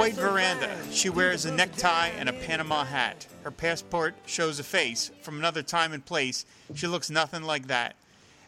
White 0.00 0.14
veranda, 0.14 0.74
she 0.90 1.10
wears 1.10 1.44
a 1.44 1.52
necktie 1.52 2.06
and 2.06 2.26
a 2.26 2.32
Panama 2.32 2.84
hat. 2.84 3.26
Her 3.42 3.50
passport 3.50 4.14
shows 4.24 4.58
a 4.58 4.64
face 4.64 5.10
from 5.20 5.36
another 5.36 5.62
time 5.62 5.92
and 5.92 6.02
place. 6.02 6.46
She 6.74 6.86
looks 6.86 7.10
nothing 7.10 7.42
like 7.42 7.66
that. 7.66 7.96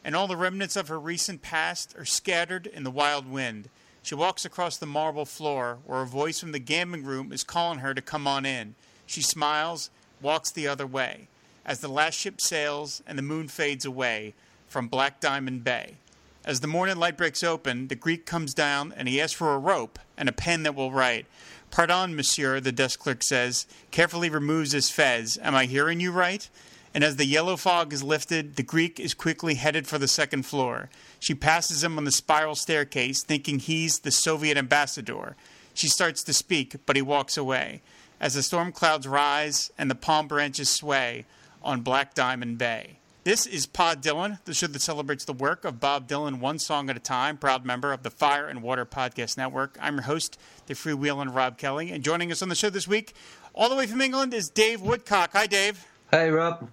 And 0.03 0.17
all 0.17 0.27
the 0.27 0.35
remnants 0.35 0.77
of 0.77 0.89
her 0.89 0.99
recent 0.99 1.43
past 1.43 1.95
are 1.99 2.07
scattered 2.07 2.67
in 2.67 2.85
the 2.85 2.91
wild 2.91 3.31
wind. 3.31 3.69
She 4.03 4.15
walks 4.15 4.47
across 4.47 4.79
the 4.79 4.87
marble 4.87 5.27
floor 5.27 5.77
where 5.85 6.01
a 6.01 6.07
voice 6.07 6.41
from 6.41 6.53
the 6.53 6.59
gambling 6.59 7.05
room 7.05 7.31
is 7.35 7.45
calling 7.45 7.81
her 7.81 7.93
to 7.93 8.01
come 8.01 8.27
on 8.27 8.47
in. 8.47 8.75
She 9.05 9.21
smiles, 9.21 9.91
walks 10.23 10.51
the 10.51 10.67
other 10.67 10.87
way. 10.87 11.29
As 11.67 11.81
the 11.81 11.89
last 11.89 12.15
ship 12.15 12.41
sails 12.41 13.03
and 13.07 13.19
the 13.19 13.23
moon 13.23 13.49
fades 13.49 13.85
away 13.85 14.33
from 14.69 14.89
Black 14.89 15.21
Diamond 15.21 15.65
Bay. 15.65 15.97
As 16.45 16.59
the 16.59 16.67
morning 16.67 16.97
light 16.97 17.17
breaks 17.17 17.45
open, 17.45 17.87
the 17.87 17.95
Greek 17.95 18.27
comes 18.27 18.53
down 18.53 18.93
and 18.97 19.09
he 19.09 19.21
asks 19.21 19.33
for 19.33 19.55
a 19.55 19.59
rope 19.59 20.01
and 20.17 20.29
a 20.29 20.33
pen 20.33 20.65
that 20.65 20.75
will 20.75 20.91
write. 20.91 21.27
Pardon, 21.71 22.17
monsieur, 22.17 22.59
the 22.59 22.73
desk 22.73 22.99
clerk 22.99 23.23
says, 23.23 23.67
carefully 23.93 24.29
removes 24.29 24.73
his 24.73 24.91
fez. 24.91 25.39
Am 25.41 25.55
I 25.55 25.67
hearing 25.67 26.01
you 26.01 26.11
right? 26.11 26.49
And 26.95 27.05
as 27.05 27.17
the 27.17 27.25
yellow 27.25 27.57
fog 27.57 27.93
is 27.93 28.03
lifted, 28.03 28.57
the 28.57 28.63
Greek 28.65 28.99
is 28.99 29.15
quickly 29.15 29.55
headed 29.55 29.87
for 29.87 29.99
the 29.99 30.09
second 30.09 30.45
floor. 30.45 30.91
She 31.21 31.35
passes 31.35 31.85
him 31.85 31.97
on 31.97 32.05
the 32.05 32.13
spiral 32.13 32.57
staircase, 32.57 33.23
thinking 33.23 33.61
he's 33.61 34.01
the 34.01 34.11
Soviet 34.11 34.59
ambassador. 34.59 35.37
She 35.75 35.89
starts 35.89 36.23
to 36.25 36.35
speak, 36.35 36.77
but 36.85 36.97
he 36.97 37.03
walks 37.03 37.37
away. 37.37 37.83
As 38.21 38.35
the 38.35 38.43
storm 38.43 38.73
clouds 38.73 39.07
rise 39.09 39.71
and 39.79 39.91
the 39.91 39.95
palm 39.95 40.29
branches 40.29 40.69
sway 40.69 41.25
on 41.63 41.81
Black 41.81 42.15
Diamond 42.15 42.59
Bay. 42.59 42.99
This 43.25 43.47
is 43.47 43.67
Pod 43.67 44.03
Dylan, 44.03 44.41
the 44.47 44.53
show 44.53 44.67
that 44.67 44.83
celebrates 44.83 45.25
the 45.25 45.33
work 45.33 45.65
of 45.65 45.79
Bob 45.79 46.09
Dylan 46.09 46.41
one 46.41 46.59
song 46.59 46.91
at 46.91 46.97
a 46.97 47.01
time, 47.01 47.37
proud 47.39 47.65
member 47.65 47.93
of 47.93 48.03
the 48.03 48.11
Fire 48.11 48.49
and 48.49 48.65
Water 48.65 48.85
Podcast 48.85 49.37
Network. 49.37 49.79
I'm 49.81 49.95
your 49.95 50.03
host, 50.03 50.41
the 50.67 50.75
freewheeling 50.75 51.33
Rob 51.33 51.57
Kelly, 51.57 51.93
and 51.93 52.03
joining 52.03 52.33
us 52.33 52.43
on 52.43 52.49
the 52.49 52.57
show 52.57 52.69
this 52.69 52.89
week, 52.89 53.15
all 53.55 53.69
the 53.69 53.77
way 53.77 53.87
from 53.87 54.01
England, 54.01 54.35
is 54.35 54.49
Dave 54.49 54.81
Woodcock. 54.83 55.31
Hi, 55.35 55.47
Dave. 55.47 55.87
Hey, 56.11 56.31
Rob. 56.31 56.69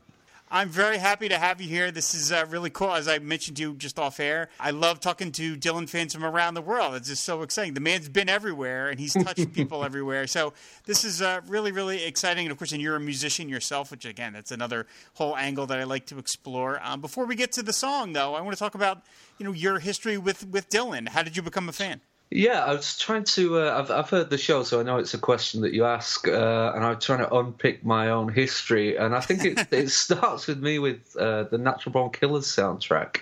I'm 0.51 0.69
very 0.69 0.97
happy 0.97 1.29
to 1.29 1.37
have 1.37 1.61
you 1.61 1.67
here. 1.67 1.91
This 1.91 2.15
is 2.15 2.31
uh, 2.31 2.43
really 2.49 2.71
cool. 2.71 2.91
As 2.95 3.07
I 3.07 3.19
mentioned 3.19 3.57
to 3.57 3.63
you 3.63 3.73
just 3.75 3.99
off 3.99 4.19
air, 4.19 4.49
I 4.59 4.71
love 4.71 4.99
talking 4.99 5.31
to 5.33 5.55
Dylan 5.55 5.87
fans 5.87 6.11
from 6.11 6.25
around 6.25 6.55
the 6.55 6.61
world. 6.61 6.95
It's 6.95 7.07
just 7.07 7.23
so 7.23 7.43
exciting. 7.43 7.75
The 7.75 7.81
man's 7.81 8.09
been 8.09 8.29
everywhere 8.29 8.89
and 8.89 8.99
he's 8.99 9.13
touched 9.13 9.53
people 9.53 9.85
everywhere. 9.85 10.25
So 10.25 10.53
this 10.85 11.05
is 11.05 11.21
uh, 11.21 11.41
really, 11.47 11.71
really 11.71 12.03
exciting. 12.03 12.47
And 12.47 12.51
of 12.51 12.57
course, 12.57 12.71
and 12.71 12.81
you're 12.81 12.95
a 12.95 12.99
musician 12.99 13.47
yourself, 13.47 13.91
which 13.91 14.05
again, 14.05 14.33
that's 14.33 14.51
another 14.51 14.87
whole 15.13 15.37
angle 15.37 15.67
that 15.67 15.79
I 15.79 15.83
like 15.83 16.07
to 16.07 16.17
explore. 16.17 16.79
Um, 16.83 16.99
before 16.99 17.25
we 17.25 17.35
get 17.35 17.51
to 17.53 17.61
the 17.61 17.73
song, 17.73 18.13
though, 18.13 18.33
I 18.33 18.41
want 18.41 18.55
to 18.55 18.59
talk 18.59 18.73
about 18.73 19.03
you 19.37 19.45
know 19.45 19.51
your 19.51 19.77
history 19.77 20.17
with 20.17 20.47
with 20.47 20.67
Dylan. 20.69 21.09
How 21.09 21.21
did 21.21 21.37
you 21.37 21.43
become 21.43 21.69
a 21.69 21.73
fan? 21.73 22.01
Yeah, 22.31 22.63
I 22.63 22.73
was 22.73 22.95
trying 22.97 23.23
to. 23.23 23.59
Uh, 23.59 23.79
I've 23.79 23.89
I've 23.89 24.09
heard 24.09 24.29
the 24.29 24.37
show, 24.37 24.61
so 24.61 24.79
I 24.79 24.83
know 24.83 24.97
it's 24.97 25.15
a 25.15 25.17
question 25.17 25.61
that 25.61 25.73
you 25.73 25.85
ask, 25.85 26.27
uh, 26.27 26.73
and 26.75 26.85
I'm 26.85 26.99
trying 26.99 27.19
to 27.19 27.33
unpick 27.33 27.83
my 27.83 28.09
own 28.09 28.29
history. 28.29 28.97
And 28.97 29.15
I 29.15 29.19
think 29.19 29.45
it 29.45 29.67
it 29.71 29.89
starts 29.89 30.45
with 30.45 30.61
me 30.61 30.77
with 30.77 31.15
uh, 31.17 31.43
the 31.43 31.57
Natural 31.57 31.91
Born 31.91 32.11
Killers 32.11 32.45
soundtrack. 32.45 33.21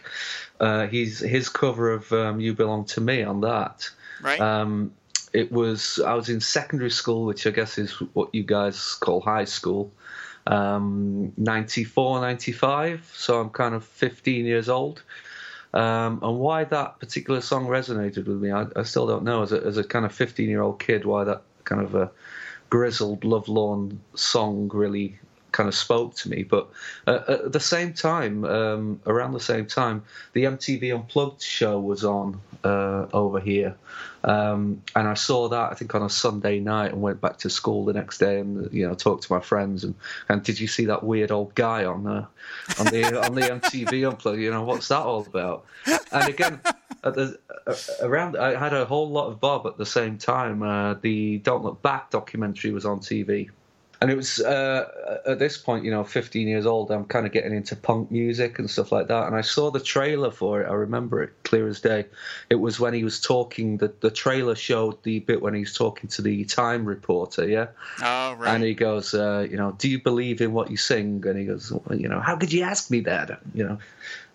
Uh, 0.59 0.87
he's 0.87 1.19
his 1.19 1.47
cover 1.47 1.91
of 1.93 2.11
um, 2.11 2.41
"You 2.41 2.53
Belong 2.53 2.83
to 2.85 3.01
Me" 3.01 3.23
on 3.23 3.41
that. 3.41 3.89
Right. 4.21 4.41
Um, 4.41 4.91
it 5.31 5.53
was 5.53 6.01
I 6.05 6.13
was 6.13 6.27
in 6.27 6.41
secondary 6.41 6.91
school, 6.91 7.25
which 7.25 7.47
I 7.47 7.51
guess 7.51 7.77
is 7.77 7.91
what 8.13 8.35
you 8.35 8.43
guys 8.43 8.95
call 8.95 9.21
high 9.21 9.45
school. 9.45 9.91
Um, 10.47 11.33
94, 11.35 12.21
95, 12.21 13.11
so 13.13 13.41
I'm 13.41 13.49
kind 13.49 13.75
of 13.75 13.83
15 13.83 14.45
years 14.45 14.69
old. 14.69 15.03
Um, 15.73 16.19
and 16.23 16.39
why 16.39 16.63
that 16.63 16.99
particular 16.99 17.41
song 17.41 17.67
resonated 17.67 18.27
with 18.27 18.37
me, 18.37 18.51
I, 18.51 18.65
I 18.75 18.83
still 18.83 19.07
don't 19.07 19.23
know. 19.23 19.43
As 19.43 19.51
a, 19.51 19.63
as 19.63 19.77
a 19.77 19.83
kind 19.83 20.05
of 20.05 20.13
15 20.13 20.49
year 20.49 20.61
old 20.61 20.79
kid, 20.79 21.05
why 21.05 21.23
that 21.23 21.41
kind 21.65 21.81
of 21.81 21.95
a 21.95 22.11
grizzled, 22.69 23.23
lovelorn 23.23 23.99
song 24.15 24.69
really 24.73 25.19
kind 25.57 25.67
of 25.67 25.73
spoke 25.73 26.13
to 26.13 26.29
me. 26.29 26.43
But 26.43 26.69
uh, 27.07 27.19
at 27.27 27.51
the 27.51 27.59
same 27.59 27.91
time, 27.91 28.45
um, 28.45 29.01
around 29.07 29.33
the 29.33 29.39
same 29.39 29.65
time, 29.65 30.03
the 30.33 30.43
MTV 30.43 30.93
Unplugged 30.93 31.41
show 31.41 31.79
was 31.79 32.05
on 32.05 32.39
uh, 32.63 33.07
over 33.11 33.39
here, 33.39 33.75
um, 34.23 34.83
and 34.95 35.07
I 35.07 35.15
saw 35.15 35.49
that 35.49 35.71
I 35.71 35.73
think 35.73 35.95
on 35.95 36.03
a 36.03 36.09
Sunday 36.09 36.59
night 36.59 36.91
and 36.93 37.01
went 37.01 37.19
back 37.21 37.37
to 37.39 37.49
school 37.49 37.85
the 37.85 37.93
next 37.93 38.19
day 38.19 38.39
and 38.39 38.71
you 38.71 38.87
know 38.87 38.93
talked 38.93 39.23
to 39.23 39.33
my 39.33 39.39
friends 39.39 39.83
and 39.83 39.95
and 40.29 40.43
did 40.43 40.59
you 40.59 40.67
see 40.67 40.85
that 40.85 41.03
weird 41.03 41.31
old 41.31 41.55
guy 41.55 41.85
on 41.85 42.03
the 42.03 42.27
on 42.79 42.85
the 42.87 43.25
on 43.25 43.33
the 43.33 43.41
MTV 43.41 44.07
Unplugged? 44.07 44.39
You 44.39 44.51
know 44.51 44.63
what's 44.63 44.87
that 44.89 45.01
all 45.01 45.25
about? 45.25 45.65
And 46.11 46.29
again. 46.29 46.61
The, 47.03 47.39
uh, 47.65 47.75
around, 48.01 48.35
I 48.35 48.59
had 48.59 48.73
a 48.73 48.83
whole 48.83 49.09
lot 49.09 49.27
of 49.27 49.39
Bob 49.39 49.65
at 49.65 49.77
the 49.77 49.85
same 49.85 50.17
time. 50.17 50.61
Uh, 50.61 50.95
the 50.95 51.37
Don't 51.37 51.63
Look 51.63 51.81
Back 51.81 52.09
documentary 52.09 52.71
was 52.71 52.85
on 52.85 52.99
TV, 52.99 53.49
and 53.99 54.11
it 54.11 54.15
was 54.15 54.39
uh, 54.39 55.19
at 55.25 55.39
this 55.39 55.57
point, 55.57 55.83
you 55.83 55.89
know, 55.89 56.03
15 56.03 56.47
years 56.47 56.65
old. 56.65 56.91
I'm 56.91 57.05
kind 57.05 57.25
of 57.25 57.31
getting 57.31 57.53
into 57.53 57.75
punk 57.75 58.11
music 58.11 58.59
and 58.59 58.69
stuff 58.69 58.91
like 58.91 59.07
that. 59.07 59.25
And 59.25 59.35
I 59.35 59.41
saw 59.41 59.71
the 59.71 59.79
trailer 59.79 60.29
for 60.29 60.61
it. 60.61 60.69
I 60.69 60.73
remember 60.73 61.23
it 61.23 61.31
clear 61.43 61.67
as 61.67 61.81
day. 61.81 62.05
It 62.49 62.55
was 62.55 62.79
when 62.79 62.93
he 62.93 63.03
was 63.03 63.19
talking. 63.19 63.77
The 63.77 63.91
the 63.99 64.11
trailer 64.11 64.55
showed 64.55 65.01
the 65.03 65.19
bit 65.19 65.41
when 65.41 65.55
he's 65.55 65.73
talking 65.73 66.09
to 66.11 66.21
the 66.21 66.45
Time 66.45 66.85
reporter. 66.85 67.47
Yeah. 67.47 67.67
Oh 68.01 68.33
right. 68.33 68.53
And 68.53 68.63
he 68.63 68.75
goes, 68.75 69.13
uh, 69.13 69.47
you 69.49 69.57
know, 69.57 69.71
do 69.77 69.89
you 69.89 69.99
believe 69.99 70.41
in 70.41 70.53
what 70.53 70.69
you 70.69 70.77
sing? 70.77 71.23
And 71.25 71.37
he 71.37 71.45
goes, 71.45 71.71
well, 71.71 71.99
you 71.99 72.07
know, 72.07 72.19
how 72.19 72.35
could 72.35 72.53
you 72.53 72.63
ask 72.63 72.91
me 72.91 73.01
that? 73.01 73.41
You 73.53 73.63
know, 73.63 73.77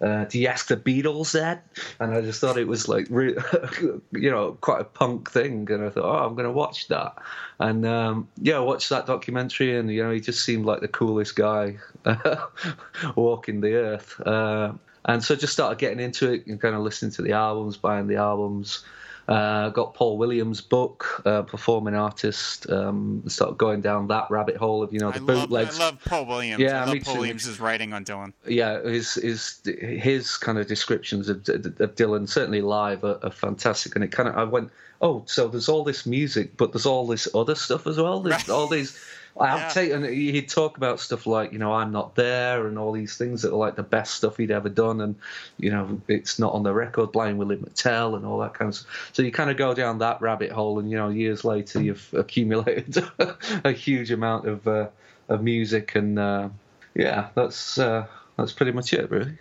uh, 0.03 0.25
do 0.25 0.39
you 0.39 0.49
ask 0.49 0.67
the 0.67 0.77
Beatles 0.77 1.33
that? 1.33 1.65
And 2.01 2.13
I 2.13 2.21
just 2.21 2.41
thought 2.41 2.59
it 2.59 2.67
was 2.67 2.89
like, 2.89 3.07
re- 3.09 3.37
you 4.13 4.31
know, 4.31 4.59
quite 4.61 4.81
a 4.81 4.85
punk 4.85 5.31
thing. 5.31 5.71
And 5.71 5.85
I 5.85 5.91
thought, 5.91 6.05
oh, 6.05 6.27
I'm 6.27 6.35
going 6.35 6.47
to 6.47 6.53
watch 6.53 6.89
that. 6.89 7.17
And 7.61 7.87
um, 7.87 8.29
yeah, 8.39 8.57
I 8.57 8.61
watched 8.61 8.89
that 8.91 9.07
documentary, 9.07 9.79
and 9.79 9.91
you 9.91 10.03
know, 10.03 10.11
he 10.11 10.21
just 10.21 10.45
seemed 10.45 10.67
like 10.67 10.81
the 10.81 10.89
coolest 10.89 11.37
guy 11.37 11.77
walking 13.15 13.61
the 13.61 13.75
earth. 13.75 14.21
Uh, 14.21 14.73
and 15.05 15.23
so 15.23 15.35
I 15.35 15.39
just 15.39 15.53
started 15.53 15.79
getting 15.79 16.01
into 16.01 16.33
it 16.33 16.47
and 16.47 16.61
kind 16.61 16.75
of 16.75 16.83
listening 16.83 17.13
to 17.13 17.23
the 17.23 17.33
albums, 17.33 17.77
buying 17.77 18.09
the 18.09 18.17
albums. 18.17 18.85
Uh, 19.33 19.71
got 19.71 19.95
Paul 19.95 20.19
Williams' 20.19 20.61
book, 20.61 21.23
uh, 21.25 21.43
performing 21.43 21.95
artist. 21.95 22.69
Um, 22.69 23.23
started 23.29 23.57
going 23.57 23.81
down 23.81 24.09
that 24.09 24.31
rabbit 24.31 24.57
hole 24.57 24.83
of 24.83 24.93
you 24.93 24.99
know 24.99 25.11
the 25.11 25.21
I 25.23 25.25
bootlegs. 25.25 25.79
Love, 25.79 25.81
I 25.81 25.85
love 25.85 26.05
Paul 26.05 26.27
Williams. 26.27 26.61
Yeah, 26.61 26.83
I 26.83 26.85
love 26.87 26.99
Paul. 27.03 27.17
Williams' 27.19 27.61
writing 27.61 27.93
on 27.95 28.05
Dylan. 28.05 28.33
Yeah, 28.47 28.83
his 28.83 29.15
his 29.15 29.61
his 29.65 30.37
kind 30.37 30.59
of 30.59 30.67
descriptions 30.67 31.29
of, 31.29 31.37
of 31.49 31.95
Dylan, 31.95 32.29
certainly 32.29 32.61
live, 32.61 33.05
are, 33.05 33.19
are 33.23 33.31
fantastic. 33.31 33.95
And 33.95 34.05
it 34.05 34.13
kind 34.13 34.29
of 34.29 34.37
I 34.37 34.45
went, 34.45 34.71
oh, 35.01 35.23
so 35.27 35.49
there's 35.49 35.69
all 35.69 35.85
this 35.85 36.05
music, 36.05 36.57
but 36.57 36.73
there's 36.73 36.87
all 36.87 37.07
this 37.07 37.27
other 37.35 37.55
stuff 37.55 37.87
as 37.87 37.97
well. 37.99 38.21
There's 38.21 38.35
Right. 38.49 38.51
all 38.51 38.67
these. 38.67 38.99
Yeah. 39.37 39.69
outtake, 39.69 39.95
and 39.95 40.05
he'd 40.05 40.49
talk 40.49 40.77
about 40.77 41.01
stuff 41.01 41.27
like, 41.27 41.53
you 41.53 41.59
know, 41.59 41.73
I'm 41.73 41.91
not 41.91 42.15
there, 42.15 42.67
and 42.67 42.79
all 42.79 42.93
these 42.93 43.17
things 43.17 43.43
that 43.43 43.53
are 43.53 43.57
like 43.57 43.77
the 43.77 43.83
best 43.83 44.15
stuff 44.15 44.37
he'd 44.37 44.51
ever 44.51 44.69
done, 44.69 45.01
and 45.01 45.17
you 45.59 45.71
know, 45.71 46.01
it's 46.09 46.39
not 46.39 46.53
on 46.53 46.63
the 46.63 46.73
record, 46.73 47.13
Blind 47.13 47.39
Willie 47.39 47.57
McTell, 47.57 48.17
and 48.17 48.27
all 48.27 48.39
that 48.41 48.55
kind 48.55 48.69
of 48.69 48.75
stuff. 48.75 49.11
So 49.13 49.23
you 49.23 49.33
kind 49.33 49.51
of 49.51 49.57
go 49.57 49.75
down 49.75 49.99
that 49.99 50.21
rabbit 50.21 50.53
hole, 50.53 50.79
and 50.79 50.91
you 50.91 50.97
know, 50.97 51.09
years 51.09 51.45
later, 51.45 51.83
you've 51.83 52.09
accumulated 52.13 53.03
a 53.65 53.73
huge 53.73 54.11
amount 54.11 54.47
of 54.47 54.69
uh, 54.69 54.89
of 55.29 55.43
music, 55.43 55.95
and 55.95 56.19
uh, 56.19 56.49
yeah, 56.95 57.29
that's 57.35 57.79
uh, 57.79 58.07
that's 58.37 58.53
pretty 58.53 58.73
much 58.73 58.93
it, 58.93 59.11
really. 59.11 59.33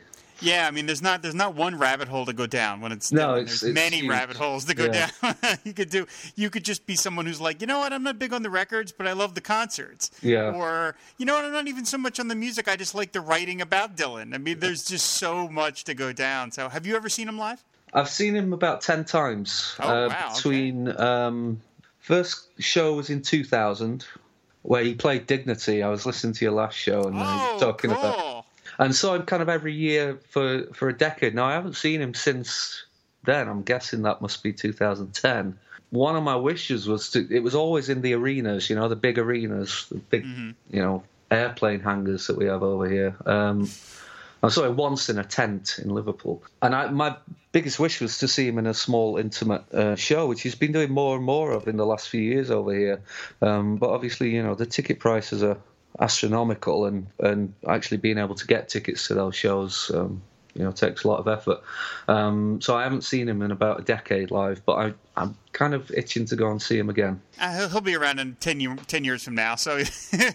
Yeah, 0.41 0.67
I 0.67 0.71
mean, 0.71 0.85
there's 0.87 1.01
not 1.01 1.21
there's 1.21 1.35
not 1.35 1.55
one 1.55 1.77
rabbit 1.77 2.07
hole 2.07 2.25
to 2.25 2.33
go 2.33 2.47
down 2.47 2.81
when 2.81 2.91
it's 2.91 3.11
No, 3.11 3.35
it's- 3.35 3.47
there's 3.61 3.63
it's 3.63 3.73
many 3.75 3.97
huge. 3.97 4.09
rabbit 4.09 4.37
holes 4.37 4.65
to 4.65 4.73
go 4.73 4.85
Yeah. 4.85 5.09
down. 5.21 5.35
you 5.63 5.73
could 5.73 5.89
do 5.89 6.07
you 6.35 6.49
could 6.49 6.65
just 6.65 6.85
be 6.85 6.95
someone 6.95 7.25
who's 7.25 7.39
like, 7.39 7.61
you 7.61 7.67
know 7.67 7.79
what, 7.79 7.93
I'm 7.93 8.03
not 8.03 8.17
big 8.19 8.33
on 8.33 8.41
the 8.43 8.49
records, 8.49 8.91
but 8.91 9.07
I 9.07 9.13
love 9.13 9.35
the 9.35 9.41
concerts. 9.41 10.09
Yeah. 10.21 10.51
Or 10.51 10.95
you 11.17 11.25
know 11.25 11.35
what, 11.35 11.45
I'm 11.45 11.51
not 11.53 11.67
even 11.67 11.85
so 11.85 11.97
much 11.97 12.19
on 12.19 12.27
the 12.27 12.35
music. 12.35 12.67
I 12.67 12.75
just 12.75 12.95
like 12.95 13.11
the 13.11 13.21
writing 13.21 13.61
about 13.61 13.95
Dylan. 13.95 14.33
I 14.33 14.37
mean, 14.39 14.59
there's 14.59 14.83
just 14.83 15.05
so 15.11 15.47
much 15.47 15.83
to 15.85 15.93
go 15.93 16.11
down. 16.11 16.51
So, 16.51 16.69
have 16.69 16.85
you 16.85 16.95
ever 16.95 17.09
seen 17.09 17.27
him 17.27 17.37
live? 17.37 17.63
I've 17.93 18.09
seen 18.09 18.35
him 18.35 18.53
about 18.53 18.81
ten 18.81 19.03
times. 19.05 19.75
Oh, 19.79 19.87
uh, 19.87 20.07
wow, 20.07 20.15
okay. 20.27 20.33
Between 20.35 20.99
um, 20.99 21.61
first 21.99 22.47
show 22.59 22.93
was 22.93 23.09
in 23.09 23.21
two 23.21 23.43
thousand, 23.43 24.05
where 24.63 24.83
he 24.83 24.93
played 24.95 25.27
Dignity. 25.27 25.83
I 25.83 25.89
was 25.89 26.05
listening 26.05 26.33
to 26.33 26.45
your 26.45 26.53
last 26.53 26.75
show 26.77 27.03
and 27.03 27.17
uh, 27.17 27.21
Oh, 27.25 27.57
talking 27.59 27.91
cool. 27.91 27.99
about, 27.99 28.40
and 28.79 28.95
saw 28.95 29.15
him 29.15 29.23
kind 29.23 29.41
of 29.41 29.49
every 29.49 29.73
year 29.73 30.19
for 30.29 30.65
for 30.73 30.89
a 30.89 30.97
decade. 30.97 31.35
Now 31.35 31.45
I 31.45 31.53
haven't 31.53 31.75
seen 31.75 32.01
him 32.01 32.13
since 32.13 32.85
then. 33.23 33.47
I'm 33.47 33.63
guessing 33.63 34.03
that 34.03 34.21
must 34.21 34.43
be 34.43 34.53
2010. 34.53 35.57
One 35.89 36.15
of 36.15 36.23
my 36.23 36.35
wishes 36.35 36.87
was 36.87 37.09
to. 37.11 37.27
It 37.33 37.43
was 37.43 37.55
always 37.55 37.89
in 37.89 38.01
the 38.01 38.13
arenas, 38.13 38.69
you 38.69 38.75
know, 38.75 38.87
the 38.87 38.95
big 38.95 39.19
arenas, 39.19 39.87
the 39.91 39.97
big, 39.97 40.23
mm-hmm. 40.23 40.51
you 40.69 40.81
know, 40.81 41.03
airplane 41.29 41.81
hangars 41.81 42.27
that 42.27 42.37
we 42.37 42.45
have 42.45 42.63
over 42.63 42.89
here. 42.89 43.15
Um, 43.25 43.69
I 44.43 44.49
saw 44.49 44.63
him 44.63 44.75
once 44.75 45.09
in 45.09 45.19
a 45.19 45.23
tent 45.23 45.79
in 45.83 45.89
Liverpool, 45.89 46.43
and 46.61 46.73
I, 46.73 46.89
my 46.89 47.15
biggest 47.51 47.79
wish 47.79 48.01
was 48.01 48.17
to 48.19 48.27
see 48.27 48.47
him 48.47 48.57
in 48.57 48.65
a 48.65 48.73
small, 48.73 49.17
intimate 49.17 49.71
uh, 49.73 49.95
show, 49.95 50.27
which 50.27 50.41
he's 50.41 50.55
been 50.55 50.71
doing 50.71 50.91
more 50.91 51.15
and 51.15 51.23
more 51.23 51.51
of 51.51 51.67
in 51.67 51.77
the 51.77 51.85
last 51.85 52.09
few 52.09 52.21
years 52.21 52.49
over 52.49 52.73
here. 52.73 53.01
Um, 53.41 53.75
but 53.77 53.89
obviously, 53.89 54.31
you 54.31 54.41
know, 54.41 54.55
the 54.55 54.65
ticket 54.65 54.99
prices 54.99 55.43
are 55.43 55.57
astronomical, 55.99 56.85
and 56.85 57.07
and 57.19 57.53
actually 57.67 57.97
being 57.97 58.17
able 58.17 58.35
to 58.35 58.47
get 58.47 58.69
tickets 58.69 59.07
to 59.07 59.13
those 59.13 59.35
shows 59.35 59.91
um, 59.93 60.21
you 60.53 60.63
know 60.63 60.71
takes 60.71 61.03
a 61.03 61.07
lot 61.07 61.19
of 61.19 61.27
effort. 61.27 61.61
Um, 62.07 62.61
so 62.61 62.75
I 62.75 62.83
haven't 62.83 63.03
seen 63.03 63.27
him 63.27 63.41
in 63.41 63.51
about 63.51 63.79
a 63.79 63.83
decade 63.83 64.31
live, 64.31 64.63
but 64.65 64.73
I, 64.73 64.93
I'm 65.15 65.35
kind 65.53 65.73
of 65.73 65.91
itching 65.91 66.25
to 66.25 66.35
go 66.35 66.49
and 66.51 66.61
see 66.61 66.77
him 66.77 66.89
again. 66.89 67.21
Uh, 67.39 67.69
he'll 67.69 67.81
be 67.81 67.95
around 67.95 68.19
in 68.19 68.35
10, 68.39 68.59
year, 68.59 68.75
10 68.87 69.03
years 69.03 69.23
from 69.23 69.35
now, 69.35 69.55
so 69.55 69.77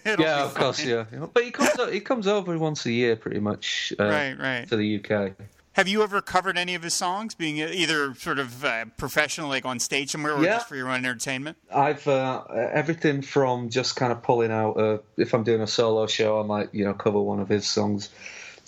yeah, 0.04 0.44
of 0.44 0.54
course, 0.54 0.84
yeah. 0.84 1.04
But 1.32 1.44
he 1.44 1.50
comes 1.50 1.92
he 1.92 2.00
comes 2.00 2.26
over 2.26 2.56
once 2.58 2.86
a 2.86 2.92
year, 2.92 3.16
pretty 3.16 3.40
much, 3.40 3.92
uh, 3.98 4.04
right, 4.04 4.38
right, 4.38 4.68
to 4.68 4.76
the 4.76 5.04
UK. 5.04 5.32
Have 5.76 5.88
you 5.88 6.02
ever 6.02 6.22
covered 6.22 6.56
any 6.56 6.74
of 6.74 6.82
his 6.82 6.94
songs, 6.94 7.34
being 7.34 7.58
either 7.58 8.14
sort 8.14 8.38
of 8.38 8.64
uh, 8.64 8.86
professional, 8.96 9.50
like 9.50 9.66
on 9.66 9.78
stage 9.78 10.10
somewhere, 10.10 10.32
or 10.32 10.42
yeah. 10.42 10.54
just 10.54 10.70
for 10.70 10.74
your 10.74 10.88
own 10.88 11.04
entertainment? 11.04 11.58
I've 11.70 12.08
uh, 12.08 12.44
everything 12.48 13.20
from 13.20 13.68
just 13.68 13.94
kind 13.94 14.10
of 14.10 14.22
pulling 14.22 14.50
out. 14.50 14.80
Uh, 14.80 14.98
if 15.18 15.34
I'm 15.34 15.44
doing 15.44 15.60
a 15.60 15.66
solo 15.66 16.06
show, 16.06 16.40
I 16.40 16.44
might 16.44 16.74
you 16.74 16.86
know 16.86 16.94
cover 16.94 17.20
one 17.20 17.40
of 17.40 17.50
his 17.50 17.68
songs 17.68 18.08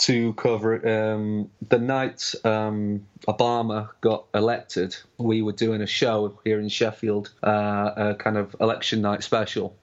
to 0.00 0.34
cover. 0.34 0.86
Um, 0.86 1.50
the 1.66 1.78
night 1.78 2.34
um, 2.44 3.06
Obama 3.26 3.88
got 4.02 4.26
elected, 4.34 4.94
we 5.16 5.40
were 5.40 5.52
doing 5.52 5.80
a 5.80 5.86
show 5.86 6.38
here 6.44 6.60
in 6.60 6.68
Sheffield, 6.68 7.32
uh, 7.42 7.90
a 7.96 8.14
kind 8.16 8.36
of 8.36 8.54
election 8.60 9.00
night 9.00 9.22
special, 9.22 9.74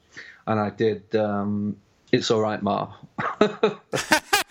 and 0.46 0.60
I 0.60 0.70
did 0.70 1.16
um, 1.16 1.78
"It's 2.12 2.30
All 2.30 2.42
Right, 2.42 2.62
Ma." 2.62 2.94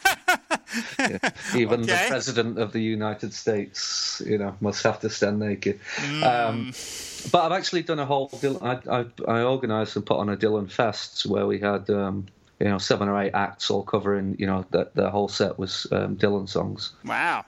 yeah. 0.99 1.19
Even 1.57 1.83
okay. 1.83 1.93
the 1.93 2.05
president 2.09 2.59
of 2.59 2.73
the 2.73 2.81
United 2.81 3.33
States, 3.33 4.23
you 4.25 4.39
know, 4.39 4.57
must 4.61 4.83
have 4.83 5.01
to 5.01 5.11
stand 5.11 5.39
naked. 5.41 5.81
Mm. 5.97 7.31
but 7.31 7.45
I've 7.45 7.59
actually 7.59 7.83
done 7.83 7.99
a 7.99 8.07
whole. 8.07 8.31
I, 8.63 8.79
I, 8.91 9.07
I 9.27 9.43
organised 9.43 9.97
and 9.97 10.05
put 10.05 10.19
on 10.19 10.29
a 10.29 10.37
Dylan 10.37 10.71
Fest 10.71 11.27
where 11.27 11.47
we 11.47 11.59
had 11.59 11.89
um, 11.91 12.27
you 12.61 12.69
know 12.69 12.79
seven 12.79 13.09
or 13.09 13.21
eight 13.21 13.35
acts 13.35 13.71
all 13.71 13.83
covering 13.83 14.37
you 14.39 14.47
know 14.47 14.65
the, 14.71 14.91
the 14.95 15.11
whole 15.11 15.29
set 15.29 15.59
was 15.59 15.87
um, 15.93 16.17
Dylan 16.17 16.49
songs. 16.49 16.93
Wow. 17.05 17.45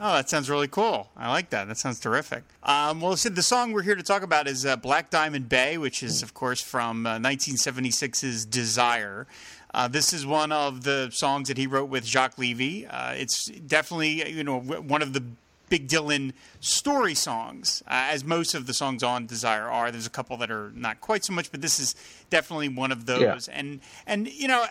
Oh, 0.00 0.14
that 0.14 0.30
sounds 0.30 0.48
really 0.48 0.68
cool. 0.68 1.08
I 1.16 1.28
like 1.28 1.50
that. 1.50 1.66
That 1.66 1.76
sounds 1.76 1.98
terrific. 1.98 2.44
Um, 2.62 3.00
well, 3.00 3.16
so 3.16 3.28
the 3.30 3.42
song 3.42 3.72
we're 3.72 3.82
here 3.82 3.96
to 3.96 4.02
talk 4.02 4.22
about 4.22 4.46
is 4.46 4.64
uh, 4.64 4.76
Black 4.76 5.10
Diamond 5.10 5.48
Bay, 5.48 5.76
which 5.76 6.04
is, 6.04 6.22
of 6.22 6.34
course, 6.34 6.60
from 6.60 7.04
uh, 7.04 7.18
1976's 7.18 8.44
Desire. 8.44 9.26
Uh, 9.74 9.88
this 9.88 10.12
is 10.12 10.24
one 10.24 10.52
of 10.52 10.84
the 10.84 11.10
songs 11.12 11.48
that 11.48 11.58
he 11.58 11.66
wrote 11.66 11.88
with 11.88 12.04
Jacques 12.04 12.38
Levy. 12.38 12.86
Uh, 12.86 13.12
it's 13.14 13.46
definitely, 13.46 14.30
you 14.30 14.44
know, 14.44 14.60
one 14.60 15.02
of 15.02 15.12
the 15.12 15.22
Big 15.68 15.86
Dylan 15.86 16.32
story 16.60 17.14
songs, 17.14 17.82
uh, 17.86 18.08
as 18.10 18.24
most 18.24 18.54
of 18.54 18.66
the 18.66 18.72
songs 18.72 19.02
on 19.02 19.26
Desire 19.26 19.68
are. 19.68 19.90
There's 19.90 20.06
a 20.06 20.10
couple 20.10 20.36
that 20.38 20.50
are 20.50 20.72
not 20.74 21.00
quite 21.02 21.24
so 21.24 21.34
much, 21.34 21.50
but 21.50 21.60
this 21.60 21.78
is 21.78 21.94
definitely 22.30 22.70
one 22.70 22.90
of 22.90 23.04
those. 23.04 23.48
Yeah. 23.48 23.54
And 23.54 23.80
and 24.06 24.28
you 24.28 24.48
know, 24.48 24.64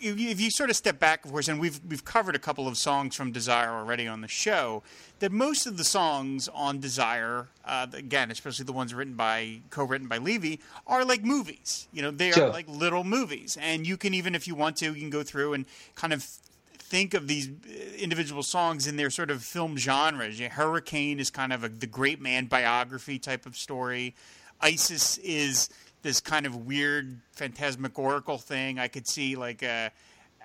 if 0.00 0.18
you, 0.18 0.28
if 0.28 0.40
you 0.40 0.50
sort 0.50 0.70
of 0.70 0.76
step 0.76 0.98
back, 0.98 1.24
of 1.24 1.30
course, 1.30 1.48
and 1.48 1.60
we've 1.60 1.80
we've 1.88 2.04
covered 2.04 2.34
a 2.34 2.38
couple 2.38 2.68
of 2.68 2.76
songs 2.76 3.14
from 3.14 3.32
Desire 3.32 3.70
already 3.70 4.06
on 4.06 4.20
the 4.20 4.28
show. 4.28 4.82
That 5.20 5.32
most 5.32 5.66
of 5.66 5.76
the 5.76 5.84
songs 5.84 6.48
on 6.48 6.78
Desire, 6.78 7.48
uh, 7.64 7.86
again, 7.92 8.30
especially 8.30 8.64
the 8.64 8.72
ones 8.72 8.94
written 8.94 9.14
by 9.14 9.60
co-written 9.70 10.06
by 10.06 10.18
Levy, 10.18 10.60
are 10.86 11.04
like 11.04 11.24
movies. 11.24 11.88
You 11.92 12.02
know, 12.02 12.10
they 12.10 12.30
sure. 12.30 12.44
are 12.44 12.50
like 12.50 12.68
little 12.68 13.04
movies, 13.04 13.58
and 13.60 13.86
you 13.86 13.96
can 13.96 14.14
even 14.14 14.34
if 14.34 14.46
you 14.46 14.54
want 14.54 14.76
to, 14.76 14.86
you 14.86 15.00
can 15.00 15.10
go 15.10 15.22
through 15.22 15.54
and 15.54 15.66
kind 15.94 16.12
of 16.12 16.22
think 16.22 17.14
of 17.14 17.28
these 17.28 17.48
uh, 17.48 17.96
individual 17.98 18.42
songs 18.42 18.86
in 18.86 18.96
their 18.96 19.10
sort 19.10 19.30
of 19.30 19.42
film 19.42 19.76
genres. 19.76 20.38
Hurricane 20.40 21.20
is 21.20 21.30
kind 21.30 21.52
of 21.52 21.64
a, 21.64 21.68
the 21.68 21.86
great 21.86 22.20
man 22.20 22.46
biography 22.46 23.18
type 23.18 23.44
of 23.44 23.56
story. 23.56 24.14
Isis 24.60 25.18
is 25.18 25.68
this 26.02 26.20
kind 26.20 26.46
of 26.46 26.66
weird 26.66 27.20
phantasmagorical 27.32 28.38
thing. 28.38 28.78
I 28.78 28.88
could 28.88 29.06
see 29.08 29.36
like 29.36 29.62
uh, 29.62 29.90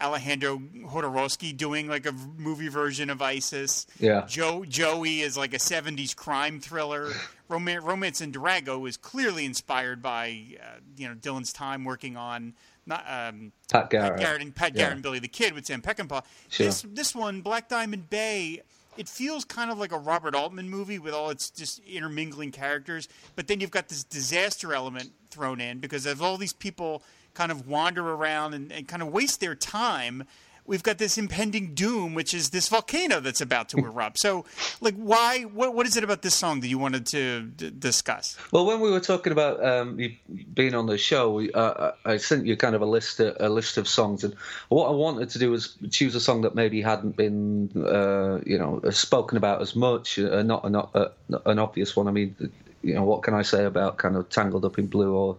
Alejandro 0.01 0.57
Jodorowsky 0.57 1.55
doing 1.55 1.87
like 1.87 2.05
a 2.05 2.11
movie 2.11 2.67
version 2.67 3.09
of 3.09 3.21
ISIS. 3.21 3.85
Yeah. 3.99 4.25
Joe 4.27 4.65
Joey 4.65 5.21
is 5.21 5.37
like 5.37 5.53
a 5.53 5.59
'70s 5.59 6.15
crime 6.15 6.59
thriller. 6.59 7.11
Romance, 7.49 7.83
Romance 7.83 8.21
in 8.21 8.31
Durango 8.31 8.85
is 8.85 8.97
clearly 8.97 9.45
inspired 9.45 10.01
by 10.01 10.57
uh, 10.59 10.79
you 10.97 11.07
know 11.07 11.15
Dylan's 11.15 11.53
time 11.53 11.83
working 11.83 12.17
on 12.17 12.53
not 12.85 13.05
um, 13.07 13.51
Pat 13.71 13.89
Garrett, 13.89 14.11
Pat 14.11 14.19
Garrett 14.19 14.41
and 14.41 14.55
Pat 14.55 14.73
yeah. 14.73 14.77
Garrett 14.77 14.93
and 14.93 15.03
Billy 15.03 15.19
the 15.19 15.27
Kid 15.27 15.53
with 15.53 15.65
Sam 15.65 15.81
Peckinpah. 15.81 16.23
Sure. 16.49 16.65
This 16.65 16.81
this 16.89 17.15
one, 17.15 17.41
Black 17.41 17.69
Diamond 17.69 18.09
Bay, 18.09 18.61
it 18.97 19.09
feels 19.09 19.45
kind 19.45 19.71
of 19.71 19.77
like 19.77 19.91
a 19.91 19.97
Robert 19.97 20.35
Altman 20.35 20.69
movie 20.69 20.99
with 20.99 21.13
all 21.13 21.29
its 21.29 21.49
just 21.49 21.79
intermingling 21.79 22.51
characters, 22.51 23.07
but 23.35 23.47
then 23.47 23.59
you've 23.59 23.71
got 23.71 23.89
this 23.89 24.03
disaster 24.03 24.73
element 24.73 25.11
thrown 25.29 25.59
in 25.59 25.79
because 25.79 26.05
of 26.05 26.21
all 26.21 26.37
these 26.37 26.53
people 26.53 27.03
kind 27.33 27.51
of 27.51 27.67
wander 27.67 28.13
around 28.13 28.53
and, 28.53 28.71
and 28.71 28.87
kind 28.87 29.01
of 29.01 29.09
waste 29.09 29.39
their 29.39 29.55
time 29.55 30.23
we've 30.65 30.83
got 30.83 30.97
this 30.97 31.17
impending 31.17 31.73
doom, 31.73 32.13
which 32.13 32.33
is 32.33 32.49
this 32.49 32.69
volcano 32.69 33.19
that's 33.19 33.41
about 33.41 33.69
to 33.69 33.77
erupt. 33.77 34.19
So, 34.19 34.45
like, 34.81 34.95
why? 34.95 35.43
What, 35.43 35.73
what 35.75 35.85
is 35.85 35.97
it 35.97 36.03
about 36.03 36.21
this 36.21 36.35
song 36.35 36.61
that 36.61 36.67
you 36.67 36.77
wanted 36.77 37.05
to 37.07 37.41
d- 37.41 37.71
discuss? 37.77 38.37
Well, 38.51 38.65
when 38.65 38.79
we 38.79 38.91
were 38.91 38.99
talking 38.99 39.31
about 39.31 39.63
um, 39.63 39.99
you 39.99 40.15
being 40.53 40.73
on 40.73 40.85
the 40.85 40.97
show, 40.97 41.33
we, 41.33 41.51
uh, 41.51 41.91
I 42.05 42.17
sent 42.17 42.45
you 42.45 42.55
kind 42.57 42.75
of 42.75 42.81
a 42.81 42.85
list 42.85 43.19
of, 43.19 43.37
a 43.39 43.49
list 43.49 43.77
of 43.77 43.87
songs, 43.87 44.23
and 44.23 44.35
what 44.69 44.87
I 44.87 44.91
wanted 44.91 45.29
to 45.31 45.39
do 45.39 45.51
was 45.51 45.75
choose 45.91 46.15
a 46.15 46.19
song 46.19 46.41
that 46.41 46.55
maybe 46.55 46.81
hadn't 46.81 47.15
been, 47.15 47.71
uh, 47.75 48.39
you 48.45 48.57
know, 48.57 48.81
spoken 48.91 49.37
about 49.37 49.61
as 49.61 49.75
much, 49.75 50.19
uh, 50.19 50.43
not, 50.43 50.69
not 50.71 50.95
uh, 50.95 51.09
an 51.45 51.59
obvious 51.59 51.95
one. 51.95 52.07
I 52.07 52.11
mean, 52.11 52.35
you 52.81 52.93
know, 52.93 53.03
what 53.03 53.23
can 53.23 53.33
I 53.33 53.41
say 53.41 53.65
about 53.65 53.97
kind 53.97 54.15
of 54.15 54.29
tangled 54.29 54.65
up 54.65 54.77
in 54.77 54.87
blue 54.87 55.13
or 55.13 55.37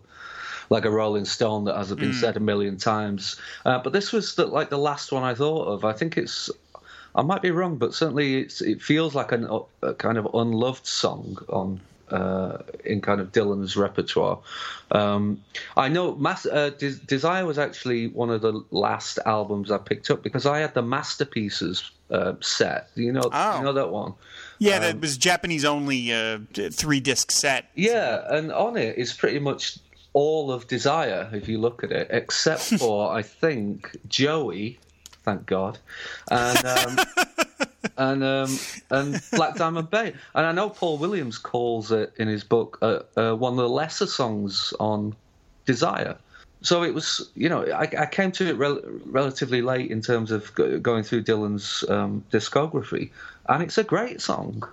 like 0.75 0.85
a 0.85 0.91
Rolling 0.91 1.25
Stone 1.25 1.65
that 1.67 1.77
hasn't 1.77 2.01
been 2.01 2.11
mm. 2.11 2.21
said 2.21 2.37
a 2.37 2.41
million 2.41 2.77
times. 2.77 3.37
Uh, 3.65 3.79
but 3.79 3.93
this 3.93 4.13
was 4.13 4.35
the, 4.35 4.45
like 4.45 4.71
the 4.71 4.79
last 4.79 5.13
one 5.13 5.23
I 5.23 5.35
thought 5.35 5.67
of. 5.67 5.85
I 5.85 5.93
think 5.93 6.19
it's. 6.19 6.51
I 7.15 7.23
might 7.23 7.43
be 7.43 7.53
wrong, 7.53 7.77
but 7.77 7.95
certainly 7.95 8.41
it 8.41 8.83
feels 8.83 9.15
like 9.15 9.31
an, 9.31 9.49
a 9.83 9.95
kind 9.95 10.19
of 10.19 10.27
unloved 10.35 10.85
song 10.85 11.39
on 11.49 11.81
uh, 12.11 12.59
in 12.85 13.01
kind 13.01 13.21
of 13.21 13.31
Dylan's 13.31 13.77
repertoire. 13.77 14.41
Um, 14.91 15.43
I 15.77 15.89
know 15.89 16.17
Mas- 16.17 16.47
uh, 16.47 16.71
Des- 16.77 16.99
Desire 17.07 17.47
was 17.47 17.57
actually 17.57 18.09
one 18.09 18.31
of 18.31 18.43
the 18.43 18.65
last 18.73 19.21
albums 19.25 19.71
I 19.71 19.79
picked 19.79 20.11
up 20.11 20.25
because 20.25 20.45
I 20.45 20.59
had 20.59 20.75
the 20.75 20.83
masterpieces 20.83 21.89
uh, 22.11 22.35
set. 22.41 22.91
You 22.97 23.13
know, 23.13 23.31
oh. 23.33 23.59
you 23.59 23.65
know 23.65 23.73
that 23.73 23.91
one. 23.91 24.15
Yeah, 24.59 24.77
um, 24.77 24.83
that 24.83 25.01
was 25.01 25.17
Japanese 25.17 25.65
only 25.65 26.13
uh, 26.13 26.39
three 26.71 27.01
disc 27.01 27.31
set. 27.31 27.71
Yeah, 27.75 28.25
and 28.29 28.53
on 28.53 28.77
it 28.77 28.99
is 28.99 29.13
pretty 29.13 29.39
much 29.39 29.79
all 30.15 30.51
of 30.51 30.67
Desire, 30.67 31.29
if 31.33 31.49
you 31.49 31.59
look 31.59 31.85
at 31.85 31.93
it, 31.93 32.09
except 32.11 32.63
for 32.79 33.13
I 33.13 33.21
think 33.21 33.97
Joey, 34.09 34.79
thank 35.25 35.45
God, 35.45 35.79
and 36.31 36.65
um, 36.65 36.99
and 37.99 38.25
um, 38.25 38.59
and 38.91 39.21
Black 39.33 39.57
Diamond 39.57 39.91
Bay. 39.91 40.15
And 40.35 40.47
I 40.47 40.53
know 40.53 40.71
Paul 40.71 40.97
Williams 40.97 41.37
calls 41.37 41.93
it 41.93 42.15
in 42.17 42.29
his 42.29 42.43
book 42.43 42.79
uh, 42.81 43.01
uh, 43.17 43.35
one 43.35 43.53
of 43.53 43.59
the 43.59 43.69
lesser 43.69 44.07
songs 44.07 44.73
on 44.81 45.15
Desire. 45.67 46.17
So 46.63 46.83
it 46.83 46.95
was, 46.95 47.31
you 47.35 47.51
know, 47.51 47.67
I, 47.67 47.83
I 47.83 48.07
came 48.07 48.33
to 48.33 48.49
it 48.49 48.57
rel- 48.57 48.81
relatively 49.05 49.61
late 49.61 49.91
in 49.91 50.01
terms 50.01 50.31
of 50.31 50.55
going 50.55 51.03
through 51.03 51.25
Dylan's 51.25 51.85
um, 51.91 52.25
discography, 52.31 53.11
and 53.51 53.63
it's 53.63 53.77
a 53.77 53.85
great 53.85 54.23
song. 54.23 54.67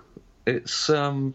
It's 0.46 0.88
um, 0.88 1.34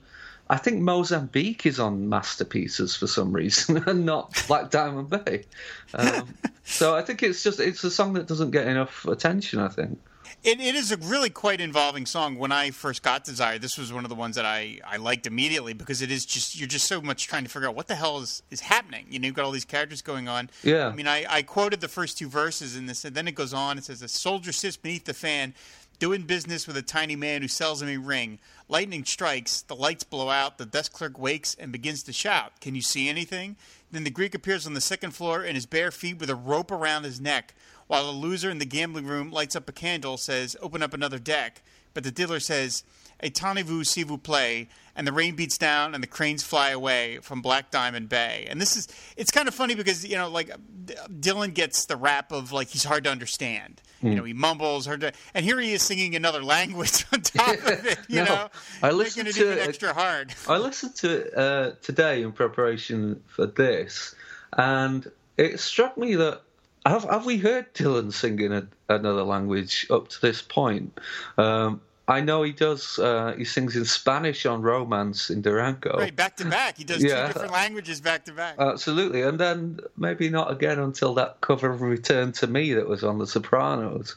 I 0.50 0.58
think 0.58 0.82
Mozambique 0.82 1.66
is 1.66 1.80
on 1.80 2.10
masterpieces 2.10 2.96
for 2.96 3.08
some 3.08 3.32
reason, 3.32 3.77
and 3.88 4.06
not 4.06 4.44
Black 4.48 4.70
Diamond 4.70 5.10
Bay. 5.10 5.46
Um, 5.94 6.34
so 6.63 6.96
I 6.96 7.01
think 7.01 7.24
it's 7.24 7.44
just 7.44 7.60
it's 7.60 7.84
a 7.84 7.92
song 7.92 8.13
that 8.13 8.27
doesn't 8.27 8.51
get 8.51 8.68
enough 8.68 9.06
attention. 9.06 9.60
I 9.60 9.68
think. 9.68 10.00
It, 10.44 10.60
it 10.60 10.75
is 10.75 10.92
a 10.92 10.98
really 10.98 11.30
quite 11.30 11.60
involving 11.60 12.06
song. 12.06 12.38
When 12.38 12.51
I 12.51 12.72
first 12.72 13.01
got 13.01 13.24
Desire, 13.24 13.58
this 13.58 13.77
was 13.77 13.92
one 13.92 14.06
of 14.06 14.10
the 14.10 14.16
ones 14.16 14.36
that 14.36 14.46
I, 14.46 14.80
I 14.86 14.98
liked 14.98 15.25
immediately 15.25 15.74
because 15.74 16.01
it 16.01 16.12
is 16.12 16.25
just 16.25 16.58
you're 16.58 16.68
just 16.68 16.88
so 16.88 17.01
much 17.01 17.27
trying 17.27 17.44
to 17.44 17.50
figure 17.50 17.68
out 17.68 17.75
what 17.75 17.88
the 17.88 17.96
hell 17.96 18.20
is, 18.20 18.44
is 18.51 18.62
happening. 18.62 19.08
You 19.10 19.20
know, 19.20 19.25
you've 19.25 19.36
got 19.36 19.46
all 19.46 19.51
these 19.51 19.66
characters 19.66 20.01
going 20.01 20.27
on. 20.27 20.50
Yeah. 20.63 20.88
I 20.88 20.96
mean, 20.96 21.08
I, 21.08 21.25
I 21.27 21.42
quoted 21.42 21.82
the 21.82 21.88
first 21.88 22.18
two 22.18 22.30
verses 22.30 22.77
in 22.77 22.86
this, 22.86 23.04
and 23.04 23.16
then 23.16 23.27
it 23.27 23.36
goes 23.36 23.54
on. 23.54 23.77
It 23.77 23.86
says, 23.86 24.01
"A 24.01 24.08
soldier 24.08 24.51
sits 24.51 24.77
beneath 24.77 25.06
the 25.06 25.13
fan, 25.13 25.54
doing 26.00 26.24
business 26.24 26.68
with 26.68 26.77
a 26.77 26.82
tiny 26.82 27.16
man 27.16 27.42
who 27.42 27.48
sells 27.48 27.82
him 27.82 27.89
a 27.89 27.98
ring. 27.98 28.39
Lightning 28.70 29.04
strikes, 29.06 29.62
the 29.62 29.75
lights 29.75 30.04
blow 30.04 30.30
out, 30.30 30.58
the 30.58 30.66
desk 30.66 30.94
clerk 30.94 31.18
wakes 31.18 31.56
and 31.56 31.72
begins 31.72 32.04
to 32.04 32.13
shout, 32.13 32.60
Can 32.60 32.75
you 32.75 32.82
see 32.82 33.10
anything? 33.10 33.56
Then 33.92 34.04
the 34.04 34.10
Greek 34.10 34.36
appears 34.36 34.68
on 34.68 34.74
the 34.74 34.82
second 34.82 35.12
floor 35.12 35.44
in 35.44 35.56
his 35.56 35.66
bare 35.66 35.92
feet 35.92 36.20
with 36.20 36.30
a 36.30 36.36
rope 36.36 36.72
around 36.72 37.04
his 37.04 37.22
neck, 37.22 37.54
while 37.88 38.10
a 38.10 38.12
loser 38.12 38.50
in 38.50 38.60
the 38.60 38.66
gambling 38.66 39.06
room 39.06 39.32
lights 39.32 39.56
up 39.56 39.70
a 39.70 39.72
candle, 39.72 40.18
says, 40.18 40.56
Open 40.62 40.84
up 40.84 40.94
another 40.94 41.20
deck. 41.20 41.62
But 41.94 42.04
the 42.04 42.12
dealer 42.12 42.39
says, 42.39 42.84
Attendez-vous 43.22 43.84
s'il 43.84 44.06
vous 44.06 44.18
plaît, 44.18 44.68
and 44.96 45.08
the 45.08 45.12
rain 45.12 45.36
beats 45.36 45.58
down 45.58 45.94
and 45.94 46.04
the 46.04 46.08
cranes 46.08 46.44
fly 46.44 46.72
away 46.72 47.20
from 47.22 47.42
Black 47.42 47.72
Diamond 47.72 48.10
Bay. 48.10 48.48
And 48.50 48.60
this 48.60 48.76
is 48.76 48.88
it's 49.16 49.32
kind 49.32 49.48
of 49.48 49.54
funny 49.54 49.76
because 49.76 50.06
you 50.06 50.18
know 50.18 50.30
like 50.30 50.52
Dylan 50.86 51.54
gets 51.54 51.86
the 51.86 51.96
rap 51.96 52.32
of 52.32 52.52
like 52.52 52.70
he's 52.70 52.84
hard 52.84 53.04
to 53.06 53.12
understand. 53.12 53.82
Mm. 54.04 54.10
You 54.10 54.16
know, 54.16 54.24
he 54.24 54.34
mumbles 54.34 54.86
hard 54.86 55.02
to, 55.02 55.12
and 55.34 55.44
here 55.44 55.60
he 55.60 55.74
is 55.74 55.82
singing 55.82 56.16
another 56.16 56.44
language 56.44 57.06
on 57.14 57.22
top 57.22 57.56
of 57.56 57.86
it. 57.86 58.00
You 58.08 58.18
no, 58.18 58.26
know, 58.26 58.50
I 58.84 58.92
listened 58.92 59.34
to 59.34 59.52
it 59.52 59.68
extra 59.68 59.94
hard. 59.94 60.34
I 60.48 60.58
listened 60.58 60.96
to 60.98 61.22
it 61.22 61.38
uh, 61.38 61.72
today 61.82 62.22
in 62.22 62.32
preparation 62.32 63.24
for 63.28 63.48
this, 63.48 64.14
and 64.56 65.10
it 65.38 65.60
struck 65.60 65.98
me 65.98 66.16
that 66.16 66.42
have, 66.86 67.04
have 67.04 67.26
we 67.26 67.38
heard 67.38 67.74
Dylan 67.74 68.14
singing 68.14 68.54
a, 68.54 68.68
another 68.88 69.24
language 69.24 69.88
up 69.90 70.08
to 70.10 70.22
this 70.22 70.42
point? 70.42 70.98
Um, 71.38 71.82
I 72.10 72.22
know 72.22 72.44
he 72.44 72.54
does. 72.54 72.98
Uh, 72.98 73.36
he 73.38 73.44
sings 73.44 73.76
in 73.76 73.84
Spanish 73.84 74.46
on 74.46 74.62
Romance 74.62 75.30
in 75.30 75.42
Durango. 75.42 75.98
Right, 75.98 76.16
back 76.16 76.38
to 76.38 76.46
back. 76.46 76.78
He 76.78 76.86
does 76.86 77.04
yeah. 77.04 77.28
two 77.28 77.34
different 77.34 77.52
languages 77.52 78.00
back 78.00 78.24
to 78.26 78.32
back. 78.32 78.56
Absolutely, 78.58 79.24
and 79.24 79.38
then 79.38 79.82
maybe 79.98 80.30
not 80.30 80.50
again 80.50 80.80
until 80.80 81.14
that 81.16 81.42
cover 81.42 81.70
of 81.70 81.82
Return 81.82 82.32
to 82.34 82.48
Me 82.48 82.74
that 82.74 82.88
was 82.88 83.04
on 83.04 83.18
The 83.18 83.28
Sopranos. 83.28 84.16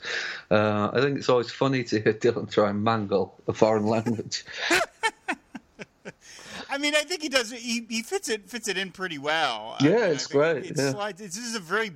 Uh, 0.50 0.90
I 0.92 1.00
think 1.00 1.18
it's 1.18 1.28
always 1.28 1.50
funny 1.50 1.82
to 1.84 2.00
hear 2.00 2.12
Dylan 2.12 2.48
try 2.48 2.70
and 2.70 2.84
mangle 2.84 3.34
a 3.48 3.52
foreign 3.52 3.86
language. 3.86 4.44
I 6.72 6.78
mean, 6.78 6.94
I 6.94 7.02
think 7.02 7.22
he 7.22 7.28
does. 7.28 7.50
He, 7.50 7.84
he 7.88 8.02
fits 8.02 8.28
it 8.28 8.48
fits 8.48 8.68
it 8.68 8.78
in 8.78 8.92
pretty 8.92 9.18
well. 9.18 9.76
Yeah, 9.80 9.90
I 9.90 10.06
it's 10.10 10.28
great. 10.28 10.66
It's, 10.66 10.80
yeah. 10.80 10.90
Like, 10.90 11.16
this 11.16 11.36
is 11.36 11.56
a 11.56 11.60
very 11.60 11.90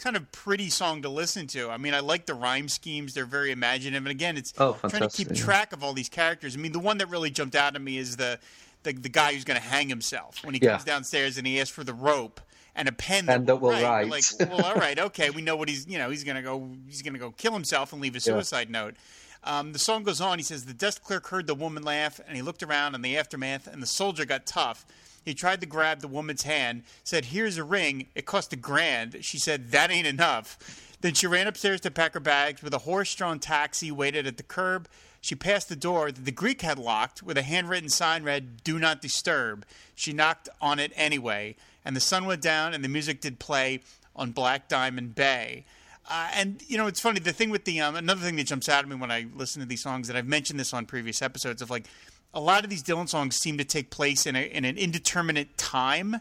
kind 0.00 0.16
of 0.16 0.30
pretty 0.32 0.70
song 0.70 1.02
to 1.02 1.08
listen 1.08 1.46
to. 1.48 1.70
I 1.70 1.76
mean, 1.76 1.94
I 1.94 2.00
like 2.00 2.26
the 2.26 2.34
rhyme 2.34 2.68
schemes; 2.68 3.14
they're 3.14 3.24
very 3.26 3.52
imaginative. 3.52 4.02
And 4.02 4.10
again, 4.10 4.36
it's 4.36 4.52
oh, 4.58 4.76
trying 4.88 5.08
to 5.08 5.08
keep 5.08 5.32
track 5.34 5.72
of 5.72 5.84
all 5.84 5.92
these 5.92 6.08
characters. 6.08 6.56
I 6.56 6.58
mean, 6.58 6.72
the 6.72 6.80
one 6.80 6.98
that 6.98 7.08
really 7.08 7.30
jumped 7.30 7.54
out 7.54 7.76
at 7.76 7.82
me 7.82 7.98
is 7.98 8.16
the 8.16 8.38
the, 8.82 8.92
the 8.92 9.08
guy 9.08 9.34
who's 9.34 9.44
going 9.44 9.60
to 9.60 9.66
hang 9.66 9.88
himself 9.88 10.42
when 10.42 10.54
he 10.54 10.60
yeah. 10.62 10.72
comes 10.72 10.84
downstairs 10.84 11.36
and 11.36 11.46
he 11.46 11.60
asks 11.60 11.70
for 11.70 11.84
the 11.84 11.92
rope 11.92 12.40
and 12.74 12.88
a 12.88 12.92
pen 12.92 13.26
that, 13.26 13.36
and 13.36 13.46
that 13.46 13.56
will 13.56 13.70
write. 13.72 14.08
Like, 14.08 14.24
well, 14.40 14.64
all 14.64 14.74
right, 14.74 14.98
okay, 14.98 15.30
we 15.30 15.42
know 15.42 15.56
what 15.56 15.68
he's 15.68 15.86
you 15.86 15.98
know 15.98 16.10
he's 16.10 16.24
going 16.24 16.36
to 16.36 16.42
go 16.42 16.70
he's 16.86 17.02
going 17.02 17.14
to 17.14 17.20
go 17.20 17.30
kill 17.30 17.52
himself 17.52 17.92
and 17.92 18.00
leave 18.00 18.16
a 18.16 18.20
suicide 18.20 18.68
yeah. 18.70 18.80
note. 18.80 18.94
Um, 19.42 19.72
the 19.72 19.78
song 19.78 20.02
goes 20.02 20.20
on. 20.20 20.38
He 20.38 20.42
says 20.44 20.64
the 20.66 20.74
desk 20.74 21.02
clerk 21.02 21.26
heard 21.28 21.46
the 21.46 21.54
woman 21.54 21.82
laugh 21.82 22.20
and 22.26 22.36
he 22.36 22.42
looked 22.42 22.62
around 22.62 22.94
in 22.94 23.02
the 23.02 23.16
aftermath 23.16 23.66
and 23.66 23.82
the 23.82 23.86
soldier 23.86 24.24
got 24.24 24.46
tough. 24.46 24.84
He 25.24 25.34
tried 25.34 25.60
to 25.60 25.66
grab 25.66 26.00
the 26.00 26.08
woman's 26.08 26.42
hand, 26.42 26.82
said, 27.04 27.26
Here's 27.26 27.58
a 27.58 27.64
ring. 27.64 28.06
It 28.14 28.26
cost 28.26 28.52
a 28.52 28.56
grand. 28.56 29.18
She 29.20 29.38
said, 29.38 29.70
That 29.70 29.90
ain't 29.90 30.06
enough. 30.06 30.58
Then 31.00 31.14
she 31.14 31.26
ran 31.26 31.46
upstairs 31.46 31.80
to 31.82 31.90
pack 31.90 32.14
her 32.14 32.20
bags 32.20 32.62
with 32.62 32.74
a 32.74 32.78
horse 32.78 33.14
drawn 33.14 33.38
taxi 33.38 33.90
waited 33.90 34.26
at 34.26 34.36
the 34.36 34.42
curb. 34.42 34.88
She 35.20 35.34
passed 35.34 35.68
the 35.68 35.76
door 35.76 36.10
that 36.10 36.24
the 36.24 36.32
Greek 36.32 36.62
had 36.62 36.78
locked 36.78 37.22
with 37.22 37.36
a 37.36 37.42
handwritten 37.42 37.90
sign 37.90 38.22
read, 38.22 38.62
Do 38.64 38.78
not 38.78 39.02
disturb. 39.02 39.66
She 39.94 40.12
knocked 40.12 40.48
on 40.60 40.78
it 40.78 40.92
anyway, 40.94 41.56
and 41.84 41.94
the 41.94 42.00
sun 42.00 42.24
went 42.24 42.42
down 42.42 42.72
and 42.72 42.82
the 42.82 42.88
music 42.88 43.20
did 43.20 43.38
play 43.38 43.80
on 44.16 44.32
Black 44.32 44.68
Diamond 44.68 45.14
Bay. 45.14 45.64
Uh, 46.08 46.30
and 46.34 46.62
you 46.66 46.76
know, 46.76 46.86
it's 46.86 47.00
funny. 47.00 47.20
The 47.20 47.32
thing 47.32 47.50
with 47.50 47.64
the 47.64 47.80
um, 47.80 47.96
another 47.96 48.20
thing 48.20 48.36
that 48.36 48.46
jumps 48.46 48.68
out 48.68 48.82
at 48.82 48.88
me 48.88 48.96
when 48.96 49.10
I 49.10 49.26
listen 49.34 49.60
to 49.60 49.68
these 49.68 49.82
songs, 49.82 50.08
and 50.08 50.18
I've 50.18 50.26
mentioned 50.26 50.58
this 50.58 50.74
on 50.74 50.86
previous 50.86 51.22
episodes, 51.22 51.62
of 51.62 51.70
like 51.70 51.86
a 52.32 52.40
lot 52.40 52.64
of 52.64 52.70
these 52.70 52.82
Dylan 52.82 53.08
songs 53.08 53.36
seem 53.36 53.58
to 53.58 53.64
take 53.64 53.90
place 53.90 54.26
in, 54.26 54.36
a, 54.36 54.42
in 54.42 54.64
an 54.64 54.78
indeterminate 54.78 55.56
time 55.58 56.16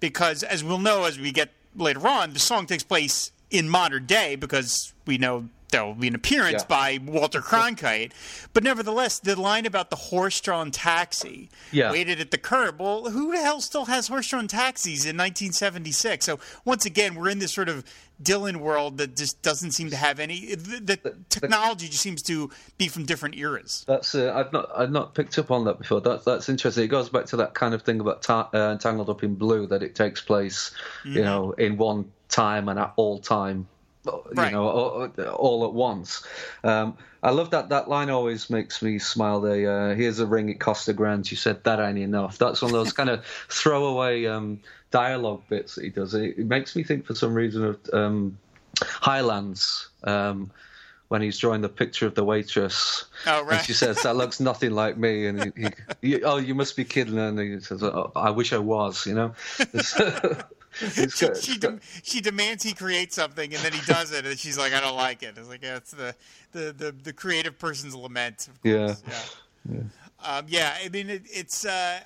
because, 0.00 0.42
as 0.42 0.62
we'll 0.62 0.78
know 0.78 1.04
as 1.04 1.18
we 1.18 1.32
get 1.32 1.50
later 1.76 2.06
on, 2.06 2.32
the 2.32 2.38
song 2.38 2.66
takes 2.66 2.82
place 2.82 3.32
in 3.50 3.68
modern 3.68 4.06
day 4.06 4.36
because 4.36 4.92
we 5.06 5.18
know 5.18 5.48
there 5.74 5.84
will 5.84 5.94
be 5.94 6.08
an 6.08 6.14
appearance 6.14 6.62
yeah. 6.62 6.66
by 6.68 6.98
Walter 7.04 7.40
Cronkite. 7.40 8.12
But 8.52 8.62
nevertheless, 8.62 9.18
the 9.18 9.38
line 9.40 9.66
about 9.66 9.90
the 9.90 9.96
horse-drawn 9.96 10.70
taxi 10.70 11.50
yeah. 11.72 11.90
waited 11.90 12.20
at 12.20 12.30
the 12.30 12.38
curb. 12.38 12.80
Well, 12.80 13.10
who 13.10 13.32
the 13.32 13.42
hell 13.42 13.60
still 13.60 13.86
has 13.86 14.08
horse-drawn 14.08 14.46
taxis 14.46 15.04
in 15.04 15.16
1976? 15.16 16.24
So 16.24 16.38
once 16.64 16.86
again, 16.86 17.16
we're 17.16 17.28
in 17.28 17.40
this 17.40 17.52
sort 17.52 17.68
of 17.68 17.84
Dylan 18.22 18.58
world 18.58 18.98
that 18.98 19.16
just 19.16 19.42
doesn't 19.42 19.72
seem 19.72 19.90
to 19.90 19.96
have 19.96 20.20
any. 20.20 20.54
The, 20.54 20.80
the 21.02 21.16
technology 21.28 21.88
just 21.88 22.00
seems 22.00 22.22
to 22.22 22.50
be 22.78 22.86
from 22.86 23.04
different 23.06 23.34
eras. 23.36 23.84
That's 23.88 24.14
uh, 24.14 24.32
I've 24.32 24.52
not 24.52 24.70
I've 24.76 24.92
not 24.92 25.16
picked 25.16 25.36
up 25.36 25.50
on 25.50 25.64
that 25.64 25.78
before. 25.78 26.00
That's 26.00 26.24
that's 26.24 26.48
interesting. 26.48 26.84
It 26.84 26.88
goes 26.88 27.08
back 27.08 27.26
to 27.26 27.36
that 27.38 27.54
kind 27.54 27.74
of 27.74 27.82
thing 27.82 27.98
about 27.98 28.22
ta- 28.22 28.48
uh, 28.52 28.76
Tangled 28.76 29.10
Up 29.10 29.24
in 29.24 29.34
Blue 29.34 29.66
that 29.66 29.82
it 29.82 29.96
takes 29.96 30.20
place, 30.20 30.70
mm-hmm. 31.00 31.16
you 31.16 31.24
know, 31.24 31.50
in 31.52 31.76
one 31.76 32.12
time 32.28 32.68
and 32.68 32.78
at 32.78 32.92
all 32.94 33.18
time 33.18 33.66
you 34.04 34.22
right. 34.34 34.52
know, 34.52 34.68
all, 34.68 35.10
all, 35.32 35.64
at 35.64 35.72
once. 35.72 36.26
Um, 36.62 36.96
I 37.22 37.30
love 37.30 37.50
that. 37.50 37.70
That 37.70 37.88
line 37.88 38.10
always 38.10 38.50
makes 38.50 38.82
me 38.82 38.98
smile. 38.98 39.40
The 39.40 39.70
uh, 39.70 39.94
here's 39.94 40.18
a 40.18 40.26
ring, 40.26 40.48
it 40.48 40.60
cost 40.60 40.88
a 40.88 40.92
grand. 40.92 41.30
You 41.30 41.36
said 41.36 41.64
that 41.64 41.80
ain't 41.80 41.98
enough. 41.98 42.38
That's 42.38 42.60
one 42.60 42.70
of 42.70 42.74
those 42.74 42.92
kind 42.92 43.10
of 43.10 43.24
throwaway 43.48 44.26
um, 44.26 44.60
dialogue 44.90 45.42
bits 45.48 45.76
that 45.76 45.84
he 45.84 45.90
does. 45.90 46.14
It, 46.14 46.38
it, 46.38 46.46
makes 46.46 46.76
me 46.76 46.82
think 46.82 47.06
for 47.06 47.14
some 47.14 47.34
reason 47.34 47.64
of 47.64 47.78
um, 47.92 48.38
Highlands. 48.82 49.88
Um, 50.02 50.50
when 51.08 51.22
he's 51.22 51.38
drawing 51.38 51.60
the 51.60 51.68
picture 51.68 52.06
of 52.06 52.14
the 52.14 52.24
waitress, 52.24 53.04
oh, 53.26 53.44
right. 53.44 53.58
and 53.58 53.66
she 53.66 53.72
says, 53.72 54.02
"That 54.02 54.16
looks 54.16 54.40
nothing 54.40 54.72
like 54.72 54.96
me," 54.96 55.26
and 55.26 55.52
he, 55.56 55.66
he, 56.02 56.22
"Oh, 56.22 56.38
you 56.38 56.54
must 56.54 56.76
be 56.76 56.84
kidding!" 56.84 57.18
And 57.18 57.38
he 57.38 57.60
says, 57.60 57.82
oh, 57.82 58.10
"I 58.16 58.30
wish 58.30 58.52
I 58.52 58.58
was," 58.58 59.06
you 59.06 59.14
know. 59.14 59.34
she, 60.74 61.08
she, 61.40 61.58
de- 61.58 61.80
she, 62.02 62.20
demands 62.20 62.62
he 62.62 62.72
create 62.72 63.12
something, 63.12 63.54
and 63.54 63.62
then 63.62 63.72
he 63.72 63.80
does 63.86 64.12
it, 64.12 64.26
and 64.26 64.38
she's 64.38 64.58
like, 64.58 64.72
"I 64.72 64.80
don't 64.80 64.96
like 64.96 65.22
it." 65.22 65.34
It's 65.36 65.48
like 65.48 65.62
yeah, 65.62 65.76
it's 65.76 65.90
the, 65.92 66.14
the, 66.52 66.72
the, 66.76 66.92
the 66.92 67.12
creative 67.12 67.58
person's 67.58 67.94
lament. 67.94 68.48
Yeah. 68.62 68.94
yeah. 69.06 69.22
Yeah. 69.70 69.80
Um, 70.22 70.46
yeah. 70.48 70.76
I 70.82 70.88
mean, 70.88 71.10
it, 71.10 71.22
it's. 71.26 71.64
Uh, 71.64 72.00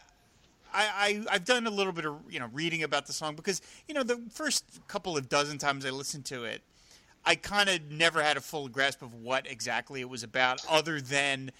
I, 0.72 1.24
I 1.28 1.32
have 1.32 1.44
done 1.44 1.66
a 1.66 1.70
little 1.70 1.92
bit 1.92 2.04
of 2.04 2.16
you 2.28 2.38
know 2.38 2.48
reading 2.52 2.82
about 2.82 3.06
the 3.06 3.12
song 3.12 3.34
because 3.34 3.62
you 3.86 3.94
know 3.94 4.02
the 4.02 4.20
first 4.30 4.64
couple 4.86 5.16
of 5.16 5.28
dozen 5.28 5.58
times 5.58 5.86
I 5.86 5.90
listened 5.90 6.24
to 6.26 6.44
it, 6.44 6.62
I 7.24 7.34
kind 7.34 7.68
of 7.68 7.90
never 7.90 8.22
had 8.22 8.36
a 8.36 8.40
full 8.40 8.68
grasp 8.68 9.02
of 9.02 9.14
what 9.14 9.50
exactly 9.50 10.00
it 10.00 10.08
was 10.08 10.22
about, 10.22 10.64
other 10.68 11.00
than. 11.00 11.50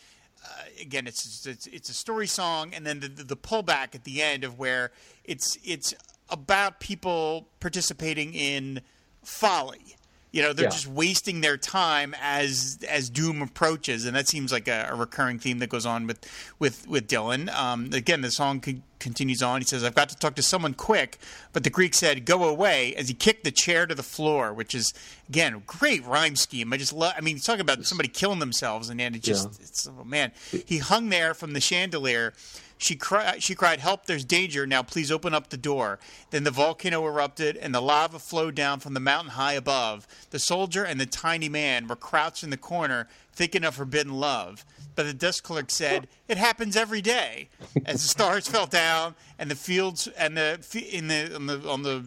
Uh, 0.45 0.63
again, 0.81 1.09
it's, 1.09 1.45
it's 1.47 1.67
it's 1.67 1.89
a 1.89 1.93
story 1.93 2.29
song, 2.29 2.73
and 2.73 2.87
then 2.87 3.01
the, 3.01 3.09
the, 3.09 3.25
the 3.25 3.37
pullback 3.37 3.97
at 3.97 4.05
the 4.05 4.23
end 4.23 4.45
of 4.45 4.57
where 4.57 4.93
it's 5.25 5.59
it's 5.65 5.95
about 6.31 6.79
people 6.79 7.49
participating 7.59 8.35
in 8.35 8.81
folly. 9.25 9.97
You 10.31 10.43
know, 10.43 10.53
they're 10.53 10.67
yeah. 10.67 10.71
just 10.71 10.87
wasting 10.87 11.41
their 11.41 11.57
time 11.57 12.15
as 12.21 12.79
as 12.87 13.09
doom 13.09 13.41
approaches, 13.41 14.05
and 14.05 14.15
that 14.15 14.29
seems 14.29 14.53
like 14.53 14.69
a, 14.69 14.89
a 14.91 14.95
recurring 14.95 15.39
theme 15.39 15.59
that 15.61 15.71
goes 15.71 15.87
on 15.87 16.07
with 16.07 16.19
with 16.59 16.87
with 16.87 17.09
Dylan. 17.09 17.53
Um, 17.55 17.91
again, 17.95 18.21
the 18.21 18.31
song 18.31 18.63
c- 18.63 18.83
continues 18.99 19.43
on. 19.43 19.63
He 19.63 19.67
says, 19.67 19.85
"I've 19.85 19.95
got 19.95 20.11
to 20.11 20.17
talk 20.17 20.35
to 20.35 20.43
someone 20.43 20.75
quick," 20.75 21.19
but 21.55 21.65
the 21.65 21.71
Greek 21.71 21.95
said, 21.95 22.27
"Go 22.27 22.45
away," 22.45 22.95
as 22.95 23.09
he 23.09 23.15
kicked 23.15 23.45
the 23.45 23.51
chair 23.51 23.87
to 23.87 23.95
the 23.95 24.03
floor, 24.03 24.53
which 24.53 24.75
is 24.75 24.93
again 25.31 25.63
great 25.67 26.05
rhyme 26.05 26.37
scheme. 26.37 26.75
I 26.75 26.77
just 26.77 26.93
love. 26.93 27.15
I 27.17 27.23
mean, 27.23 27.37
he's 27.37 27.45
talking 27.45 27.63
about 27.63 27.87
somebody 27.87 28.11
killing 28.11 28.39
themselves, 28.39 28.91
and 28.91 29.01
then 29.01 29.15
it 29.15 29.23
just 29.23 29.49
yeah. 29.49 29.67
it's 29.67 29.89
oh 29.89 30.05
man. 30.05 30.33
He 30.67 30.77
hung 30.77 31.09
there 31.09 31.33
from 31.33 31.55
the 31.55 31.61
chandelier 31.61 32.35
she 32.79 32.95
cried, 32.95 33.43
she 33.43 33.55
cried, 33.55 33.81
Help, 33.81 34.07
there's 34.07 34.25
danger. 34.25 34.67
Now 34.67 34.83
please 34.83 35.11
open 35.11 35.35
up 35.35 35.51
the 35.51 35.57
door. 35.57 35.99
Then 36.31 36.45
the 36.45 36.51
volcano 36.51 37.05
erupted 37.05 37.57
and 37.57 37.75
the 37.75 37.83
lava 37.83 38.19
flowed 38.19 38.55
down 38.55 38.81
from 38.81 38.95
the 38.95 39.01
mountain 39.01 39.33
high 39.33 39.55
above. 39.55 40.07
The 40.31 40.39
soldier 40.39 40.85
and 40.85 41.01
the 41.01 41.07
tiny 41.07 41.49
man 41.49 41.89
were 41.89 41.97
crouched 41.97 42.45
in 42.45 42.51
the 42.51 42.57
corner, 42.57 43.09
thinking 43.33 43.65
of 43.65 43.75
forbidden 43.75 44.15
love. 44.15 44.65
But 44.95 45.07
the 45.07 45.15
desk 45.15 45.45
clerk 45.45 45.71
said, 45.71 46.09
It 46.29 46.39
happens 46.39 46.77
every 46.77 47.03
day. 47.03 47.49
As 47.85 48.03
the 48.03 48.09
stars 48.09 48.49
fell 48.49 48.67
down 48.67 49.17
and 49.39 49.51
the 49.51 49.57
fields, 49.57 50.09
and 50.17 50.37
the, 50.37 50.59
in 50.91 51.09
the, 51.09 51.35
on 51.35 51.47
the, 51.47 51.69
on 51.69 51.83
the 51.83 52.01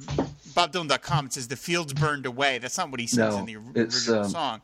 BobDylan.com, 0.54 1.28
it 1.28 1.34
says 1.34 1.48
the 1.48 1.56
fields 1.56 1.94
burned 1.94 2.26
away. 2.26 2.58
That's 2.60 2.78
not 2.78 2.92
what 2.92 3.00
he 3.00 3.08
says 3.08 3.34
no, 3.34 3.40
in 3.40 3.46
the 3.46 3.58
original 3.58 4.24
um, 4.24 4.30
song. 4.30 4.62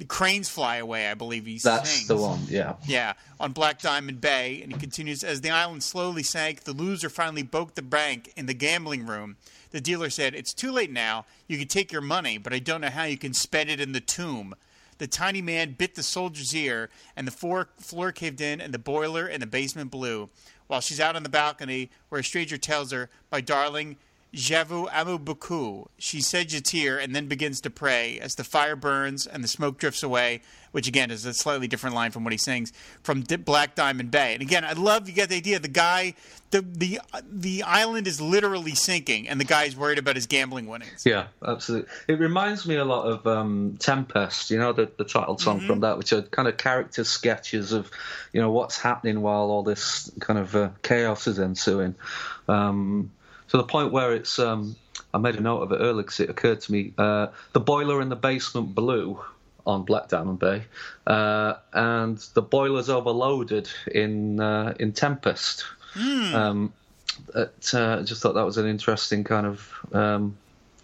The 0.00 0.06
cranes 0.06 0.48
fly 0.48 0.76
away, 0.76 1.10
I 1.10 1.14
believe 1.14 1.44
he 1.44 1.58
That's 1.58 1.90
sings. 1.90 2.08
the 2.08 2.16
one, 2.16 2.40
yeah. 2.48 2.76
Yeah, 2.86 3.12
on 3.38 3.52
Black 3.52 3.82
Diamond 3.82 4.22
Bay. 4.22 4.60
And 4.62 4.72
he 4.72 4.78
continues 4.78 5.22
As 5.22 5.42
the 5.42 5.50
island 5.50 5.82
slowly 5.82 6.22
sank, 6.22 6.64
the 6.64 6.72
loser 6.72 7.10
finally 7.10 7.42
broke 7.42 7.74
the 7.74 7.82
bank 7.82 8.32
in 8.34 8.46
the 8.46 8.54
gambling 8.54 9.04
room. 9.06 9.36
The 9.72 9.80
dealer 9.82 10.08
said, 10.08 10.34
It's 10.34 10.54
too 10.54 10.72
late 10.72 10.90
now. 10.90 11.26
You 11.48 11.58
can 11.58 11.68
take 11.68 11.92
your 11.92 12.00
money, 12.00 12.38
but 12.38 12.54
I 12.54 12.60
don't 12.60 12.80
know 12.80 12.88
how 12.88 13.04
you 13.04 13.18
can 13.18 13.34
spend 13.34 13.68
it 13.68 13.78
in 13.78 13.92
the 13.92 14.00
tomb. 14.00 14.54
The 14.96 15.06
tiny 15.06 15.42
man 15.42 15.74
bit 15.78 15.96
the 15.96 16.02
soldier's 16.02 16.54
ear, 16.54 16.88
and 17.14 17.26
the 17.26 17.30
floor, 17.32 17.68
floor 17.78 18.10
caved 18.10 18.40
in, 18.40 18.58
and 18.58 18.72
the 18.72 18.78
boiler 18.78 19.26
in 19.26 19.40
the 19.40 19.46
basement 19.46 19.90
blew. 19.90 20.30
While 20.66 20.80
she's 20.80 20.98
out 21.00 21.14
on 21.14 21.24
the 21.24 21.28
balcony, 21.28 21.90
where 22.08 22.22
a 22.22 22.24
stranger 22.24 22.56
tells 22.56 22.90
her, 22.92 23.10
My 23.30 23.42
darling, 23.42 23.98
Javu 24.34 24.88
Amu 24.92 25.86
She 25.98 26.22
sheds 26.22 26.54
a 26.54 26.60
tear 26.60 26.98
and 26.98 27.14
then 27.14 27.26
begins 27.26 27.60
to 27.62 27.70
pray 27.70 28.18
as 28.20 28.36
the 28.36 28.44
fire 28.44 28.76
burns 28.76 29.26
and 29.26 29.42
the 29.42 29.48
smoke 29.48 29.78
drifts 29.78 30.04
away, 30.04 30.42
which 30.70 30.86
again 30.86 31.10
is 31.10 31.26
a 31.26 31.34
slightly 31.34 31.66
different 31.66 31.96
line 31.96 32.12
from 32.12 32.22
what 32.22 32.32
he 32.32 32.38
sings 32.38 32.72
from 33.02 33.22
Black 33.22 33.74
Diamond 33.74 34.12
Bay. 34.12 34.34
And 34.34 34.42
again, 34.42 34.64
I 34.64 34.72
love 34.74 35.08
you 35.08 35.14
get 35.14 35.30
the 35.30 35.36
idea. 35.36 35.58
The 35.58 35.66
guy, 35.66 36.14
the 36.52 36.62
the 36.62 37.00
the 37.28 37.64
island 37.64 38.06
is 38.06 38.20
literally 38.20 38.76
sinking, 38.76 39.28
and 39.28 39.40
the 39.40 39.44
guy's 39.44 39.76
worried 39.76 39.98
about 39.98 40.14
his 40.14 40.26
gambling 40.26 40.68
winnings. 40.68 41.04
Yeah, 41.04 41.26
absolutely. 41.44 41.90
It 42.06 42.20
reminds 42.20 42.68
me 42.68 42.76
a 42.76 42.84
lot 42.84 43.06
of 43.06 43.26
um, 43.26 43.78
Tempest. 43.80 44.52
You 44.52 44.58
know, 44.58 44.72
the 44.72 44.92
the 44.96 45.04
title 45.04 45.38
song 45.38 45.58
mm-hmm. 45.58 45.66
from 45.66 45.80
that, 45.80 45.98
which 45.98 46.12
are 46.12 46.22
kind 46.22 46.46
of 46.46 46.56
character 46.56 47.02
sketches 47.02 47.72
of, 47.72 47.90
you 48.32 48.40
know, 48.40 48.52
what's 48.52 48.78
happening 48.78 49.22
while 49.22 49.50
all 49.50 49.64
this 49.64 50.08
kind 50.20 50.38
of 50.38 50.54
uh, 50.54 50.70
chaos 50.82 51.26
is 51.26 51.40
ensuing. 51.40 51.96
Um, 52.46 53.10
to 53.50 53.56
the 53.56 53.64
point 53.64 53.92
where 53.92 54.14
it's. 54.14 54.38
Um, 54.38 54.76
I 55.12 55.18
made 55.18 55.34
a 55.34 55.40
note 55.40 55.62
of 55.62 55.72
it 55.72 55.76
earlier 55.76 56.02
because 56.02 56.20
it 56.20 56.30
occurred 56.30 56.60
to 56.62 56.72
me. 56.72 56.92
Uh, 56.96 57.28
the 57.52 57.60
boiler 57.60 58.00
in 58.00 58.08
the 58.08 58.16
basement 58.16 58.74
blew 58.74 59.20
on 59.66 59.82
Black 59.82 60.08
Diamond 60.08 60.38
Bay, 60.38 60.62
uh, 61.06 61.54
and 61.72 62.18
the 62.34 62.42
boiler's 62.42 62.88
overloaded 62.88 63.68
in 63.92 64.40
uh, 64.40 64.74
in 64.78 64.92
Tempest. 64.92 65.64
Mm. 65.94 66.34
Um, 66.34 66.72
it, 67.34 67.74
uh, 67.74 68.02
just 68.02 68.22
thought 68.22 68.34
that 68.34 68.44
was 68.44 68.56
an 68.56 68.66
interesting 68.66 69.24
kind 69.24 69.46
of 69.46 69.72
um, 69.92 70.36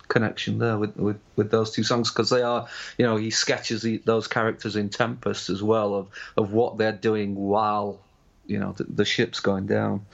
connection 0.08 0.58
there 0.58 0.76
with, 0.76 0.96
with, 0.96 1.18
with 1.36 1.50
those 1.50 1.70
two 1.70 1.84
songs 1.84 2.10
because 2.10 2.30
they 2.30 2.42
are, 2.42 2.68
you 2.98 3.06
know, 3.06 3.16
he 3.16 3.30
sketches 3.30 3.82
the, 3.82 3.98
those 4.04 4.26
characters 4.26 4.76
in 4.76 4.88
Tempest 4.88 5.48
as 5.50 5.62
well 5.62 5.94
of 5.94 6.08
of 6.36 6.52
what 6.52 6.78
they're 6.78 6.92
doing 6.92 7.36
while, 7.36 8.00
you 8.46 8.58
know, 8.58 8.72
the, 8.72 8.84
the 8.84 9.04
ship's 9.04 9.40
going 9.40 9.66
down 9.66 10.04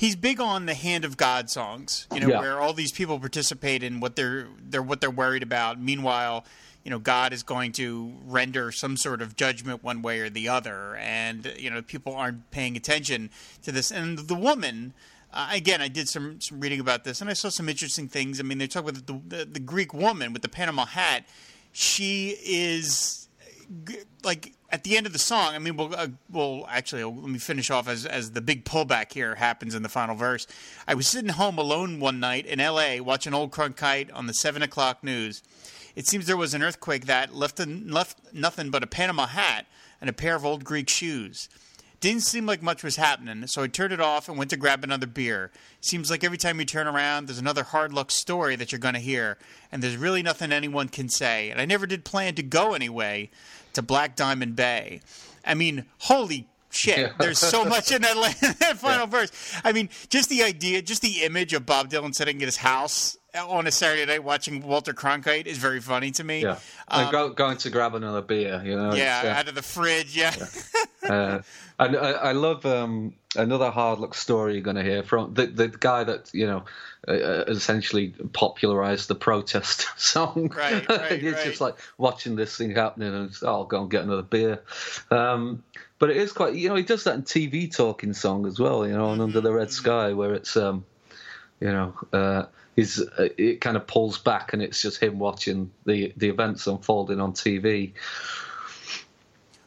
he's 0.00 0.16
big 0.16 0.40
on 0.40 0.64
the 0.64 0.72
hand 0.72 1.04
of 1.04 1.18
God 1.18 1.50
songs, 1.50 2.06
you 2.10 2.20
know, 2.20 2.28
yeah. 2.28 2.40
where 2.40 2.58
all 2.58 2.72
these 2.72 2.90
people 2.90 3.20
participate 3.20 3.82
in 3.82 4.00
what 4.00 4.16
they're 4.16 4.48
they're 4.58 4.82
what 4.82 5.02
they're 5.02 5.10
worried 5.10 5.42
about. 5.42 5.78
Meanwhile, 5.78 6.46
you 6.82 6.90
know, 6.90 6.98
God 6.98 7.34
is 7.34 7.42
going 7.42 7.72
to 7.72 8.14
render 8.24 8.72
some 8.72 8.96
sort 8.96 9.20
of 9.20 9.36
judgment 9.36 9.84
one 9.84 10.00
way 10.00 10.20
or 10.20 10.30
the 10.30 10.48
other, 10.48 10.96
and 10.96 11.52
you 11.58 11.68
know, 11.68 11.82
people 11.82 12.14
aren't 12.16 12.50
paying 12.50 12.78
attention 12.78 13.28
to 13.62 13.70
this. 13.70 13.92
And 13.92 14.18
the 14.20 14.34
woman, 14.34 14.94
uh, 15.34 15.50
again, 15.52 15.82
I 15.82 15.88
did 15.88 16.08
some 16.08 16.40
some 16.40 16.60
reading 16.60 16.80
about 16.80 17.04
this, 17.04 17.20
and 17.20 17.28
I 17.28 17.34
saw 17.34 17.50
some 17.50 17.68
interesting 17.68 18.08
things. 18.08 18.40
I 18.40 18.42
mean, 18.42 18.56
they 18.56 18.68
talk 18.68 18.88
about 18.88 19.06
the, 19.06 19.20
the, 19.28 19.44
the 19.44 19.60
Greek 19.60 19.92
woman 19.92 20.32
with 20.32 20.40
the 20.40 20.48
Panama 20.48 20.86
hat. 20.86 21.26
She 21.72 22.36
is 22.42 23.28
like 24.24 24.54
at 24.72 24.84
the 24.84 24.96
end 24.96 25.06
of 25.06 25.12
the 25.12 25.18
song, 25.18 25.54
I 25.54 25.58
mean, 25.58 25.76
we'll, 25.76 25.94
uh, 25.94 26.08
we'll 26.30 26.66
actually 26.68 27.04
let 27.04 27.28
me 27.28 27.38
finish 27.38 27.70
off 27.70 27.88
as 27.88 28.06
as 28.06 28.32
the 28.32 28.40
big 28.40 28.64
pullback 28.64 29.12
here 29.12 29.34
happens 29.34 29.74
in 29.74 29.82
the 29.82 29.88
final 29.88 30.14
verse. 30.14 30.46
I 30.86 30.94
was 30.94 31.06
sitting 31.06 31.30
home 31.30 31.58
alone 31.58 32.00
one 32.00 32.20
night 32.20 32.46
in 32.46 32.60
L.A. 32.60 33.00
watching 33.00 33.34
Old 33.34 33.50
Cronkite 33.50 34.10
on 34.14 34.26
the 34.26 34.34
seven 34.34 34.62
o'clock 34.62 35.02
news. 35.02 35.42
It 35.96 36.06
seems 36.06 36.26
there 36.26 36.36
was 36.36 36.54
an 36.54 36.62
earthquake 36.62 37.06
that 37.06 37.34
left 37.34 37.58
left 37.66 38.18
nothing 38.32 38.70
but 38.70 38.82
a 38.82 38.86
Panama 38.86 39.26
hat 39.26 39.66
and 40.00 40.08
a 40.08 40.14
pair 40.14 40.36
of 40.36 40.44
old 40.44 40.64
Greek 40.64 40.88
shoes. 40.88 41.48
Didn't 42.00 42.22
seem 42.22 42.46
like 42.46 42.62
much 42.62 42.82
was 42.82 42.96
happening, 42.96 43.46
so 43.46 43.62
I 43.62 43.66
turned 43.66 43.92
it 43.92 44.00
off 44.00 44.26
and 44.26 44.38
went 44.38 44.48
to 44.50 44.56
grab 44.56 44.82
another 44.82 45.06
beer. 45.06 45.50
Seems 45.82 46.10
like 46.10 46.24
every 46.24 46.38
time 46.38 46.58
you 46.58 46.64
turn 46.64 46.86
around, 46.86 47.26
there's 47.26 47.38
another 47.38 47.62
hard 47.62 47.92
luck 47.92 48.10
story 48.10 48.56
that 48.56 48.72
you're 48.72 48.78
going 48.78 48.94
to 48.94 49.00
hear, 49.00 49.36
and 49.70 49.82
there's 49.82 49.98
really 49.98 50.22
nothing 50.22 50.50
anyone 50.50 50.88
can 50.88 51.10
say. 51.10 51.50
And 51.50 51.60
I 51.60 51.66
never 51.66 51.86
did 51.86 52.06
plan 52.06 52.34
to 52.36 52.42
go 52.42 52.72
anyway 52.72 53.28
to 53.80 53.86
Black 53.86 54.14
Diamond 54.14 54.56
Bay. 54.56 55.00
I 55.44 55.54
mean, 55.54 55.86
holy 55.98 56.46
shit. 56.70 56.98
Yeah. 56.98 57.12
There's 57.18 57.38
so 57.38 57.64
much 57.64 57.90
in 57.90 58.02
that, 58.02 58.14
that 58.60 58.76
final 58.78 59.00
yeah. 59.00 59.06
verse. 59.06 59.32
I 59.64 59.72
mean, 59.72 59.88
just 60.08 60.28
the 60.28 60.42
idea, 60.42 60.82
just 60.82 61.02
the 61.02 61.22
image 61.22 61.54
of 61.54 61.64
Bob 61.66 61.88
Dylan 61.90 62.14
sitting 62.14 62.36
at 62.42 62.46
his 62.46 62.58
house 62.58 63.16
on 63.34 63.66
a 63.66 63.70
Saturday 63.70 64.06
night 64.06 64.24
watching 64.24 64.62
Walter 64.62 64.92
Cronkite 64.92 65.46
is 65.46 65.58
very 65.58 65.80
funny 65.80 66.10
to 66.12 66.24
me. 66.24 66.42
Yeah, 66.42 66.58
um, 66.88 67.10
go, 67.10 67.28
going 67.30 67.56
to 67.58 67.70
grab 67.70 67.94
another 67.94 68.22
beer, 68.22 68.62
you 68.64 68.76
know. 68.76 68.94
Yeah, 68.94 69.22
uh, 69.24 69.38
out 69.38 69.48
of 69.48 69.54
the 69.54 69.62
fridge. 69.62 70.16
Yeah. 70.16 70.34
yeah. 71.02 71.12
uh, 71.12 71.42
and 71.78 71.96
I, 71.96 72.10
I 72.10 72.32
love 72.32 72.66
um, 72.66 73.14
another 73.36 73.70
hard 73.70 73.98
luck 73.98 74.14
story 74.14 74.54
you're 74.54 74.62
going 74.62 74.76
to 74.76 74.82
hear 74.82 75.02
from 75.02 75.34
the 75.34 75.46
the 75.46 75.68
guy 75.68 76.04
that 76.04 76.30
you 76.34 76.46
know 76.46 76.64
uh, 77.08 77.12
uh 77.12 77.44
essentially 77.48 78.08
popularized 78.32 79.08
the 79.08 79.14
protest 79.14 79.86
song. 79.96 80.52
Right, 80.56 80.88
right, 80.88 81.20
He's 81.20 81.32
right. 81.34 81.44
just 81.44 81.60
like 81.60 81.76
watching 81.98 82.36
this 82.36 82.56
thing 82.56 82.74
happening 82.74 83.14
and 83.14 83.34
oh, 83.42 83.46
I'll 83.46 83.64
go 83.64 83.82
and 83.82 83.90
get 83.90 84.04
another 84.04 84.22
beer. 84.22 84.62
Um, 85.10 85.62
but 86.00 86.08
it 86.08 86.16
is 86.16 86.32
quite, 86.32 86.54
you 86.54 86.70
know, 86.70 86.76
he 86.76 86.82
does 86.82 87.04
that 87.04 87.14
in 87.14 87.22
TV 87.22 87.70
talking 87.70 88.14
song 88.14 88.46
as 88.46 88.58
well, 88.58 88.86
you 88.86 88.94
know, 88.94 89.08
mm-hmm. 89.08 89.20
Under 89.20 89.40
the 89.42 89.52
Red 89.52 89.68
mm-hmm. 89.68 89.72
Sky, 89.72 90.12
where 90.14 90.32
it's, 90.32 90.56
um, 90.56 90.86
you 91.60 91.68
know, 91.68 91.94
uh, 92.12 92.46
he's, 92.80 93.00
uh, 93.00 93.28
it 93.36 93.60
kind 93.60 93.76
of 93.76 93.86
pulls 93.86 94.18
back 94.18 94.52
and 94.52 94.62
it's 94.62 94.80
just 94.80 95.02
him 95.02 95.18
watching 95.18 95.70
the 95.84 96.12
the 96.16 96.28
events 96.28 96.66
unfolding 96.66 97.20
on 97.20 97.32
TV. 97.32 97.92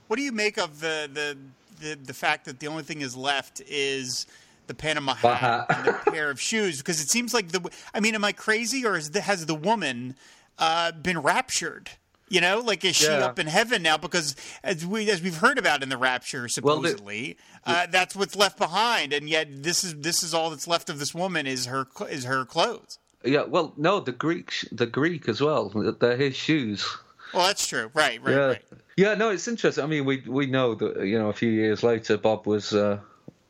What 0.07 0.17
do 0.17 0.23
you 0.23 0.31
make 0.31 0.57
of 0.57 0.79
the 0.79 1.09
the 1.13 1.37
the, 1.79 1.95
the 1.95 2.13
fact 2.13 2.45
that 2.45 2.59
the 2.59 2.67
only 2.67 2.83
thing 2.83 3.01
is 3.01 3.15
left 3.15 3.61
is 3.67 4.25
the 4.67 4.73
Panama 4.73 5.13
hat 5.13 5.65
and 5.69 5.85
the 5.85 5.93
pair 6.11 6.29
of 6.29 6.41
shoes? 6.41 6.79
Because 6.79 7.01
it 7.01 7.09
seems 7.09 7.33
like 7.33 7.49
the. 7.49 7.69
I 7.93 7.99
mean, 7.99 8.15
am 8.15 8.23
I 8.23 8.31
crazy 8.31 8.85
or 8.85 8.99
the, 8.99 9.21
has 9.21 9.45
the 9.45 9.55
woman 9.55 10.15
uh, 10.57 10.91
been 10.91 11.19
raptured? 11.19 11.91
You 12.29 12.41
know, 12.41 12.61
like 12.61 12.83
is 12.83 12.95
she 12.95 13.05
yeah. 13.05 13.25
up 13.25 13.37
in 13.37 13.45
heaven 13.45 13.83
now? 13.83 13.97
Because 13.97 14.35
as 14.63 14.85
we 14.85 15.11
as 15.11 15.21
we've 15.21 15.37
heard 15.37 15.59
about 15.59 15.83
in 15.83 15.89
the 15.89 15.97
rapture, 15.97 16.47
supposedly, 16.47 17.37
well, 17.67 17.75
the, 17.75 17.81
uh, 17.81 17.87
that's 17.91 18.15
what's 18.15 18.35
left 18.35 18.57
behind, 18.57 19.13
and 19.13 19.29
yet 19.29 19.61
this 19.61 19.83
is 19.83 19.93
this 19.95 20.23
is 20.23 20.33
all 20.33 20.49
that's 20.49 20.67
left 20.67 20.89
of 20.89 20.97
this 20.97 21.13
woman 21.13 21.45
is 21.45 21.67
her 21.67 21.85
is 22.09 22.23
her 22.23 22.43
clothes. 22.43 22.97
Yeah, 23.23 23.43
well, 23.43 23.73
no, 23.77 23.99
the 23.99 24.11
Greek 24.11 24.53
the 24.71 24.85
Greek 24.85 25.29
as 25.29 25.41
well. 25.41 25.69
They're 25.69 26.17
his 26.17 26.35
shoes. 26.35 26.85
Well, 27.33 27.47
that's 27.47 27.67
true. 27.67 27.89
Right, 27.93 28.21
right, 28.21 28.31
yeah. 28.31 28.45
right. 28.45 28.61
Yeah, 28.95 29.13
no, 29.15 29.29
it's 29.29 29.47
interesting. 29.47 29.83
I 29.83 29.87
mean, 29.87 30.05
we 30.05 30.23
we 30.27 30.45
know 30.45 30.75
that 30.75 31.05
you 31.05 31.17
know 31.17 31.29
a 31.29 31.33
few 31.33 31.49
years 31.49 31.83
later, 31.83 32.17
Bob 32.17 32.45
was 32.45 32.73
uh, 32.73 32.99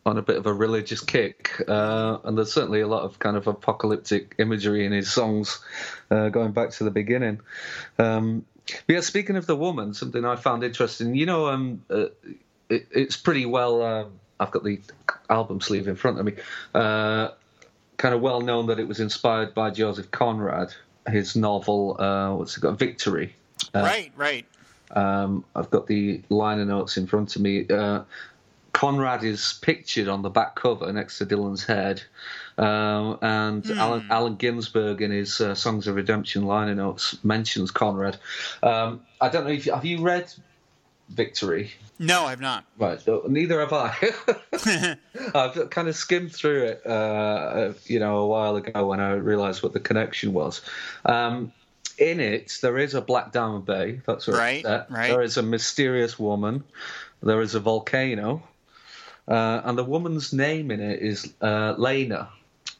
on 0.05 0.17
a 0.17 0.21
bit 0.21 0.37
of 0.37 0.45
a 0.45 0.53
religious 0.53 1.01
kick, 1.01 1.61
uh, 1.67 2.19
and 2.23 2.37
there's 2.37 2.53
certainly 2.53 2.81
a 2.81 2.87
lot 2.87 3.03
of 3.03 3.19
kind 3.19 3.35
of 3.35 3.47
apocalyptic 3.47 4.35
imagery 4.37 4.85
in 4.85 4.91
his 4.91 5.11
songs, 5.11 5.59
uh, 6.11 6.29
going 6.29 6.51
back 6.51 6.69
to 6.71 6.83
the 6.83 6.91
beginning. 6.91 7.41
Um, 7.99 8.45
yeah, 8.87 9.01
speaking 9.01 9.35
of 9.35 9.45
the 9.45 9.55
woman, 9.55 9.93
something 9.93 10.23
I 10.23 10.37
found 10.37 10.63
interesting. 10.63 11.15
You 11.15 11.25
know, 11.25 11.47
um, 11.47 11.83
uh, 11.89 12.05
it, 12.69 12.87
it's 12.91 13.17
pretty 13.17 13.45
well. 13.45 13.81
Uh, 13.81 14.05
I've 14.39 14.51
got 14.51 14.63
the 14.63 14.79
album 15.29 15.61
sleeve 15.61 15.87
in 15.87 15.95
front 15.95 16.19
of 16.19 16.25
me. 16.25 16.33
Kind 18.03 18.13
of 18.13 18.19
well 18.19 18.41
known 18.41 18.65
that 18.65 18.81
it 18.81 18.87
was 18.89 18.99
inspired 18.99 19.53
by 19.53 19.69
Joseph 19.69 20.11
Conrad, 20.11 20.73
his 21.07 21.37
novel. 21.37 21.95
Uh, 21.97 22.35
what's 22.35 22.57
it 22.57 22.59
got? 22.59 22.77
Victory. 22.77 23.33
Uh, 23.73 23.79
right, 23.79 24.11
right. 24.17 24.45
Um, 24.91 25.45
I've 25.55 25.69
got 25.69 25.87
the 25.87 26.21
liner 26.27 26.65
notes 26.65 26.97
in 26.97 27.07
front 27.07 27.33
of 27.37 27.41
me. 27.41 27.65
Uh, 27.65 28.01
Conrad 28.73 29.23
is 29.23 29.57
pictured 29.61 30.09
on 30.09 30.21
the 30.21 30.29
back 30.29 30.53
cover 30.53 30.91
next 30.91 31.19
to 31.19 31.25
Dylan's 31.25 31.63
head. 31.63 32.03
Um, 32.57 33.19
and 33.21 33.63
mm. 33.63 33.77
Allen, 33.77 34.07
Allen, 34.09 34.35
Ginsberg 34.35 35.01
in 35.01 35.11
his 35.11 35.39
uh, 35.39 35.55
Songs 35.55 35.87
of 35.87 35.95
Redemption 35.95 36.45
liner 36.45 36.75
notes 36.75 37.17
mentions 37.23 37.71
Conrad. 37.71 38.17
Um, 38.61 38.99
I 39.21 39.29
don't 39.29 39.45
know 39.45 39.51
if 39.51 39.65
you, 39.65 39.73
have 39.73 39.85
you 39.85 40.01
read 40.01 40.29
Victory? 41.13 41.71
No, 41.99 42.25
I've 42.25 42.41
not. 42.41 42.65
Right, 42.77 42.99
so 42.99 43.23
neither 43.27 43.59
have 43.59 43.73
I. 43.73 43.95
I've 45.35 45.69
kind 45.69 45.87
of 45.87 45.95
skimmed 45.95 46.33
through 46.33 46.63
it, 46.63 46.85
uh, 46.85 47.73
you 47.85 47.99
know, 47.99 48.19
a 48.19 48.27
while 48.27 48.55
ago 48.55 48.87
when 48.87 48.99
I 48.99 49.13
realised 49.13 49.63
what 49.63 49.73
the 49.73 49.79
connection 49.79 50.33
was. 50.33 50.61
Um, 51.05 51.53
in 51.97 52.19
it, 52.19 52.57
there 52.61 52.77
is 52.77 52.95
a 52.95 53.01
Black 53.01 53.31
Diamond 53.31 53.65
Bay. 53.65 54.01
That's 54.05 54.27
right. 54.27 54.63
Right. 54.65 55.09
There 55.09 55.21
is 55.21 55.37
a 55.37 55.43
mysterious 55.43 56.17
woman. 56.17 56.63
There 57.21 57.41
is 57.41 57.55
a 57.55 57.59
volcano, 57.59 58.43
uh, 59.27 59.61
and 59.63 59.77
the 59.77 59.83
woman's 59.83 60.33
name 60.33 60.71
in 60.71 60.81
it 60.81 61.01
is 61.01 61.33
uh, 61.41 61.75
Lena 61.77 62.29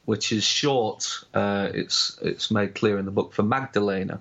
which 0.04 0.32
is 0.32 0.44
short. 0.44 1.24
Uh, 1.32 1.68
it's 1.72 2.18
it's 2.22 2.50
made 2.50 2.74
clear 2.74 2.98
in 2.98 3.04
the 3.04 3.10
book 3.10 3.32
for 3.32 3.42
Magdalena. 3.42 4.20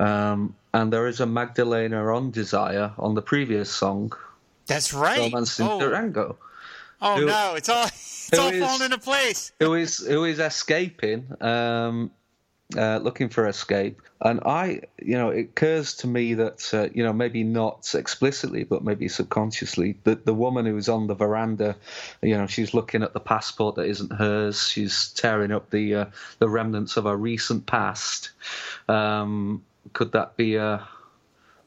Um, 0.00 0.54
and 0.72 0.92
there 0.92 1.06
is 1.06 1.20
a 1.20 1.26
Magdalena 1.26 2.14
on 2.14 2.30
Desire 2.30 2.92
on 2.98 3.14
the 3.14 3.22
previous 3.22 3.70
song. 3.70 4.12
That's 4.66 4.94
right. 4.94 5.18
Romance 5.18 5.60
in 5.60 5.66
oh. 5.66 5.80
Durango. 5.80 6.36
Oh 7.02 7.16
who, 7.16 7.26
no! 7.26 7.54
It's 7.56 7.68
all 7.68 7.86
it's 7.86 8.38
all 8.38 8.50
is, 8.50 8.62
falling 8.62 8.82
into 8.82 8.98
place. 8.98 9.52
who 9.58 9.74
is 9.74 9.98
who 9.98 10.24
is 10.24 10.38
escaping? 10.38 11.26
Um, 11.40 12.10
uh, 12.76 12.98
looking 12.98 13.28
for 13.28 13.46
escape. 13.48 14.00
And 14.20 14.40
I, 14.44 14.82
you 15.00 15.16
know, 15.16 15.30
it 15.30 15.40
occurs 15.40 15.94
to 15.96 16.06
me 16.06 16.34
that, 16.34 16.72
uh, 16.74 16.88
you 16.94 17.02
know, 17.02 17.12
maybe 17.12 17.42
not 17.42 17.94
explicitly, 17.94 18.64
but 18.64 18.84
maybe 18.84 19.08
subconsciously, 19.08 19.98
that 20.04 20.26
the 20.26 20.34
woman 20.34 20.66
who's 20.66 20.88
on 20.88 21.06
the 21.06 21.14
veranda, 21.14 21.76
you 22.22 22.36
know, 22.36 22.46
she's 22.46 22.74
looking 22.74 23.02
at 23.02 23.14
the 23.14 23.20
passport 23.20 23.76
that 23.76 23.86
isn't 23.86 24.12
hers. 24.12 24.68
She's 24.68 25.10
tearing 25.14 25.52
up 25.52 25.70
the 25.70 25.94
uh, 25.94 26.04
the 26.38 26.48
remnants 26.48 26.96
of 26.96 27.06
a 27.06 27.16
recent 27.16 27.66
past. 27.66 28.30
Um, 28.88 29.64
could 29.92 30.12
that 30.12 30.36
be 30.36 30.58
uh, 30.58 30.78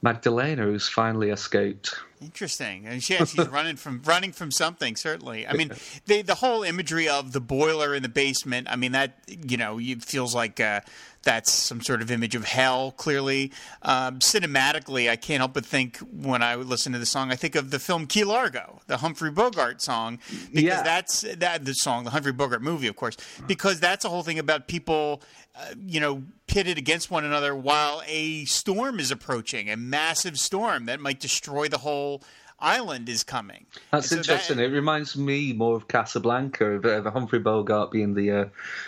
Magdalena 0.01 0.63
who's 0.63 0.87
finally 0.89 1.29
escaped? 1.29 1.95
Interesting. 2.21 2.85
And 2.87 3.07
yeah, 3.09 3.25
she's 3.25 3.47
running 3.49 3.75
from 3.75 4.01
running 4.05 4.31
from 4.31 4.49
something. 4.51 4.95
Certainly. 4.95 5.45
I 5.47 5.53
mean, 5.53 5.71
the 6.05 6.21
the 6.21 6.35
whole 6.35 6.63
imagery 6.63 7.07
of 7.09 7.33
the 7.33 7.41
boiler 7.41 7.93
in 7.93 8.01
the 8.03 8.09
basement. 8.09 8.67
I 8.69 8.75
mean, 8.77 8.93
that 8.93 9.17
you 9.27 9.57
know, 9.57 9.77
it 9.79 10.03
feels 10.05 10.33
like 10.33 10.59
uh, 10.61 10.79
that's 11.23 11.51
some 11.51 11.81
sort 11.81 12.01
of 12.01 12.09
image 12.11 12.33
of 12.33 12.45
hell. 12.45 12.91
Clearly, 12.91 13.51
um, 13.81 14.19
cinematically, 14.19 15.09
I 15.09 15.17
can't 15.17 15.39
help 15.39 15.53
but 15.53 15.65
think 15.65 15.97
when 15.97 16.41
I 16.41 16.55
listen 16.55 16.93
to 16.93 16.99
the 16.99 17.05
song, 17.05 17.29
I 17.29 17.35
think 17.35 17.55
of 17.55 17.71
the 17.71 17.79
film 17.79 18.07
Key 18.07 18.23
Largo, 18.23 18.79
the 18.87 18.97
Humphrey 18.97 19.31
Bogart 19.31 19.81
song, 19.81 20.19
because 20.53 20.63
Yeah. 20.63 20.81
that's 20.81 21.21
that 21.37 21.65
the 21.65 21.73
song, 21.73 22.05
the 22.05 22.11
Humphrey 22.11 22.31
Bogart 22.31 22.61
movie, 22.61 22.87
of 22.87 22.95
course, 22.95 23.17
because 23.47 23.81
that's 23.81 24.05
a 24.05 24.09
whole 24.09 24.23
thing 24.23 24.39
about 24.39 24.69
people, 24.69 25.21
uh, 25.55 25.73
you 25.85 25.99
know, 25.99 26.23
pitted 26.47 26.77
against 26.77 27.11
one 27.11 27.23
another 27.25 27.55
while 27.55 28.01
a 28.07 28.45
storm 28.45 28.99
is 28.99 29.11
approaching, 29.11 29.69
a 29.69 29.77
massive 29.77 30.39
storm 30.39 30.85
that 30.85 30.99
might 30.99 31.19
destroy 31.19 31.67
the 31.67 31.77
whole 31.79 32.23
island 32.59 33.09
is 33.09 33.23
coming. 33.25 33.65
That's 33.91 34.07
so 34.07 34.15
that- 34.15 34.21
interesting. 34.21 34.59
it 34.59 34.67
reminds 34.71 35.17
me 35.17 35.51
more 35.51 35.75
of 35.75 35.87
Casablanca, 35.89 36.65
of, 36.65 36.85
of 36.85 37.11
Humphrey 37.11 37.39
Bogart 37.39 37.91
being 37.91 38.13
the, 38.13 38.31
uh, 38.31 38.45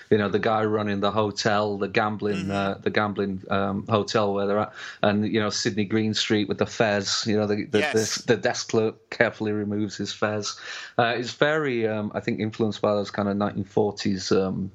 you 0.09 0.17
know, 0.17 0.29
the 0.29 0.39
guy 0.39 0.63
running 0.63 1.01
the 1.01 1.11
hotel, 1.11 1.77
the 1.77 1.89
gambling, 1.89 2.45
Mm-hmm. 2.45 2.51
uh, 2.51 2.73
the 2.75 2.89
gambling 2.89 3.43
um, 3.49 3.85
hotel 3.89 4.33
where 4.33 4.47
they're 4.47 4.59
at, 4.59 4.73
and 5.03 5.27
you 5.27 5.39
know 5.41 5.49
Sydney 5.49 5.83
Greenstreet 5.85 6.47
with 6.47 6.57
the 6.59 6.65
fez. 6.65 7.25
You 7.27 7.37
know, 7.37 7.47
the 7.47 7.65
the, 7.65 7.79
Yes. 7.79 8.15
the, 8.21 8.35
the 8.35 8.41
desk 8.41 8.69
clerk 8.69 9.09
carefully 9.09 9.51
removes 9.51 9.97
his 9.97 10.13
fez. 10.13 10.57
Uh, 10.97 11.13
it's 11.17 11.33
very, 11.33 11.85
um, 11.87 12.11
I 12.15 12.21
think, 12.21 12.39
influenced 12.39 12.81
by 12.81 12.93
those 12.93 13.11
kind 13.11 13.27
of 13.27 13.35
1940s. 13.35 14.31
Um, 14.31 14.71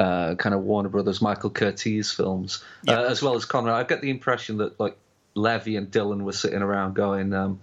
uh, 0.00 0.34
kind 0.36 0.54
of 0.54 0.62
Warner 0.62 0.88
Brothers, 0.88 1.20
Michael 1.20 1.50
Curtiz 1.50 2.14
films, 2.14 2.64
uh, 2.88 3.04
as 3.04 3.22
well 3.22 3.34
as 3.34 3.44
Conrad. 3.44 3.74
I 3.74 3.82
get 3.82 4.00
the 4.00 4.08
impression 4.08 4.56
that 4.56 4.80
like 4.80 4.96
Levy 5.34 5.76
and 5.76 5.90
Dylan 5.90 6.22
were 6.22 6.32
sitting 6.32 6.62
around 6.62 6.94
going, 6.94 7.34
um, 7.34 7.60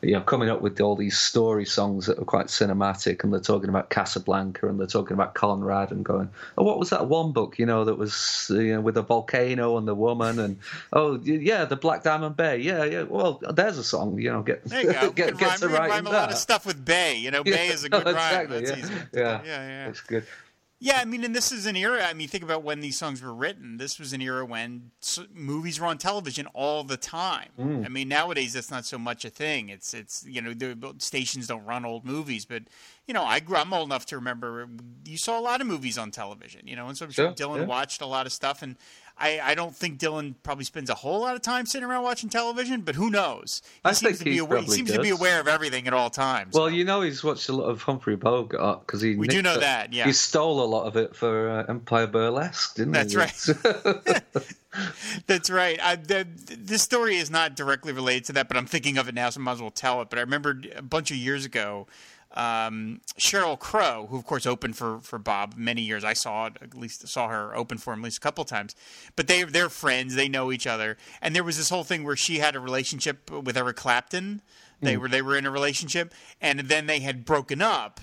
you 0.00 0.12
know, 0.12 0.20
coming 0.20 0.48
up 0.48 0.60
with 0.60 0.80
all 0.80 0.94
these 0.94 1.18
story 1.18 1.64
songs 1.64 2.06
that 2.06 2.20
are 2.20 2.24
quite 2.24 2.46
cinematic, 2.46 3.24
and 3.24 3.32
they're 3.32 3.40
talking 3.40 3.68
about 3.68 3.90
Casablanca 3.90 4.68
and 4.68 4.78
they're 4.78 4.86
talking 4.86 5.14
about 5.14 5.34
Conrad 5.34 5.90
and 5.90 6.04
going, 6.04 6.28
oh, 6.56 6.62
what 6.62 6.78
was 6.78 6.90
that 6.90 7.08
one 7.08 7.32
book, 7.32 7.58
you 7.58 7.66
know, 7.66 7.84
that 7.84 7.98
was 7.98 8.46
you 8.48 8.74
know 8.74 8.80
with 8.80 8.94
the 8.94 9.02
volcano 9.02 9.76
and 9.76 9.88
the 9.88 9.94
woman 9.94 10.38
and 10.38 10.60
oh 10.92 11.18
yeah, 11.24 11.64
the 11.64 11.74
Black 11.74 12.04
Diamond 12.04 12.36
Bay, 12.36 12.58
yeah, 12.58 12.84
yeah. 12.84 13.02
Well, 13.02 13.42
there's 13.50 13.76
a 13.76 13.84
song, 13.84 14.20
you 14.20 14.30
know, 14.30 14.42
get 14.42 14.64
There 14.66 14.82
you 14.82 14.92
go. 14.92 15.10
get, 15.16 15.36
get 15.36 15.58
to 15.58 15.68
writing 15.68 15.90
rhyme 15.90 16.06
a 16.06 16.10
lot 16.10 16.30
of 16.30 16.38
stuff 16.38 16.64
with 16.64 16.84
Bay. 16.84 17.16
You 17.16 17.32
know, 17.32 17.42
Bay 17.56 17.68
is 17.68 17.82
a 17.82 17.88
good 17.90 18.06
exactly, 18.06 18.54
rhyme. 18.54 18.64
That's 18.64 18.78
yeah. 18.78 18.84
easy. 18.84 18.94
Yeah. 19.12 19.40
yeah, 19.44 19.68
yeah. 19.68 19.88
It's 19.88 20.02
good. 20.02 20.26
Yeah, 20.78 20.98
I 21.00 21.06
mean, 21.06 21.24
and 21.24 21.34
this 21.34 21.52
is 21.52 21.64
an 21.64 21.74
era. 21.74 22.04
I 22.04 22.12
mean, 22.12 22.28
think 22.28 22.44
about 22.44 22.62
when 22.62 22.80
these 22.80 22.98
songs 22.98 23.22
were 23.22 23.34
written. 23.34 23.78
This 23.78 23.98
was 23.98 24.12
an 24.12 24.20
era 24.20 24.44
when 24.44 24.90
movies 25.32 25.80
were 25.80 25.86
on 25.86 25.96
television 25.98 26.46
all 26.48 26.84
the 26.84 26.98
time. 26.98 27.48
Mm. 27.58 27.86
I 27.86 27.88
mean, 27.88 28.08
nowadays 28.08 28.52
that's 28.52 28.70
not 28.70 28.84
so 28.84 28.98
much 28.98 29.24
a 29.24 29.30
thing. 29.30 29.70
It's 29.70 29.94
it's 29.94 30.24
you 30.26 30.42
know 30.42 30.52
the 30.52 30.94
stations 30.98 31.46
don't 31.46 31.64
run 31.64 31.84
old 31.84 32.04
movies, 32.04 32.44
but 32.44 32.62
you 33.06 33.14
know 33.14 33.24
I 33.24 33.40
grew. 33.40 33.56
I'm 33.56 33.72
old 33.72 33.88
enough 33.88 34.04
to 34.06 34.16
remember 34.16 34.68
you 35.04 35.16
saw 35.16 35.38
a 35.38 35.40
lot 35.40 35.60
of 35.62 35.66
movies 35.66 35.96
on 35.96 36.10
television. 36.10 36.66
You 36.66 36.76
know, 36.76 36.88
and 36.88 36.96
so 36.96 37.06
I'm 37.06 37.10
sure 37.10 37.26
Sure, 37.26 37.48
Dylan 37.48 37.60
yeah. 37.60 37.66
watched 37.66 38.00
a 38.02 38.06
lot 38.06 38.26
of 38.26 38.32
stuff. 38.32 38.62
And 38.62 38.76
I 39.18 39.40
I 39.42 39.54
don't 39.54 39.74
think 39.74 39.98
Dylan 39.98 40.34
probably 40.42 40.64
spends 40.64 40.90
a 40.90 40.94
whole 40.94 41.20
lot 41.20 41.34
of 41.34 41.42
time 41.42 41.66
sitting 41.66 41.88
around 41.88 42.02
watching 42.02 42.28
television, 42.28 42.82
but 42.82 42.94
who 42.94 43.10
knows? 43.10 43.62
He 43.64 43.80
I 43.84 43.92
seems 43.92 44.00
think 44.00 44.18
to 44.18 44.24
be 44.24 44.32
he 44.32 44.38
aware. 44.38 44.60
He 44.60 44.68
seems 44.68 44.92
to 44.92 45.00
be 45.00 45.10
aware 45.10 45.40
of 45.40 45.48
everything 45.48 45.86
at 45.86 45.94
all 45.94 46.10
times. 46.10 46.54
Well, 46.54 46.68
you 46.68 46.84
know, 46.84 47.00
he's 47.00 47.24
watched 47.24 47.48
a 47.48 47.52
lot 47.52 47.64
of 47.64 47.82
Humphrey 47.82 48.16
Bogart 48.16 48.86
because 48.86 49.00
he. 49.00 49.16
We 49.16 49.28
do 49.28 49.42
know 49.42 49.54
it. 49.54 49.60
that, 49.60 49.92
yeah. 49.92 50.04
He 50.04 50.12
stole 50.12 50.62
a 50.62 50.66
lot 50.66 50.84
of 50.84 50.96
it 50.96 51.16
for 51.16 51.50
uh, 51.50 51.64
Empire 51.68 52.06
Burlesque, 52.06 52.74
didn't 52.76 52.92
That's 52.92 53.12
he? 53.12 53.18
right. 53.18 54.54
That's 55.26 55.48
right. 55.50 55.78
I, 55.82 55.96
the, 55.96 56.26
this 56.58 56.82
story 56.82 57.16
is 57.16 57.30
not 57.30 57.56
directly 57.56 57.92
related 57.92 58.26
to 58.26 58.32
that, 58.34 58.48
but 58.48 58.56
I'm 58.56 58.66
thinking 58.66 58.98
of 58.98 59.08
it 59.08 59.14
now, 59.14 59.30
so 59.30 59.40
I 59.40 59.44
might 59.44 59.52
as 59.52 59.60
well 59.62 59.70
tell 59.70 60.02
it. 60.02 60.10
But 60.10 60.18
I 60.18 60.22
remember 60.22 60.60
a 60.74 60.82
bunch 60.82 61.10
of 61.10 61.16
years 61.16 61.44
ago, 61.44 61.86
um, 62.32 63.00
Sheryl 63.18 63.58
Crow, 63.58 64.06
who 64.10 64.16
of 64.16 64.24
course 64.24 64.46
opened 64.46 64.76
for, 64.76 65.00
for 65.00 65.18
Bob 65.18 65.54
many 65.56 65.82
years. 65.82 66.04
I 66.04 66.12
saw 66.12 66.46
at 66.46 66.74
least 66.74 67.08
saw 67.08 67.28
her 67.28 67.54
open 67.56 67.78
for 67.78 67.92
him 67.92 68.00
at 68.00 68.04
least 68.04 68.18
a 68.18 68.20
couple 68.20 68.44
times. 68.44 68.74
But 69.14 69.26
they 69.26 69.44
they're 69.44 69.68
friends. 69.68 70.14
They 70.14 70.28
know 70.28 70.52
each 70.52 70.66
other. 70.66 70.96
And 71.22 71.34
there 71.34 71.44
was 71.44 71.56
this 71.56 71.70
whole 71.70 71.84
thing 71.84 72.04
where 72.04 72.16
she 72.16 72.38
had 72.38 72.56
a 72.56 72.60
relationship 72.60 73.30
with 73.30 73.56
Eric 73.56 73.76
Clapton. 73.76 74.42
They 74.82 74.96
were 74.96 75.08
they 75.08 75.22
were 75.22 75.36
in 75.36 75.46
a 75.46 75.50
relationship, 75.50 76.12
and 76.40 76.60
then 76.60 76.86
they 76.86 77.00
had 77.00 77.24
broken 77.24 77.62
up 77.62 78.00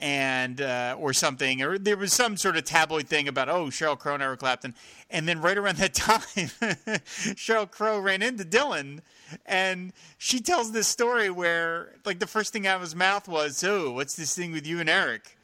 and 0.00 0.60
uh, 0.60 0.96
or 0.98 1.12
something, 1.12 1.62
or 1.62 1.78
there 1.78 1.96
was 1.96 2.12
some 2.12 2.36
sort 2.36 2.56
of 2.56 2.64
tabloid 2.64 3.06
thing 3.06 3.28
about 3.28 3.48
oh 3.48 3.66
Sheryl 3.66 3.98
Crow 3.98 4.14
and 4.14 4.22
Eric 4.22 4.40
Clapton, 4.40 4.74
and 5.10 5.28
then 5.28 5.40
right 5.40 5.56
around 5.56 5.76
that 5.76 5.94
time, 5.94 6.20
Sheryl 7.36 7.70
Crow 7.70 8.00
ran 8.00 8.22
into 8.22 8.44
Dylan, 8.44 9.00
and 9.46 9.92
she 10.18 10.40
tells 10.40 10.72
this 10.72 10.88
story 10.88 11.30
where 11.30 11.94
like 12.04 12.18
the 12.18 12.26
first 12.26 12.52
thing 12.52 12.66
out 12.66 12.76
of 12.76 12.82
his 12.82 12.96
mouth 12.96 13.28
was 13.28 13.62
oh 13.62 13.92
what's 13.92 14.16
this 14.16 14.34
thing 14.34 14.52
with 14.52 14.66
you 14.66 14.80
and 14.80 14.88
Eric, 14.88 15.36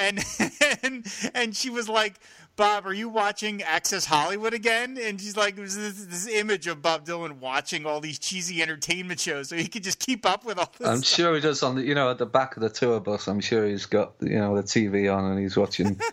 and 0.00 0.24
and 0.82 1.06
and 1.34 1.56
she 1.56 1.70
was 1.70 1.88
like. 1.88 2.14
Bob, 2.56 2.88
are 2.88 2.92
you 2.92 3.08
watching 3.08 3.62
Access 3.62 4.04
Hollywood 4.04 4.52
again? 4.52 4.98
And 5.00 5.20
she's 5.20 5.36
like, 5.36 5.56
it 5.56 5.60
was 5.60 5.76
this, 5.76 6.04
this 6.06 6.26
image 6.26 6.66
of 6.66 6.82
Bob 6.82 7.06
Dylan 7.06 7.38
watching 7.38 7.86
all 7.86 8.00
these 8.00 8.18
cheesy 8.18 8.60
entertainment 8.60 9.20
shows 9.20 9.50
so 9.50 9.54
he 9.54 9.68
could 9.68 9.84
just 9.84 10.00
keep 10.00 10.26
up 10.26 10.44
with 10.44 10.58
all 10.58 10.72
this 10.76 10.88
I'm 10.88 10.96
stuff. 10.96 11.16
sure 11.16 11.34
he 11.36 11.40
does 11.40 11.62
on 11.62 11.76
the, 11.76 11.84
you 11.84 11.94
know, 11.94 12.10
at 12.10 12.18
the 12.18 12.26
back 12.26 12.56
of 12.56 12.62
the 12.64 12.68
tour 12.68 12.98
bus. 12.98 13.28
I'm 13.28 13.38
sure 13.38 13.64
he's 13.64 13.86
got, 13.86 14.14
you 14.20 14.40
know, 14.40 14.56
the 14.56 14.64
TV 14.64 15.08
on 15.16 15.24
and 15.30 15.38
he's 15.38 15.56
watching. 15.56 16.00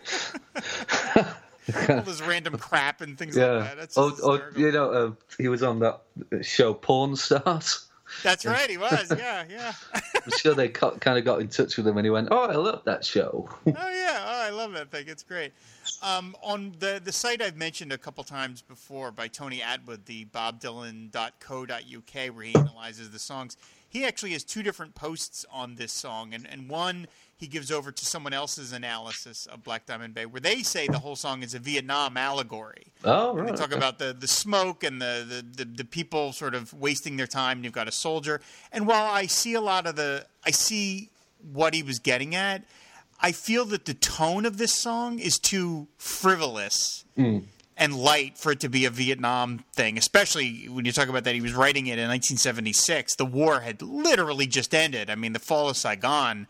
all 1.88 2.02
this 2.02 2.22
random 2.22 2.56
crap 2.58 3.00
and 3.00 3.18
things 3.18 3.36
yeah. 3.36 3.46
like 3.46 3.64
that. 3.64 3.76
That's 3.76 3.98
oh, 3.98 4.16
oh, 4.22 4.40
you 4.56 4.70
know, 4.70 4.90
uh, 4.90 5.10
he 5.38 5.48
was 5.48 5.62
on 5.62 5.80
that 5.80 6.02
show 6.42 6.74
Pawn 6.74 7.16
Stars. 7.16 7.85
That's 8.22 8.44
right, 8.44 8.68
he 8.68 8.78
was. 8.78 9.12
Yeah, 9.16 9.44
yeah. 9.48 9.72
I'm 9.94 10.38
sure 10.38 10.54
they 10.54 10.68
kind 10.68 11.18
of 11.18 11.24
got 11.24 11.40
in 11.40 11.48
touch 11.48 11.76
with 11.76 11.86
him 11.86 11.96
and 11.96 12.06
he 12.06 12.10
went, 12.10 12.28
"Oh, 12.30 12.46
I 12.46 12.56
love 12.56 12.82
that 12.84 13.04
show." 13.04 13.48
Oh 13.66 13.66
yeah, 13.66 14.24
oh, 14.26 14.46
I 14.46 14.50
love 14.50 14.72
that 14.72 14.90
thing. 14.90 15.04
It's 15.08 15.22
great. 15.22 15.52
Um, 16.02 16.36
on 16.42 16.74
the 16.78 17.00
the 17.02 17.12
site 17.12 17.40
I've 17.40 17.56
mentioned 17.56 17.92
a 17.92 17.98
couple 17.98 18.24
times 18.24 18.62
before 18.62 19.10
by 19.10 19.28
Tony 19.28 19.60
Attwood, 19.60 20.04
the 20.06 20.26
bobdylan.co.uk, 20.26 22.36
where 22.36 22.44
he 22.44 22.54
analyzes 22.54 23.10
the 23.10 23.18
songs. 23.18 23.56
He 23.88 24.04
actually 24.04 24.32
has 24.32 24.44
two 24.44 24.62
different 24.62 24.94
posts 24.94 25.46
on 25.50 25.76
this 25.76 25.92
song, 25.92 26.34
and, 26.34 26.46
and 26.46 26.68
one 26.68 27.06
he 27.38 27.46
gives 27.46 27.70
over 27.70 27.92
to 27.92 28.06
someone 28.06 28.32
else's 28.32 28.72
analysis 28.72 29.46
of 29.46 29.62
Black 29.62 29.84
Diamond 29.84 30.14
Bay, 30.14 30.24
where 30.24 30.40
they 30.40 30.62
say 30.62 30.86
the 30.88 30.98
whole 30.98 31.16
song 31.16 31.42
is 31.42 31.54
a 31.54 31.58
Vietnam 31.58 32.16
allegory. 32.16 32.92
oh, 33.04 33.34
They 33.36 33.42
right. 33.42 33.56
talk 33.56 33.72
about 33.72 33.98
the, 33.98 34.16
the 34.18 34.26
smoke 34.26 34.82
and 34.82 35.00
the, 35.00 35.44
the, 35.54 35.64
the, 35.64 35.70
the 35.76 35.84
people 35.84 36.32
sort 36.32 36.54
of 36.54 36.72
wasting 36.72 37.16
their 37.16 37.26
time. 37.26 37.62
You've 37.62 37.74
got 37.74 37.88
a 37.88 37.92
soldier. 37.92 38.40
And 38.72 38.86
while 38.86 39.04
I 39.04 39.26
see 39.26 39.54
a 39.54 39.60
lot 39.60 39.86
of 39.86 39.96
the, 39.96 40.26
I 40.44 40.50
see 40.50 41.10
what 41.52 41.74
he 41.74 41.82
was 41.82 41.98
getting 41.98 42.34
at, 42.34 42.64
I 43.20 43.32
feel 43.32 43.64
that 43.66 43.84
the 43.84 43.94
tone 43.94 44.46
of 44.46 44.56
this 44.56 44.72
song 44.72 45.18
is 45.18 45.38
too 45.38 45.88
frivolous 45.98 47.04
mm. 47.16 47.44
and 47.76 47.94
light 47.94 48.38
for 48.38 48.52
it 48.52 48.60
to 48.60 48.68
be 48.68 48.84
a 48.84 48.90
Vietnam 48.90 49.64
thing, 49.74 49.96
especially 49.98 50.68
when 50.68 50.84
you 50.84 50.92
talk 50.92 51.08
about 51.08 51.24
that 51.24 51.34
he 51.34 51.40
was 51.40 51.54
writing 51.54 51.86
it 51.86 51.98
in 51.98 52.08
1976. 52.08 53.16
The 53.16 53.24
war 53.24 53.60
had 53.60 53.82
literally 53.82 54.46
just 54.46 54.74
ended. 54.74 55.10
I 55.10 55.14
mean, 55.14 55.32
the 55.32 55.38
fall 55.38 55.68
of 55.68 55.76
Saigon 55.76 56.46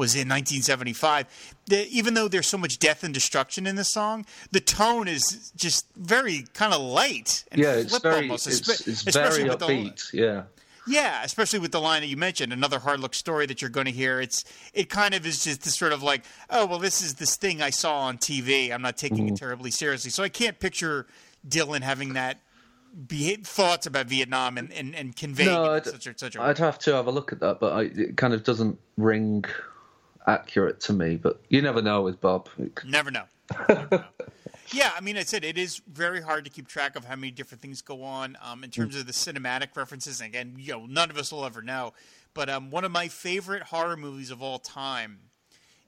was 0.00 0.14
in 0.14 0.28
1975. 0.28 1.26
The, 1.66 1.86
even 1.88 2.14
though 2.14 2.26
there's 2.26 2.48
so 2.48 2.58
much 2.58 2.78
death 2.78 3.04
and 3.04 3.14
destruction 3.14 3.66
in 3.66 3.76
the 3.76 3.84
song, 3.84 4.26
the 4.50 4.60
tone 4.60 5.06
is 5.06 5.52
just 5.56 5.86
very 5.96 6.46
kind 6.54 6.74
of 6.74 6.80
light 6.80 7.44
and 7.52 7.60
yeah, 7.60 7.74
it's 7.74 7.90
flip 7.90 8.02
very, 8.02 8.22
almost, 8.22 8.46
it's, 8.48 8.60
espe- 8.62 8.88
it's 8.88 9.06
especially 9.06 9.38
very 9.44 9.50
with 9.50 9.58
the- 9.60 9.66
upbeat. 9.66 10.12
yeah. 10.12 10.42
yeah, 10.88 11.22
especially 11.22 11.58
with 11.60 11.70
the 11.72 11.80
line 11.80 12.00
that 12.00 12.08
you 12.08 12.16
mentioned, 12.16 12.52
another 12.52 12.78
hard 12.80 12.98
look 13.00 13.14
story 13.14 13.46
that 13.46 13.60
you're 13.60 13.70
going 13.70 13.86
to 13.86 13.92
hear. 13.92 14.20
It's 14.20 14.42
it 14.74 14.88
kind 14.88 15.14
of 15.14 15.24
is 15.26 15.44
just 15.44 15.62
this 15.62 15.76
sort 15.76 15.92
of 15.92 16.02
like, 16.02 16.24
oh 16.48 16.66
well, 16.66 16.78
this 16.80 17.02
is 17.02 17.14
this 17.14 17.36
thing 17.36 17.62
I 17.62 17.70
saw 17.70 18.00
on 18.00 18.18
TV. 18.18 18.72
I'm 18.72 18.82
not 18.82 18.96
taking 18.96 19.18
Mm-hmm. 19.26 19.34
it 19.34 19.38
terribly 19.38 19.70
seriously, 19.70 20.10
so 20.10 20.22
I 20.24 20.28
can't 20.30 20.58
picture 20.58 21.06
Dylan 21.48 21.82
having 21.82 22.14
that 22.14 22.40
be- 23.06 23.36
thoughts 23.36 23.86
about 23.86 24.06
Vietnam 24.06 24.58
and 24.58 24.72
and, 24.72 24.94
and 24.96 25.14
conveying 25.14 25.50
No, 25.50 25.74
I'd, 25.74 25.84
such 25.86 26.06
a 26.08 26.18
such 26.18 26.34
a 26.36 26.42
I'd 26.42 26.58
have 26.58 26.78
to 26.80 26.94
have 26.94 27.06
a 27.06 27.12
look 27.12 27.32
at 27.32 27.38
that, 27.40 27.60
but 27.60 27.72
I, 27.72 27.82
it 27.82 28.16
kind 28.16 28.34
of 28.34 28.42
doesn't 28.42 28.78
ring 28.96 29.44
accurate 30.26 30.80
to 30.80 30.92
me. 30.92 31.16
But 31.16 31.40
you 31.48 31.62
never 31.62 31.82
know 31.82 32.02
with 32.02 32.20
Bob. 32.20 32.48
Never 32.84 33.10
know. 33.10 33.24
yeah, 34.72 34.92
I 34.96 35.00
mean, 35.00 35.16
I 35.16 35.22
said 35.22 35.44
it 35.44 35.58
is 35.58 35.80
very 35.92 36.20
hard 36.20 36.44
to 36.44 36.50
keep 36.50 36.68
track 36.68 36.96
of 36.96 37.04
how 37.04 37.16
many 37.16 37.30
different 37.32 37.60
things 37.62 37.82
go 37.82 38.02
on 38.04 38.36
um, 38.42 38.62
in 38.62 38.70
terms 38.70 38.96
of 38.96 39.06
the 39.06 39.12
cinematic 39.12 39.76
references. 39.76 40.20
And 40.20 40.28
again, 40.28 40.54
you 40.58 40.72
know, 40.72 40.86
none 40.86 41.10
of 41.10 41.18
us 41.18 41.32
will 41.32 41.44
ever 41.44 41.62
know. 41.62 41.92
But 42.34 42.48
um, 42.48 42.70
one 42.70 42.84
of 42.84 42.92
my 42.92 43.08
favorite 43.08 43.64
horror 43.64 43.96
movies 43.96 44.30
of 44.30 44.40
all 44.42 44.58
time 44.60 45.18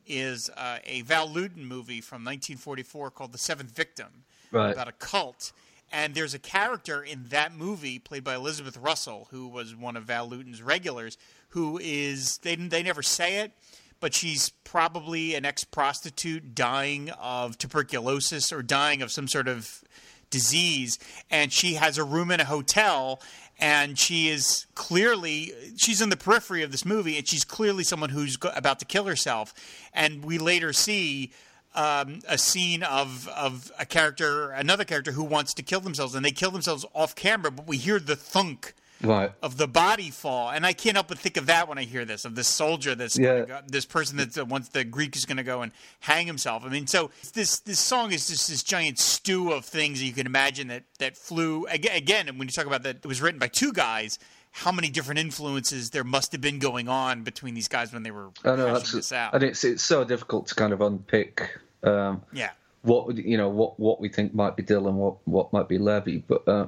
is 0.06 0.50
uh, 0.56 0.78
a 0.84 1.02
Val 1.02 1.30
Lewton 1.30 1.64
movie 1.64 2.00
from 2.00 2.24
1944 2.24 3.10
called 3.12 3.32
The 3.32 3.38
Seventh 3.38 3.70
Victim, 3.70 4.24
Right. 4.50 4.72
about 4.72 4.88
a 4.88 4.92
cult. 4.92 5.52
And 5.92 6.14
there's 6.14 6.34
a 6.34 6.38
character 6.38 7.02
in 7.02 7.26
that 7.28 7.54
movie 7.54 7.98
played 7.98 8.24
by 8.24 8.34
Elizabeth 8.34 8.76
Russell, 8.76 9.28
who 9.30 9.46
was 9.46 9.76
one 9.76 9.96
of 9.96 10.04
Val 10.04 10.26
Lewton's 10.28 10.62
regulars, 10.62 11.16
who 11.50 11.78
is 11.82 12.38
they 12.38 12.56
they 12.56 12.82
never 12.82 13.02
say 13.02 13.40
it, 13.40 13.52
but 14.02 14.12
she's 14.12 14.50
probably 14.64 15.36
an 15.36 15.44
ex 15.44 15.62
prostitute 15.62 16.56
dying 16.56 17.08
of 17.10 17.56
tuberculosis 17.56 18.52
or 18.52 18.60
dying 18.60 19.00
of 19.00 19.12
some 19.12 19.28
sort 19.28 19.46
of 19.46 19.84
disease, 20.28 20.98
and 21.30 21.52
she 21.52 21.74
has 21.74 21.96
a 21.98 22.04
room 22.04 22.32
in 22.32 22.40
a 22.40 22.44
hotel. 22.44 23.22
And 23.60 23.96
she 23.96 24.28
is 24.28 24.66
clearly 24.74 25.52
she's 25.76 26.00
in 26.00 26.08
the 26.08 26.16
periphery 26.16 26.64
of 26.64 26.72
this 26.72 26.84
movie, 26.84 27.16
and 27.16 27.28
she's 27.28 27.44
clearly 27.44 27.84
someone 27.84 28.10
who's 28.10 28.36
go- 28.36 28.50
about 28.56 28.80
to 28.80 28.84
kill 28.84 29.04
herself. 29.04 29.54
And 29.94 30.24
we 30.24 30.38
later 30.38 30.72
see 30.72 31.30
um, 31.76 32.22
a 32.26 32.38
scene 32.38 32.82
of 32.82 33.28
of 33.28 33.70
a 33.78 33.86
character, 33.86 34.50
another 34.50 34.84
character 34.84 35.12
who 35.12 35.22
wants 35.22 35.54
to 35.54 35.62
kill 35.62 35.80
themselves, 35.80 36.16
and 36.16 36.24
they 36.24 36.32
kill 36.32 36.50
themselves 36.50 36.84
off 36.92 37.14
camera, 37.14 37.52
but 37.52 37.68
we 37.68 37.76
hear 37.76 38.00
the 38.00 38.16
thunk 38.16 38.74
Right. 39.02 39.32
of 39.42 39.56
the 39.56 39.66
body 39.68 40.10
fall, 40.10 40.50
and 40.50 40.64
I 40.64 40.72
can't 40.72 40.96
help 40.96 41.08
but 41.08 41.18
think 41.18 41.36
of 41.36 41.46
that 41.46 41.68
when 41.68 41.78
I 41.78 41.82
hear 41.84 42.04
this 42.04 42.24
of 42.24 42.34
this 42.34 42.48
soldier 42.48 42.94
that's 42.94 43.18
Yeah. 43.18 43.32
gonna 43.40 43.46
go, 43.46 43.60
this 43.66 43.84
person 43.84 44.16
that 44.18 44.36
uh, 44.38 44.44
wants 44.44 44.68
the 44.68 44.84
Greek 44.84 45.16
is 45.16 45.24
going 45.26 45.36
to 45.38 45.42
go 45.42 45.62
and 45.62 45.72
hang 46.00 46.26
himself. 46.26 46.64
I 46.64 46.68
mean, 46.68 46.86
so 46.86 47.10
this 47.34 47.58
this 47.60 47.78
song 47.80 48.12
is 48.12 48.28
just 48.28 48.48
this 48.48 48.62
giant 48.62 48.98
stew 48.98 49.52
of 49.52 49.64
things 49.64 49.98
that 50.00 50.04
you 50.06 50.12
can 50.12 50.26
imagine 50.26 50.68
that 50.68 50.84
that 50.98 51.16
flew 51.16 51.66
again. 51.66 51.96
Again, 51.96 52.28
and 52.28 52.38
when 52.38 52.48
you 52.48 52.52
talk 52.52 52.66
about 52.66 52.82
that, 52.84 52.96
it 52.96 53.06
was 53.06 53.20
written 53.20 53.38
by 53.38 53.48
two 53.48 53.72
guys. 53.72 54.18
How 54.54 54.70
many 54.70 54.90
different 54.90 55.18
influences 55.18 55.90
there 55.90 56.04
must 56.04 56.32
have 56.32 56.42
been 56.42 56.58
going 56.58 56.86
on 56.86 57.22
between 57.22 57.54
these 57.54 57.68
guys 57.68 57.90
when 57.92 58.02
they 58.02 58.10
were 58.10 58.30
I 58.44 58.54
know 58.56 58.78
this 58.78 59.10
out? 59.10 59.34
and 59.34 59.42
it's 59.42 59.64
it's 59.64 59.82
so 59.82 60.04
difficult 60.04 60.48
to 60.48 60.54
kind 60.54 60.72
of 60.74 60.80
unpick 60.82 61.48
um, 61.84 62.22
yeah, 62.32 62.50
what 62.82 63.16
you 63.16 63.36
know 63.36 63.48
what 63.48 63.78
what 63.78 64.00
we 64.00 64.08
think 64.08 64.34
might 64.34 64.56
be 64.56 64.62
Dylan, 64.62 64.94
what 64.94 65.16
what 65.24 65.52
might 65.52 65.68
be 65.68 65.78
Levy. 65.78 66.18
But 66.26 66.46
uh, 66.48 66.66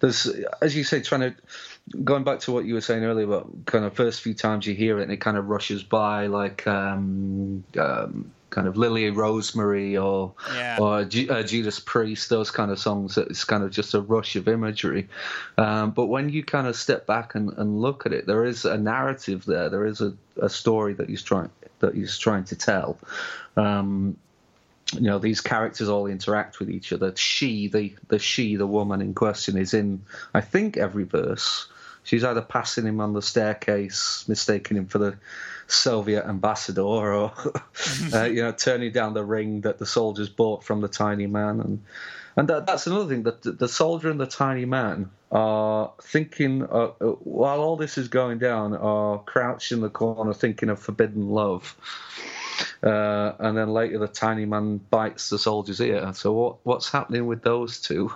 there's 0.00 0.26
as 0.60 0.76
you 0.76 0.84
say, 0.84 1.00
trying 1.02 1.32
to 1.32 1.34
going 2.02 2.24
back 2.24 2.40
to 2.40 2.52
what 2.52 2.64
you 2.64 2.74
were 2.74 2.80
saying 2.80 3.04
earlier 3.04 3.26
about 3.26 3.50
kind 3.66 3.84
of 3.84 3.94
first 3.94 4.20
few 4.20 4.34
times 4.34 4.66
you 4.66 4.74
hear 4.74 4.98
it 4.98 5.04
and 5.04 5.12
it 5.12 5.18
kind 5.18 5.36
of 5.36 5.48
rushes 5.48 5.82
by 5.82 6.26
like 6.26 6.66
um, 6.66 7.64
um, 7.78 8.32
kind 8.50 8.66
of 8.68 8.76
Lily 8.76 9.10
Rosemary 9.10 9.96
or 9.96 10.32
Yeah. 10.54 10.78
or 10.80 10.98
uh, 11.00 11.04
Judas 11.04 11.80
Priest, 11.80 12.28
those 12.28 12.50
kind 12.50 12.70
of 12.70 12.78
songs. 12.78 13.16
that 13.16 13.28
It's 13.28 13.44
kind 13.44 13.62
of 13.62 13.70
just 13.70 13.94
a 13.94 14.00
rush 14.00 14.36
of 14.36 14.48
imagery. 14.48 15.08
Um, 15.58 15.90
but 15.90 16.06
when 16.06 16.28
you 16.28 16.42
kind 16.44 16.66
of 16.66 16.76
step 16.76 17.06
back 17.06 17.34
and, 17.34 17.52
and 17.56 17.80
look 17.80 18.06
at 18.06 18.12
it, 18.12 18.26
there 18.26 18.44
is 18.44 18.64
a 18.64 18.78
narrative 18.78 19.44
there. 19.44 19.68
There 19.68 19.86
is 19.86 20.00
a, 20.00 20.14
a 20.40 20.48
story 20.48 20.94
that 20.94 21.08
he's 21.08 21.22
trying 21.22 21.50
that 21.80 21.94
he's 21.94 22.18
trying 22.18 22.44
to 22.44 22.56
tell. 22.56 22.98
Um, 23.56 24.16
you 24.92 25.00
know 25.00 25.18
these 25.18 25.40
characters 25.40 25.88
all 25.88 26.06
interact 26.06 26.58
with 26.58 26.70
each 26.70 26.92
other. 26.92 27.14
She, 27.16 27.68
the 27.68 27.94
the 28.08 28.18
she, 28.18 28.56
the 28.56 28.66
woman 28.66 29.00
in 29.00 29.14
question, 29.14 29.56
is 29.56 29.74
in 29.74 30.02
I 30.34 30.40
think 30.40 30.76
every 30.76 31.04
verse. 31.04 31.68
She's 32.04 32.22
either 32.22 32.42
passing 32.42 32.86
him 32.86 33.00
on 33.00 33.14
the 33.14 33.22
staircase, 33.22 34.24
mistaking 34.28 34.76
him 34.76 34.86
for 34.86 34.98
the 34.98 35.18
Soviet 35.66 36.24
ambassador, 36.24 36.82
or 36.82 37.32
uh, 38.14 38.24
you 38.24 38.42
know 38.42 38.52
turning 38.52 38.92
down 38.92 39.14
the 39.14 39.24
ring 39.24 39.62
that 39.62 39.78
the 39.78 39.86
soldiers 39.86 40.28
bought 40.28 40.62
from 40.62 40.80
the 40.80 40.88
tiny 40.88 41.26
man, 41.26 41.60
and 41.60 41.82
and 42.36 42.48
that, 42.48 42.66
that's 42.66 42.86
another 42.86 43.08
thing 43.08 43.22
that 43.22 43.42
the, 43.42 43.68
soldier 43.68 44.10
and 44.10 44.20
the 44.20 44.26
tiny 44.26 44.66
man 44.66 45.10
are 45.32 45.92
thinking 46.02 46.62
uh, 46.62 46.90
uh, 47.00 47.06
while 47.24 47.60
all 47.60 47.76
this 47.76 47.96
is 47.96 48.08
going 48.08 48.38
down, 48.38 48.76
are 48.76 49.18
crouched 49.20 49.72
in 49.72 49.80
the 49.80 49.88
corner 49.88 50.34
thinking 50.34 50.68
of 50.68 50.78
forbidden 50.78 51.30
love. 51.30 51.76
Uh, 52.82 53.32
and 53.38 53.56
then 53.56 53.70
later, 53.70 53.98
the 53.98 54.08
tiny 54.08 54.44
man 54.44 54.78
bites 54.90 55.30
the 55.30 55.38
soldier's 55.38 55.80
ear. 55.80 56.12
So 56.14 56.32
what 56.32 56.56
what's 56.64 56.90
happening 56.90 57.26
with 57.26 57.42
those 57.42 57.80
two? 57.80 58.12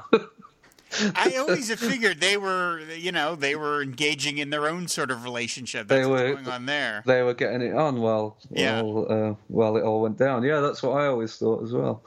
I 1.14 1.36
always 1.38 1.68
have 1.68 1.78
figured 1.78 2.20
they 2.20 2.36
were, 2.36 2.80
you 2.96 3.12
know, 3.12 3.36
they 3.36 3.54
were 3.54 3.80
engaging 3.80 4.38
in 4.38 4.50
their 4.50 4.66
own 4.66 4.88
sort 4.88 5.10
of 5.12 5.22
relationship. 5.24 5.86
They 5.88 5.98
That's 5.98 6.08
what's 6.08 6.22
were- 6.22 6.32
going 6.34 6.48
on 6.48 6.66
there. 6.66 7.02
they 7.06 7.22
were 7.22 7.32
getting 7.34 7.62
it 7.62 7.74
on 7.74 8.00
while 8.00 8.36
Yeah. 8.50 8.82
while, 8.82 9.06
uh, 9.08 9.34
while 9.48 9.76
it 9.76 9.82
all 9.84 10.00
went 10.02 10.18
down. 10.18 10.42
Yeah, 10.42 10.60
that's 10.60 10.82
what 10.82 10.92
I 11.00 11.06
always 11.06 11.36
thought 11.36 11.62
as 11.62 11.72
well. 11.72 12.02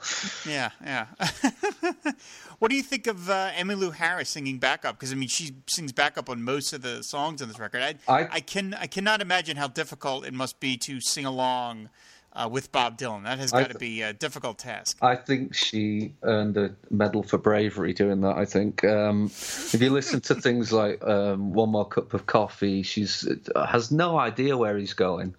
Yeah, 0.46 0.70
yeah. 0.84 1.06
what 2.58 2.70
do 2.70 2.76
you 2.76 2.82
think 2.82 3.06
of 3.06 3.28
uh, 3.30 3.50
Emmylou 3.52 3.94
Harris 3.94 4.28
singing 4.30 4.58
backup? 4.58 4.96
Because 4.96 5.12
I 5.12 5.16
mean, 5.16 5.28
she 5.28 5.52
sings 5.66 5.92
backup 5.92 6.28
on 6.28 6.42
most 6.42 6.72
of 6.72 6.82
the 6.82 7.02
songs 7.02 7.42
on 7.42 7.48
this 7.48 7.58
record. 7.58 7.82
I, 7.82 7.94
I- 8.08 8.28
I 8.32 8.40
can 8.40 8.74
I 8.74 8.86
cannot 8.86 9.20
imagine 9.20 9.56
how 9.56 9.68
difficult 9.68 10.26
it 10.26 10.34
must 10.34 10.60
be 10.60 10.76
to 10.78 11.00
sing 11.00 11.24
along 11.24 11.88
uh, 12.34 12.48
with 12.50 12.72
Bob 12.72 12.98
Dylan. 12.98 13.24
That 13.24 13.38
has 13.38 13.52
got 13.52 13.68
to 13.68 13.78
th- 13.78 13.78
be 13.78 14.02
a 14.02 14.12
difficult 14.12 14.58
task. 14.58 14.98
I 15.00 15.16
think 15.16 15.54
she 15.54 16.12
earned 16.22 16.56
a 16.56 16.74
medal 16.90 17.22
for 17.22 17.38
bravery 17.38 17.92
doing 17.92 18.22
that. 18.22 18.36
I 18.36 18.44
think 18.44 18.84
um, 18.84 19.26
if 19.26 19.80
you 19.80 19.90
listen 19.90 20.20
to 20.22 20.34
things 20.34 20.72
like 20.82 21.04
um, 21.04 21.52
"One 21.52 21.70
More 21.70 21.86
Cup 21.86 22.12
of 22.14 22.26
Coffee," 22.26 22.82
she's 22.82 23.28
has 23.54 23.90
no 23.90 24.18
idea 24.18 24.56
where 24.56 24.76
he's 24.76 24.94
going, 24.94 25.34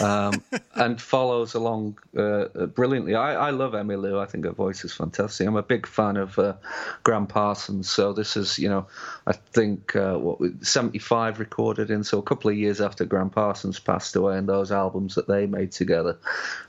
um, 0.00 0.42
and 0.74 1.00
follows 1.00 1.54
along 1.54 1.98
uh, 2.16 2.46
brilliantly. 2.66 3.14
I, 3.14 3.48
I 3.48 3.50
love 3.50 3.72
Emmylou. 3.72 4.20
I 4.20 4.26
think 4.26 4.44
her 4.44 4.52
voice 4.52 4.84
is 4.84 4.92
fantastic. 4.92 5.46
I'm 5.46 5.56
a 5.56 5.62
big 5.62 5.86
fan 5.86 6.16
of 6.16 6.38
uh, 6.38 6.54
Gram 7.02 7.26
Parsons. 7.26 7.90
So 7.90 8.12
this 8.12 8.36
is, 8.36 8.58
you 8.58 8.68
know, 8.68 8.86
I 9.26 9.32
think 9.32 9.96
uh, 9.96 10.14
what 10.14 10.64
'75 10.64 11.40
recorded 11.40 11.90
in, 11.90 12.04
so 12.04 12.18
a 12.18 12.22
couple 12.22 12.50
of 12.50 12.56
years 12.56 12.80
after 12.80 13.04
Gram 13.04 13.30
Parsons 13.30 13.78
passed 13.80 14.14
away, 14.14 14.38
and 14.38 14.48
those 14.48 14.70
albums 14.70 15.16
that 15.16 15.26
they 15.26 15.46
made 15.46 15.72
together. 15.72 16.18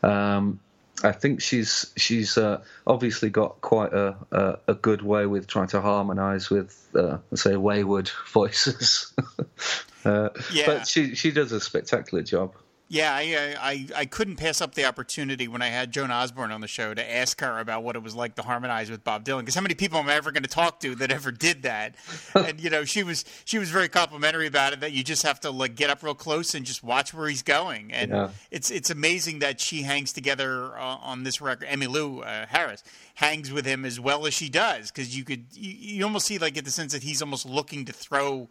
Um, 0.04 0.60
I 1.04 1.12
think 1.12 1.42
she's 1.42 1.94
she's 1.96 2.38
uh, 2.38 2.64
obviously 2.88 3.30
got 3.30 3.62
quite 3.62 3.94
a, 3.94 4.16
a 4.32 4.60
a 4.70 4.74
good 4.74 5.04
way 5.04 5.26
with 5.28 5.48
trying 5.48 5.68
to 5.68 5.82
harmonise 5.82 6.50
with 6.50 6.88
uh, 6.96 7.18
say 7.36 7.56
wayward 7.56 8.10
voices. 8.34 9.14
uh, 10.06 10.30
Yeah. 10.52 10.66
But 10.66 10.88
she 10.88 11.16
she 11.16 11.32
does 11.32 11.52
a 11.52 11.60
spectacular 11.60 12.24
job. 12.24 12.56
Yeah, 12.90 13.14
I, 13.14 13.56
I 13.60 13.88
I 14.02 14.06
couldn't 14.06 14.38
pass 14.38 14.62
up 14.62 14.74
the 14.76 14.86
opportunity 14.86 15.50
when 15.50 15.62
I 15.62 15.68
had 15.68 15.92
Joan 15.92 16.10
Osborne 16.10 16.52
on 16.54 16.62
the 16.62 16.70
show 16.70 16.94
to 16.94 17.16
ask 17.16 17.42
her 17.42 17.60
about 17.60 17.84
what 17.84 17.98
it 17.98 18.02
was 18.04 18.16
like 18.16 18.36
to 18.36 18.42
harmonize 18.44 18.90
with 18.90 19.04
Bob 19.04 19.26
Dylan. 19.26 19.40
Because 19.40 19.56
how 19.56 19.62
many 19.62 19.76
people 19.76 20.00
am 20.00 20.08
I 20.08 20.14
ever 20.14 20.32
going 20.32 20.44
to 20.44 20.50
talk 20.50 20.80
to 20.80 20.96
that 20.96 21.12
ever 21.12 21.32
did 21.32 21.64
that? 21.64 21.96
and 22.34 22.62
you 22.62 22.70
know, 22.70 22.86
she 22.86 23.04
was 23.04 23.26
she 23.44 23.60
was 23.60 23.70
very 23.70 23.90
complimentary 23.90 24.48
about 24.48 24.72
it. 24.72 24.80
That 24.80 24.94
you 24.94 25.04
just 25.04 25.24
have 25.24 25.42
to 25.42 25.52
like 25.52 25.76
get 25.76 25.90
up 25.90 26.02
real 26.02 26.16
close 26.16 26.56
and 26.56 26.66
just 26.66 26.82
watch 26.82 27.14
where 27.14 27.28
he's 27.28 27.44
going. 27.44 27.92
And 27.92 28.12
Yeah. 28.12 28.30
it's 28.52 28.72
it's 28.72 28.90
amazing 28.90 29.40
that 29.40 29.60
she 29.60 29.82
hangs 29.82 30.14
together 30.14 30.78
uh, 30.78 30.82
on 31.02 31.24
this 31.24 31.42
record. 31.42 31.68
Emmylou 31.68 32.26
uh, 32.26 32.46
Harris 32.48 32.84
hangs 33.16 33.52
with 33.52 33.66
him 33.66 33.84
as 33.84 34.00
well 34.00 34.26
as 34.26 34.34
she 34.34 34.48
does 34.48 34.92
because 34.92 35.18
you 35.18 35.26
could 35.26 35.46
you, 35.52 35.72
you 35.98 36.04
almost 36.06 36.26
see 36.28 36.38
like 36.38 36.54
get 36.54 36.64
the 36.64 36.72
sense 36.72 36.94
that 36.94 37.04
he's 37.04 37.22
almost 37.22 37.46
looking 37.46 37.84
to 37.84 37.92
throw 37.92 38.48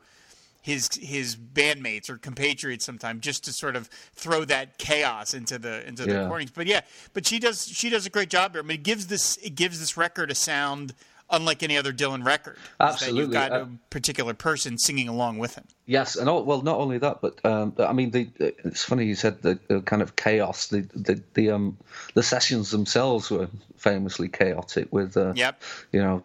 his 0.67 0.89
his 1.01 1.37
bandmates 1.37 2.11
or 2.11 2.19
compatriots 2.19 2.85
sometimes 2.85 3.21
just 3.21 3.45
to 3.45 3.53
sort 3.53 3.77
of 3.77 3.87
throw 4.15 4.45
that 4.45 4.79
chaos 4.79 5.33
into 5.33 5.61
the 5.61 5.87
into 5.87 6.05
the 6.05 6.11
Yeah. 6.13 6.23
recordings. 6.23 6.51
But 6.51 6.67
yeah, 6.67 6.81
but 7.13 7.25
she 7.25 7.39
does 7.39 7.69
she 7.69 7.89
does 7.89 8.05
a 8.05 8.11
great 8.11 8.31
job 8.31 8.51
here. 8.51 8.63
I 8.63 8.65
mean, 8.65 8.75
it 8.79 8.83
gives 8.83 9.07
this 9.07 9.37
it 9.37 9.55
gives 9.55 9.79
this 9.79 9.97
record 9.97 10.29
a 10.33 10.35
sound 10.35 10.93
unlike 11.31 11.63
any 11.63 11.77
other 11.77 11.93
Dylan 11.93 12.25
record. 12.25 12.57
Absolutely. 12.81 13.21
you've 13.21 13.31
got 13.33 13.53
Uh, 13.53 13.61
a 13.63 13.69
particular 13.91 14.35
person 14.35 14.79
singing 14.79 15.09
along 15.09 15.39
with 15.39 15.55
him. 15.57 15.65
Yes, 15.87 16.17
and 16.17 16.29
all, 16.29 16.45
well, 16.45 16.63
not 16.63 16.79
only 16.79 16.99
that, 16.99 17.21
but 17.21 17.45
um, 17.45 17.73
I 17.79 17.93
mean, 17.93 18.11
the, 18.11 18.29
it's 18.39 18.85
funny 18.85 19.07
you 19.07 19.15
said 19.15 19.43
the, 19.43 19.59
the 19.69 19.81
kind 19.81 20.03
of 20.03 20.17
chaos. 20.17 20.67
The 20.69 20.81
the 20.95 21.23
the 21.35 21.51
um 21.51 21.77
the 22.15 22.23
sessions 22.23 22.71
themselves 22.71 23.31
were 23.31 23.49
famously 23.77 24.29
chaotic. 24.29 24.89
With 24.93 25.17
uh, 25.17 25.33
Yep. 25.37 25.63
you 25.93 26.03
know, 26.03 26.23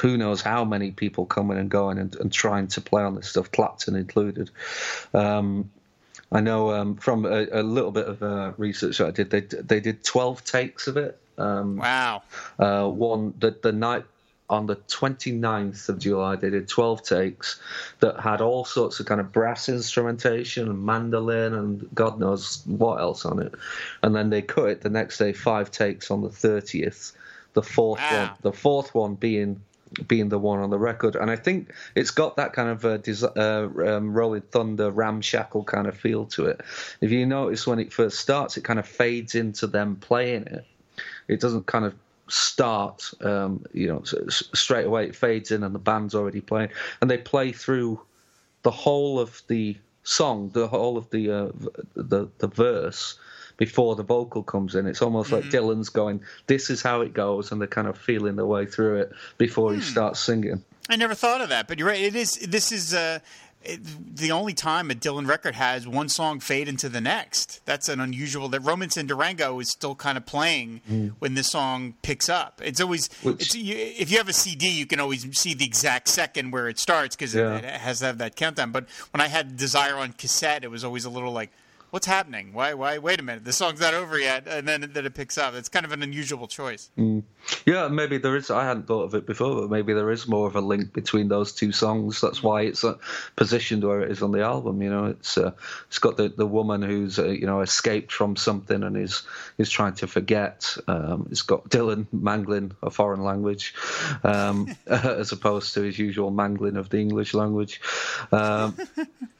who 0.00 0.16
knows 0.16 0.40
how 0.40 0.64
many 0.64 0.90
people 0.92 1.26
coming 1.26 1.58
and 1.58 1.68
going 1.70 1.98
and, 1.98 2.14
and 2.16 2.32
trying 2.32 2.68
to 2.68 2.80
play 2.80 3.02
on 3.02 3.14
this 3.16 3.28
stuff, 3.28 3.50
Clapton 3.52 3.96
included. 3.96 4.50
Um, 5.12 5.70
I 6.32 6.40
know 6.40 6.72
um, 6.72 6.96
from 6.96 7.24
a, 7.24 7.46
a 7.52 7.62
little 7.62 7.92
bit 7.92 8.06
of 8.06 8.22
uh, 8.22 8.52
research 8.56 8.98
that 8.98 9.06
I 9.08 9.10
did, 9.12 9.30
they 9.30 9.40
they 9.40 9.80
did 9.80 10.04
twelve 10.04 10.42
takes 10.44 10.88
of 10.88 10.96
it. 10.96 11.18
Um, 11.38 11.76
Wow. 11.76 12.22
uh, 12.58 12.88
one 12.88 13.34
the 13.38 13.54
the 13.62 13.72
night 13.72 14.04
on 14.48 14.66
the 14.66 14.76
29th 14.76 15.88
of 15.88 15.98
July 15.98 16.36
they 16.36 16.50
did 16.50 16.68
12 16.68 17.02
takes 17.02 17.60
that 18.00 18.20
had 18.20 18.40
all 18.40 18.64
sorts 18.64 19.00
of 19.00 19.06
kind 19.06 19.20
of 19.20 19.32
brass 19.32 19.68
instrumentation 19.68 20.68
and 20.68 20.84
mandolin 20.84 21.54
and 21.54 21.88
God 21.94 22.20
knows 22.20 22.62
what 22.66 23.00
else 23.00 23.24
on 23.24 23.40
it. 23.42 23.54
And 24.02 24.14
then 24.14 24.30
they 24.30 24.42
cut 24.42 24.68
it 24.68 24.80
the 24.82 24.90
next 24.90 25.18
day 25.18 25.32
five 25.32 25.70
takes 25.70 26.10
on 26.10 26.22
the 26.22 26.28
30th 26.28 27.12
the 27.54 27.62
fourth 27.62 28.00
Wow. 28.00 28.18
one 28.18 28.30
the 28.42 28.52
fourth 28.52 28.94
one 28.94 29.14
being 29.14 29.60
being 30.06 30.28
the 30.28 30.38
one 30.38 30.58
on 30.58 30.70
the 30.70 30.78
record. 30.78 31.16
And 31.16 31.30
I 31.30 31.36
think 31.36 31.72
it's 31.94 32.10
got 32.10 32.36
that 32.36 32.52
kind 32.52 32.68
of 32.68 32.84
uh, 32.84 32.96
des- 32.98 33.26
uh, 33.26 33.68
um, 33.96 34.12
Rolling 34.12 34.42
Thunder 34.42 34.90
ramshackle 34.90 35.64
kind 35.64 35.86
of 35.86 35.96
feel 35.96 36.26
to 36.26 36.46
it. 36.46 36.60
If 37.00 37.10
you 37.10 37.24
notice 37.24 37.66
when 37.66 37.78
it 37.78 37.92
first 37.92 38.18
starts 38.18 38.56
it 38.56 38.64
kind 38.64 38.78
of 38.78 38.86
fades 38.86 39.34
into 39.34 39.66
them 39.66 39.96
playing 39.96 40.46
it. 40.46 40.64
It 41.28 41.40
doesn't 41.40 41.66
kind 41.66 41.84
of 41.84 41.94
start 42.28 43.10
um, 43.20 43.64
you 43.72 43.86
know 43.86 44.02
straight 44.04 44.86
away 44.86 45.06
it 45.06 45.16
fades 45.16 45.50
in 45.50 45.62
and 45.62 45.74
the 45.74 45.78
band's 45.78 46.14
already 46.14 46.40
playing 46.40 46.70
and 47.00 47.10
they 47.10 47.18
play 47.18 47.52
through 47.52 48.00
the 48.62 48.70
whole 48.70 49.18
of 49.20 49.42
the 49.48 49.76
song 50.02 50.50
the 50.50 50.66
whole 50.66 50.96
of 50.96 51.08
the 51.10 51.30
uh, 51.30 51.48
the 51.94 52.28
the 52.38 52.48
verse 52.48 53.18
before 53.58 53.96
the 53.96 54.02
vocal 54.02 54.42
comes 54.42 54.74
in 54.74 54.86
it's 54.86 55.02
almost 55.02 55.32
like 55.32 55.44
Dylan's 55.44 55.88
going 55.88 56.20
this 56.46 56.68
is 56.68 56.82
how 56.82 57.00
it 57.00 57.14
goes 57.14 57.50
and 57.50 57.60
they're 57.60 57.68
kind 57.68 57.88
of 57.88 57.96
feeling 57.96 58.36
their 58.36 58.46
way 58.46 58.66
through 58.66 59.00
it 59.00 59.12
before 59.38 59.72
he 59.72 59.80
starts 59.80 60.20
singing 60.20 60.62
I 60.88 60.96
never 60.96 61.14
thought 61.14 61.40
of 61.40 61.48
that, 61.48 61.66
but 61.66 61.78
you're 61.78 61.88
right. 61.88 62.00
It 62.00 62.14
is. 62.14 62.34
This 62.36 62.70
is. 62.70 62.94
Uh, 62.94 63.18
it, 63.66 64.16
the 64.16 64.32
only 64.32 64.54
time 64.54 64.90
a 64.90 64.94
Dylan 64.94 65.26
record 65.26 65.54
has 65.54 65.86
one 65.86 66.08
song 66.08 66.40
fade 66.40 66.68
into 66.68 66.88
the 66.88 67.00
next. 67.00 67.60
That's 67.66 67.88
an 67.88 68.00
unusual. 68.00 68.48
That 68.48 68.60
Romance 68.60 68.96
in 68.96 69.06
Durango 69.06 69.58
is 69.60 69.68
still 69.68 69.94
kind 69.94 70.16
of 70.16 70.24
playing 70.26 70.80
mm. 70.90 71.12
when 71.18 71.34
this 71.34 71.50
song 71.50 71.94
picks 72.02 72.28
up. 72.28 72.60
It's 72.64 72.80
always 72.80 73.08
Which, 73.22 73.42
it's, 73.42 73.54
you, 73.54 73.74
if 73.76 74.10
you 74.10 74.18
have 74.18 74.28
a 74.28 74.32
CD, 74.32 74.70
you 74.70 74.86
can 74.86 75.00
always 75.00 75.26
see 75.36 75.54
the 75.54 75.64
exact 75.64 76.08
second 76.08 76.52
where 76.52 76.68
it 76.68 76.78
starts 76.78 77.16
because 77.16 77.34
yeah. 77.34 77.56
it, 77.56 77.64
it 77.64 77.70
has 77.70 78.00
to 78.00 78.06
have 78.06 78.18
that 78.18 78.36
countdown. 78.36 78.72
But 78.72 78.88
when 79.12 79.20
I 79.20 79.28
had 79.28 79.56
Desire 79.56 79.96
on 79.96 80.12
cassette, 80.12 80.64
it 80.64 80.70
was 80.70 80.84
always 80.84 81.04
a 81.04 81.10
little 81.10 81.32
like 81.32 81.50
what's 81.90 82.06
happening? 82.06 82.52
Why? 82.52 82.74
Why? 82.74 82.98
Wait 82.98 83.20
a 83.20 83.22
minute, 83.22 83.44
the 83.44 83.52
song's 83.52 83.80
not 83.80 83.94
over 83.94 84.18
yet, 84.18 84.46
and 84.46 84.66
then 84.68 84.90
then 84.92 85.06
it 85.06 85.14
picks 85.14 85.38
up. 85.38 85.54
It's 85.54 85.68
kind 85.68 85.86
of 85.86 85.92
an 85.92 86.02
unusual 86.02 86.46
choice. 86.46 86.90
Mm. 86.98 87.22
Yeah, 87.64 87.88
maybe 87.88 88.18
there 88.18 88.36
is. 88.36 88.50
I 88.50 88.64
hadn't 88.64 88.86
thought 88.86 89.04
of 89.04 89.14
it 89.14 89.26
before, 89.26 89.60
but 89.60 89.70
maybe 89.70 89.92
there 89.92 90.10
is 90.10 90.26
more 90.26 90.46
of 90.46 90.56
a 90.56 90.60
link 90.60 90.92
between 90.92 91.28
those 91.28 91.52
two 91.52 91.72
songs. 91.72 92.20
That's 92.20 92.42
why 92.42 92.62
it's 92.62 92.84
uh, 92.84 92.94
positioned 93.36 93.84
where 93.84 94.00
it 94.00 94.10
is 94.10 94.22
on 94.22 94.32
the 94.32 94.42
album. 94.42 94.82
You 94.82 94.90
know, 94.90 95.06
it's 95.06 95.38
uh, 95.38 95.52
it's 95.88 95.98
got 95.98 96.16
the, 96.16 96.28
the 96.28 96.46
woman 96.46 96.82
who's 96.82 97.18
uh, 97.18 97.26
you 97.26 97.46
know 97.46 97.60
escaped 97.60 98.12
from 98.12 98.36
something 98.36 98.82
and 98.82 98.96
is 98.96 99.22
is 99.58 99.70
trying 99.70 99.94
to 99.94 100.06
forget. 100.06 100.76
Um, 100.88 101.28
it's 101.30 101.42
got 101.42 101.68
Dylan 101.68 102.06
mangling 102.12 102.72
a 102.82 102.90
foreign 102.90 103.22
language, 103.22 103.74
um, 104.24 104.74
as 104.86 105.32
opposed 105.32 105.74
to 105.74 105.82
his 105.82 105.98
usual 105.98 106.30
mangling 106.30 106.76
of 106.76 106.88
the 106.88 106.98
English 106.98 107.34
language, 107.34 107.80
um, 108.32 108.76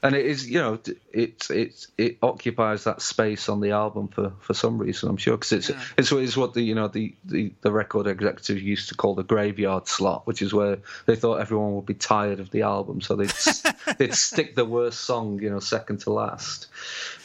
and 0.03 0.15
it 0.15 0.27
is 0.27 0.49
you 0.49 0.61
know 0.61 0.79
it 1.13 1.51
it 1.51 1.87
it 1.99 2.19
occupies 2.23 2.85
that 2.85 3.03
space 3.03 3.49
on 3.49 3.61
the 3.61 3.71
album 3.71 4.09
for, 4.09 4.33
for 4.41 4.55
some 4.55 4.79
reason. 4.79 5.09
I'm 5.09 5.17
sure 5.17 5.37
because 5.37 5.53
it's, 5.53 5.71
yeah. 5.71 5.83
it's 5.97 6.13
it's 6.13 6.37
what 6.37 6.55
the 6.55 6.63
you 6.63 6.75
know 6.75 6.89
the, 6.89 7.15
the 7.25 7.53
the 7.63 7.73
record 7.73 7.96
record 8.05 8.23
executives 8.23 8.63
used 8.63 8.89
to 8.89 8.95
call 8.95 9.15
the 9.15 9.23
graveyard 9.23 9.87
slot, 9.89 10.27
which 10.27 10.43
is 10.43 10.53
where 10.53 10.79
they 11.07 11.17
thought 11.17 11.37
everyone 11.37 11.75
would 11.75 11.87
be 11.87 11.95
tired 11.95 12.41
of 12.41 12.51
the 12.51 12.63
album, 12.63 13.01
so 13.01 13.17
they'd 13.17 13.33
they'd 13.99 14.15
stick 14.15 14.55
the 14.55 14.65
worst 14.65 15.01
song, 15.01 15.41
you 15.41 15.51
know, 15.51 15.61
second 15.61 15.99
to 16.01 16.13
last. 16.13 16.67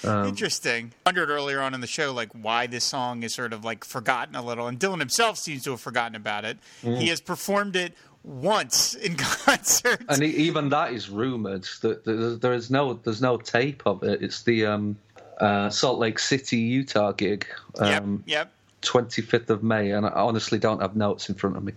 Um, 0.03 0.27
Interesting. 0.27 0.93
I 1.05 1.09
wondered 1.09 1.29
earlier 1.29 1.61
on 1.61 1.73
in 1.73 1.81
the 1.81 1.87
show, 1.87 2.11
like 2.13 2.29
why 2.33 2.67
this 2.67 2.83
song 2.83 3.23
is 3.23 3.33
sort 3.33 3.53
of 3.53 3.63
like 3.63 3.83
forgotten 3.83 4.35
a 4.35 4.41
little, 4.41 4.67
and 4.67 4.79
Dylan 4.79 4.99
himself 4.99 5.37
seems 5.37 5.63
to 5.63 5.71
have 5.71 5.81
forgotten 5.81 6.15
about 6.15 6.45
it. 6.45 6.57
Mm. 6.83 6.99
He 6.99 7.07
has 7.09 7.21
performed 7.21 7.75
it 7.75 7.93
once 8.23 8.93
in 8.93 9.15
concert, 9.17 10.03
and 10.09 10.23
even 10.23 10.69
that 10.69 10.93
is 10.93 11.09
rumored. 11.09 11.67
That 11.81 12.39
there 12.41 12.53
is 12.53 12.69
no 12.69 12.93
there's 12.93 13.21
no 13.21 13.37
tape 13.37 13.83
of 13.85 14.03
it. 14.03 14.21
It's 14.21 14.43
the 14.43 14.65
um, 14.65 14.97
uh, 15.39 15.69
Salt 15.69 15.99
Lake 15.99 16.19
City, 16.19 16.57
Utah 16.57 17.11
gig. 17.11 17.47
Um, 17.79 18.23
yep. 18.25 18.51
Yep. 18.51 18.53
25th 18.81 19.49
of 19.49 19.63
May, 19.63 19.91
and 19.91 20.05
I 20.05 20.09
honestly 20.09 20.59
don't 20.59 20.81
have 20.81 20.95
notes 20.95 21.29
in 21.29 21.35
front 21.35 21.57
of 21.57 21.63
me. 21.63 21.73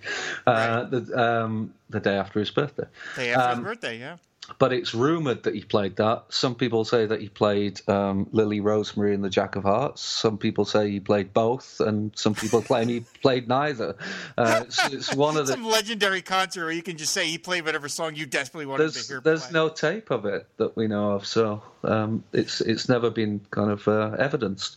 Uh, 0.47 0.85
the, 0.85 1.21
um, 1.21 1.75
the 1.91 2.01
day 2.01 2.17
after 2.17 2.41
his 2.41 2.51
birthday. 2.51 2.87
Day 3.17 3.33
after 3.33 3.51
um, 3.51 3.59
his 3.59 3.65
birthday, 3.65 3.99
yeah 3.99 4.17
but 4.59 4.73
it's 4.73 4.95
rumored 4.95 5.45
that 5.45 5.55
he 5.55 5.63
played 5.63 5.97
that. 5.97 6.25
Some 6.29 6.55
people 6.55 6.85
say 6.85 7.07
that 7.07 7.21
he 7.21 7.29
played 7.29 7.81
um, 7.89 8.29
Lily 8.33 8.61
Rosemary 8.61 9.15
in 9.15 9.23
the 9.23 9.31
Jack 9.31 9.57
of 9.57 9.65
Hearts. 9.65 10.03
Some 10.03 10.39
people 10.39 10.65
say 10.65 10.91
he 10.91 11.01
played 11.01 11.33
both, 11.33 11.81
and 11.81 12.13
some 12.15 12.35
people 12.35 12.63
claim 12.63 12.89
he 12.89 13.01
played 13.23 13.49
neither. 13.49 13.97
Uh, 14.37 14.65
it's, 14.67 14.93
it's, 14.93 15.15
one 15.15 15.37
of 15.37 15.47
the 15.47 15.53
some 15.55 15.65
legendary 15.65 16.23
concert 16.23 16.65
where 16.65 16.73
you 16.73 16.83
can 16.83 16.97
just 16.97 17.13
say 17.13 17.27
he 17.27 17.39
played 17.39 17.65
whatever 17.65 17.89
song 17.89 18.15
you 18.15 18.27
desperately 18.27 18.67
wanted 18.67 18.85
there's, 18.85 19.07
to 19.07 19.13
hear. 19.13 19.21
There's 19.21 19.47
play. 19.47 19.53
no 19.53 19.69
tape 19.69 20.11
of 20.11 20.25
it 20.27 20.47
that 20.59 20.77
we 20.77 20.87
know 20.87 21.13
of, 21.13 21.27
so 21.27 21.63
um, 21.85 22.25
it's 22.33 22.61
it's 22.61 22.89
never 22.89 23.11
been 23.11 23.41
kind 23.51 23.71
of 23.71 23.87
uh, 23.87 24.17
evidenced. 24.19 24.77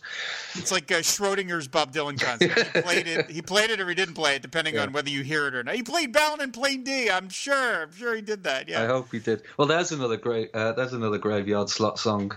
It's 0.54 0.72
like 0.72 0.90
uh, 0.90 0.96
Schrodinger's 0.96 1.68
Bob 1.68 1.92
Dylan 1.92 2.20
concert. 2.20 2.52
he 2.74 2.82
played 2.82 3.06
it. 3.06 3.30
He 3.30 3.42
played 3.42 3.70
it 3.70 3.80
or 3.80 3.88
he 3.88 3.94
didn't 3.94 4.14
play 4.14 4.36
it, 4.36 4.42
depending 4.42 4.74
yeah. 4.76 4.82
on 4.82 4.92
whether 4.92 5.10
you 5.10 5.22
hear 5.22 5.46
it 5.46 5.54
or 5.54 5.62
not. 5.62 5.74
He 5.74 5.82
played 5.82 6.12
Bound 6.12 6.40
and 6.40 6.52
Plain 6.52 6.84
D. 6.84 7.10
I'm 7.10 7.28
sure. 7.28 7.82
I'm 7.82 7.92
sure 7.92 8.14
he 8.14 8.22
did 8.22 8.44
that. 8.44 8.68
Yeah. 8.68 8.82
I 8.82 8.86
hope 8.86 9.10
he 9.12 9.18
did. 9.18 9.42
Well, 9.58 9.66
there's 9.66 9.90
another 9.90 10.16
great. 10.16 10.54
Uh, 10.54 10.72
there's 10.72 10.92
another 10.92 11.18
graveyard 11.18 11.68
slot 11.68 11.98
song. 11.98 12.30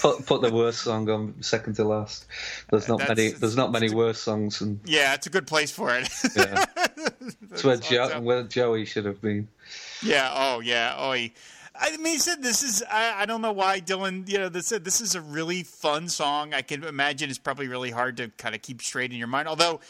Put 0.00 0.24
put 0.24 0.40
the 0.40 0.52
worst 0.52 0.82
song 0.82 1.10
on 1.10 1.42
second 1.42 1.74
to 1.74 1.84
last. 1.84 2.26
There's 2.70 2.86
not 2.86 3.00
That's, 3.00 3.08
many. 3.08 3.30
There's 3.32 3.56
not 3.56 3.72
many 3.72 3.90
worse 3.90 4.20
songs. 4.20 4.60
And 4.60 4.78
yeah, 4.84 5.14
it's 5.14 5.26
a 5.26 5.30
good 5.30 5.48
place 5.48 5.72
for 5.72 5.92
it. 5.96 6.08
yeah, 6.36 6.64
it's 7.50 7.64
where, 7.64 7.76
jo- 7.76 8.20
where 8.20 8.44
Joey 8.44 8.84
should 8.84 9.04
have 9.04 9.20
been. 9.20 9.48
Yeah. 10.00 10.30
Oh 10.32 10.60
yeah. 10.60 10.94
Oh. 10.96 11.10
He, 11.12 11.32
I 11.74 11.96
mean, 11.96 12.14
he 12.14 12.18
said 12.18 12.40
this 12.40 12.62
is. 12.62 12.84
I, 12.88 13.22
I, 13.22 13.26
don't 13.26 13.42
know 13.42 13.52
why 13.52 13.80
Dylan. 13.80 14.28
You 14.28 14.38
know, 14.38 14.48
this 14.48 14.68
said 14.68 14.84
this 14.84 15.00
is 15.00 15.16
a 15.16 15.20
really 15.20 15.64
fun 15.64 16.08
song. 16.08 16.54
I 16.54 16.62
can 16.62 16.84
imagine 16.84 17.30
it's 17.30 17.38
probably 17.38 17.66
really 17.66 17.90
hard 17.90 18.16
to 18.18 18.28
kind 18.38 18.54
of 18.54 18.62
keep 18.62 18.80
straight 18.80 19.10
in 19.10 19.18
your 19.18 19.28
mind. 19.28 19.48
Although, 19.48 19.80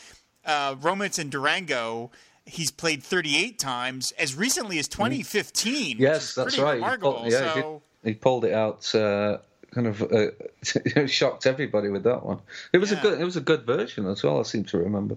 uh, 0.46 0.76
Romance 0.80 1.18
and 1.18 1.30
Durango 1.30 2.10
he's 2.46 2.70
played 2.70 3.02
38 3.02 3.58
times 3.58 4.12
as 4.12 4.34
recently 4.34 4.78
as 4.78 4.88
2015. 4.88 5.96
Yes, 5.98 6.34
that's 6.34 6.58
right. 6.58 6.74
Remarkable. 6.74 7.24
He 7.24 7.30
pulled, 7.30 7.32
yeah, 7.32 7.54
so... 7.54 7.82
he, 8.04 8.14
pulled 8.14 8.44
it 8.44 8.52
out. 8.52 8.94
Uh, 8.94 9.38
kind 9.70 9.86
of 9.86 10.02
uh, 10.02 11.06
shocked 11.06 11.46
everybody 11.46 11.88
with 11.88 12.02
that 12.04 12.24
one. 12.24 12.40
It 12.72 12.78
was 12.78 12.90
yeah. 12.90 12.98
a 12.98 13.02
good. 13.02 13.20
It 13.20 13.24
was 13.24 13.36
a 13.36 13.40
good 13.40 13.64
version 13.64 14.06
as 14.06 14.22
well. 14.22 14.40
I 14.40 14.42
seem 14.42 14.64
to 14.64 14.78
remember. 14.78 15.16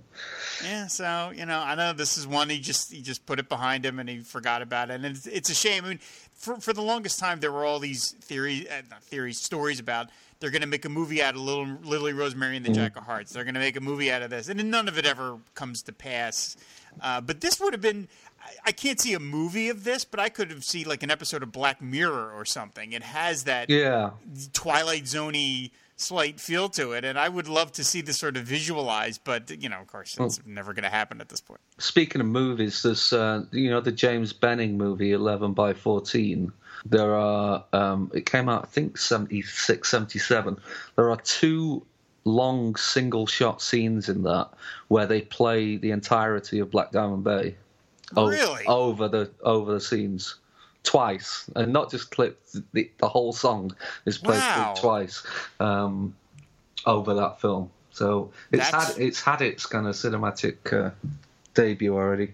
Yeah. 0.63 0.87
So 0.87 1.31
you 1.35 1.45
know, 1.45 1.59
I 1.59 1.75
know 1.75 1.93
this 1.93 2.17
is 2.17 2.27
one 2.27 2.49
he 2.49 2.59
just 2.59 2.91
he 2.91 3.01
just 3.01 3.25
put 3.25 3.39
it 3.39 3.49
behind 3.49 3.85
him 3.85 3.99
and 3.99 4.07
he 4.07 4.19
forgot 4.19 4.61
about 4.61 4.89
it, 4.89 4.95
and 4.95 5.05
it's, 5.05 5.25
it's 5.27 5.49
a 5.49 5.55
shame. 5.55 5.85
I 5.85 5.89
mean, 5.89 5.99
for 6.33 6.57
for 6.57 6.73
the 6.73 6.81
longest 6.81 7.19
time 7.19 7.39
there 7.39 7.51
were 7.51 7.65
all 7.65 7.79
these 7.79 8.11
theories, 8.11 8.67
uh, 8.67 8.81
theories, 9.01 9.39
stories 9.39 9.79
about 9.79 10.09
they're 10.39 10.51
going 10.51 10.61
to 10.61 10.67
make 10.67 10.83
a 10.83 10.89
movie 10.89 11.23
out 11.23 11.35
of 11.35 11.41
Little 11.41 11.65
Lily 11.83 12.11
Rosemary 12.11 12.57
and 12.57 12.65
the 12.65 12.69
mm-hmm. 12.69 12.81
Jack 12.81 12.97
of 12.97 13.03
Hearts. 13.03 13.31
They're 13.31 13.45
going 13.45 13.53
to 13.53 13.61
make 13.61 13.77
a 13.77 13.81
movie 13.81 14.11
out 14.11 14.21
of 14.21 14.29
this, 14.29 14.49
and 14.49 14.69
none 14.69 14.87
of 14.87 14.97
it 14.97 15.05
ever 15.05 15.37
comes 15.55 15.83
to 15.83 15.93
pass. 15.93 16.57
Uh, 17.01 17.21
but 17.21 17.41
this 17.41 17.59
would 17.59 17.73
have 17.73 17.81
been. 17.81 18.07
I, 18.65 18.73
can't 18.73 18.99
see 18.99 19.13
a 19.13 19.21
movie 19.21 19.69
of 19.69 19.85
this, 19.85 20.03
but 20.03 20.19
I 20.19 20.27
could 20.27 20.51
have 20.51 20.65
seen 20.65 20.85
like 20.85 21.01
an 21.01 21.09
episode 21.09 21.43
of 21.43 21.53
Black 21.53 21.81
Mirror 21.81 22.33
or 22.35 22.43
something. 22.43 22.91
It 22.91 23.01
has 23.01 23.45
that 23.45 23.69
yeah. 23.69 24.11
Twilight 24.51 25.03
Zoney 25.03 25.71
slight 25.95 26.39
feel 26.39 26.67
to 26.69 26.91
it, 26.91 27.05
and 27.05 27.17
I 27.17 27.29
would 27.29 27.47
love 27.47 27.71
to 27.73 27.83
see 27.83 28.01
this 28.01 28.17
sort 28.17 28.35
of 28.35 28.43
visualized. 28.43 29.21
But 29.23 29.49
you 29.61 29.69
know, 29.69 29.79
of 29.79 29.87
course, 29.87 30.17
it's 30.19 30.39
well, 30.39 30.53
never 30.53 30.73
going 30.73 30.83
to 30.83 30.89
happen 30.89 31.21
at 31.21 31.29
this 31.29 31.39
point. 31.39 31.61
Speaking 31.77 32.21
of 32.21 32.27
movies, 32.27 32.83
there's 32.83 33.13
uh, 33.13 33.45
you 33.51 33.69
know 33.69 33.81
the 33.81 33.91
James 33.91 34.33
Benning 34.33 34.77
movie 34.77 35.13
Eleven 35.13 35.53
by 35.53 35.73
Fourteen. 35.73 36.51
There 36.85 37.15
are 37.15 37.63
um, 37.71 38.11
it 38.13 38.25
came 38.25 38.49
out 38.49 38.63
I 38.63 38.67
think 38.67 38.97
76, 38.97 39.89
77. 39.89 40.57
There 40.95 41.09
are 41.09 41.17
two 41.17 41.85
long 42.25 42.75
single 42.75 43.27
shot 43.27 43.61
scenes 43.61 44.09
in 44.09 44.23
that 44.23 44.49
where 44.87 45.05
they 45.05 45.21
play 45.21 45.77
the 45.77 45.91
entirety 45.91 46.59
of 46.59 46.71
Black 46.71 46.91
Diamond 46.91 47.23
Bay 47.23 47.55
really? 48.15 48.65
over 48.65 49.07
the 49.07 49.31
over 49.43 49.73
the 49.73 49.81
scenes 49.81 50.35
twice, 50.83 51.49
and 51.55 51.73
not 51.73 51.89
just 51.91 52.11
clipped. 52.11 52.55
The, 52.73 52.89
the 52.97 53.07
whole 53.07 53.33
song 53.33 53.75
is 54.05 54.17
played 54.17 54.39
wow. 54.39 54.73
twice 54.77 55.25
um, 55.59 56.15
over 56.85 57.13
that 57.15 57.41
film. 57.41 57.71
So 57.91 58.31
it's 58.51 58.69
That's... 58.69 58.95
had 58.95 59.01
it's 59.01 59.21
had 59.21 59.41
its 59.41 59.65
kind 59.65 59.87
of 59.87 59.95
cinematic 59.95 60.73
uh, 60.73 60.91
debut 61.53 61.95
already. 61.95 62.33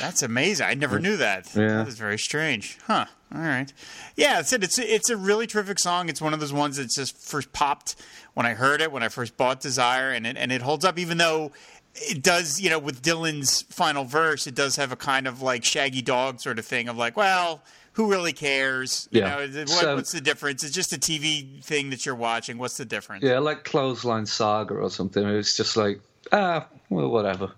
That's 0.00 0.22
amazing. 0.22 0.66
I 0.66 0.74
never 0.74 0.98
knew 0.98 1.16
that. 1.16 1.54
Yeah. 1.54 1.68
That 1.68 1.88
is 1.88 1.98
very 1.98 2.18
strange. 2.18 2.78
Huh. 2.86 3.06
All 3.34 3.40
right. 3.40 3.72
Yeah, 4.16 4.40
it's 4.40 4.52
It's 4.52 4.78
it's 4.78 5.10
a 5.10 5.16
really 5.16 5.46
terrific 5.46 5.78
song. 5.78 6.08
It's 6.08 6.20
one 6.20 6.32
of 6.32 6.40
those 6.40 6.52
ones 6.52 6.76
that 6.76 6.90
just 6.90 7.16
first 7.18 7.52
popped 7.52 7.96
when 8.34 8.46
I 8.46 8.54
heard 8.54 8.80
it 8.80 8.90
when 8.90 9.02
I 9.02 9.08
first 9.08 9.36
bought 9.36 9.60
Desire, 9.60 10.10
and 10.10 10.26
it 10.26 10.36
and 10.36 10.50
it 10.50 10.62
holds 10.62 10.84
up 10.84 10.98
even 10.98 11.18
though 11.18 11.52
it 11.94 12.22
does. 12.22 12.60
You 12.60 12.70
know, 12.70 12.78
with 12.78 13.02
Dylan's 13.02 13.62
final 13.62 14.04
verse, 14.04 14.46
it 14.46 14.54
does 14.54 14.76
have 14.76 14.92
a 14.92 14.96
kind 14.96 15.26
of 15.26 15.42
like 15.42 15.64
Shaggy 15.64 16.00
Dog 16.00 16.40
sort 16.40 16.58
of 16.58 16.64
thing 16.64 16.88
of 16.88 16.96
like, 16.96 17.16
well. 17.16 17.62
Who 17.94 18.08
really 18.08 18.32
cares? 18.32 19.08
You 19.10 19.22
yeah. 19.22 19.28
know, 19.28 19.62
what, 19.62 19.68
so, 19.68 19.96
what's 19.96 20.12
the 20.12 20.20
difference? 20.20 20.62
It's 20.62 20.72
just 20.72 20.92
a 20.92 20.98
TV 20.98 21.60
thing 21.64 21.90
that 21.90 22.06
you're 22.06 22.14
watching. 22.14 22.56
What's 22.56 22.76
the 22.76 22.84
difference? 22.84 23.24
Yeah, 23.24 23.40
like 23.40 23.64
Clothesline 23.64 24.26
Saga 24.26 24.74
or 24.74 24.88
something. 24.88 25.26
It's 25.26 25.56
just 25.56 25.76
like, 25.76 26.00
ah, 26.32 26.66
well, 26.90 27.08
whatever. 27.08 27.52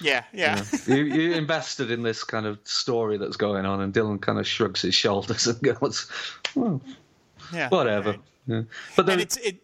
Yeah, 0.00 0.24
yeah. 0.32 0.64
You, 0.86 0.94
know, 0.94 0.96
you, 0.96 1.04
you, 1.04 1.32
invested 1.34 1.90
in 1.90 2.02
this 2.02 2.24
kind 2.24 2.46
of 2.46 2.58
story 2.64 3.18
that's 3.18 3.36
going 3.36 3.66
on, 3.66 3.80
and 3.80 3.92
Dylan 3.92 4.20
kind 4.20 4.38
of 4.38 4.46
shrugs 4.46 4.82
his 4.82 4.94
shoulders 4.94 5.46
and 5.46 5.60
goes, 5.80 6.10
well, 6.54 6.80
yeah, 7.52 7.68
whatever. 7.68 8.10
Right. 8.10 8.20
Yeah. 8.46 8.62
But 8.96 9.06
then, 9.06 9.20
it's 9.20 9.36
it. 9.36 9.62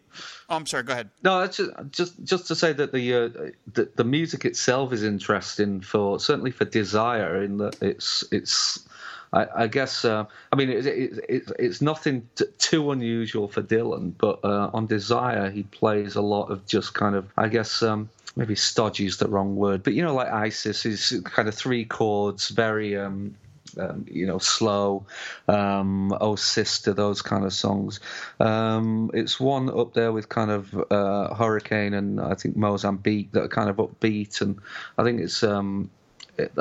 Oh, 0.49 0.55
I'm 0.55 0.65
sorry. 0.65 0.83
Go 0.83 0.93
ahead. 0.93 1.09
No, 1.23 1.45
just 1.47 1.71
just 1.91 2.23
just 2.23 2.47
to 2.47 2.55
say 2.55 2.73
that 2.73 2.93
the, 2.93 3.13
uh, 3.13 3.29
the 3.73 3.89
the 3.95 4.03
music 4.03 4.45
itself 4.45 4.93
is 4.93 5.03
interesting 5.03 5.81
for 5.81 6.19
certainly 6.19 6.51
for 6.51 6.65
Desire 6.65 7.43
in 7.43 7.57
that 7.57 7.81
it's 7.81 8.23
it's 8.31 8.87
I, 9.33 9.47
I 9.55 9.67
guess 9.67 10.05
uh, 10.05 10.25
I 10.51 10.55
mean 10.55 10.69
it, 10.69 10.85
it, 10.85 11.19
it, 11.27 11.51
it's 11.59 11.81
nothing 11.81 12.27
t- 12.35 12.45
too 12.59 12.91
unusual 12.91 13.47
for 13.47 13.61
Dylan, 13.61 14.13
but 14.17 14.39
uh, 14.43 14.69
on 14.73 14.87
Desire 14.87 15.49
he 15.49 15.63
plays 15.63 16.15
a 16.15 16.21
lot 16.21 16.45
of 16.45 16.65
just 16.65 16.93
kind 16.93 17.15
of 17.15 17.27
I 17.35 17.49
guess 17.49 17.83
um, 17.83 18.09
maybe 18.37 18.55
stodgy 18.55 19.07
is 19.07 19.17
the 19.17 19.27
wrong 19.27 19.55
word, 19.55 19.83
but 19.83 19.93
you 19.93 20.03
know, 20.03 20.13
like 20.13 20.31
Isis 20.31 20.85
is 20.85 21.21
kind 21.25 21.49
of 21.49 21.55
three 21.55 21.85
chords, 21.85 22.49
very 22.49 22.95
um, 22.95 23.35
um, 23.77 24.05
you 24.09 24.25
know, 24.25 24.37
slow, 24.37 25.05
um, 25.47 26.15
Oh 26.21 26.35
Sister, 26.35 26.93
those 26.93 27.21
kind 27.21 27.43
of 27.43 27.51
songs. 27.51 27.99
Um, 28.39 29.11
it's 29.13 29.39
one 29.39 29.69
up 29.69 29.93
there 29.93 30.11
with 30.11 30.29
kind 30.29 30.51
of 30.51 30.73
uh, 30.91 31.33
Hurricane 31.33 31.93
and 31.93 32.21
I 32.21 32.35
think 32.35 32.55
Mozambique 32.55 33.31
that 33.31 33.43
are 33.43 33.47
kind 33.47 33.69
of 33.69 33.77
upbeat, 33.77 34.41
and 34.41 34.59
I 34.97 35.03
think 35.03 35.19
it's 35.19 35.43
um, 35.43 35.89
it, 36.37 36.51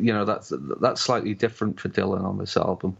you 0.00 0.12
know 0.12 0.24
that's 0.24 0.52
that's 0.80 1.00
slightly 1.00 1.34
different 1.34 1.80
for 1.80 1.88
Dylan 1.88 2.24
on 2.24 2.38
this 2.38 2.56
album. 2.56 2.96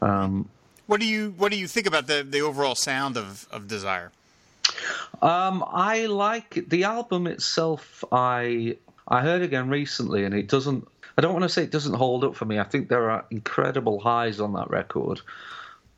Um, 0.00 0.48
What 0.86 1.00
do 1.00 1.06
you 1.06 1.34
What 1.36 1.52
do 1.52 1.58
you 1.58 1.68
think 1.68 1.86
about 1.86 2.06
the 2.06 2.26
the 2.28 2.40
overall 2.40 2.74
sound 2.74 3.16
of 3.16 3.46
of 3.50 3.68
Desire? 3.68 4.10
Um, 5.22 5.64
I 5.66 6.06
like 6.06 6.68
the 6.68 6.84
album 6.84 7.26
itself. 7.26 8.04
I 8.12 8.76
I 9.06 9.20
heard 9.20 9.42
again 9.42 9.68
recently, 9.68 10.24
and 10.24 10.34
it 10.34 10.48
doesn't. 10.48 10.88
I 11.16 11.22
don't 11.22 11.32
want 11.32 11.44
to 11.44 11.48
say 11.48 11.62
it 11.62 11.70
doesn't 11.70 11.94
hold 11.94 12.24
up 12.24 12.34
for 12.34 12.44
me. 12.44 12.58
I 12.58 12.64
think 12.64 12.88
there 12.88 13.10
are 13.10 13.24
incredible 13.30 14.00
highs 14.00 14.40
on 14.40 14.54
that 14.54 14.70
record, 14.70 15.20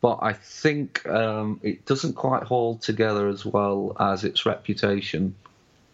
but 0.01 0.19
I 0.21 0.33
think 0.33 1.07
um, 1.07 1.59
it 1.63 1.85
doesn't 1.85 2.13
quite 2.13 2.43
hold 2.43 2.81
together 2.81 3.27
as 3.27 3.45
well 3.45 3.95
as 3.99 4.23
its 4.23 4.45
reputation 4.45 5.35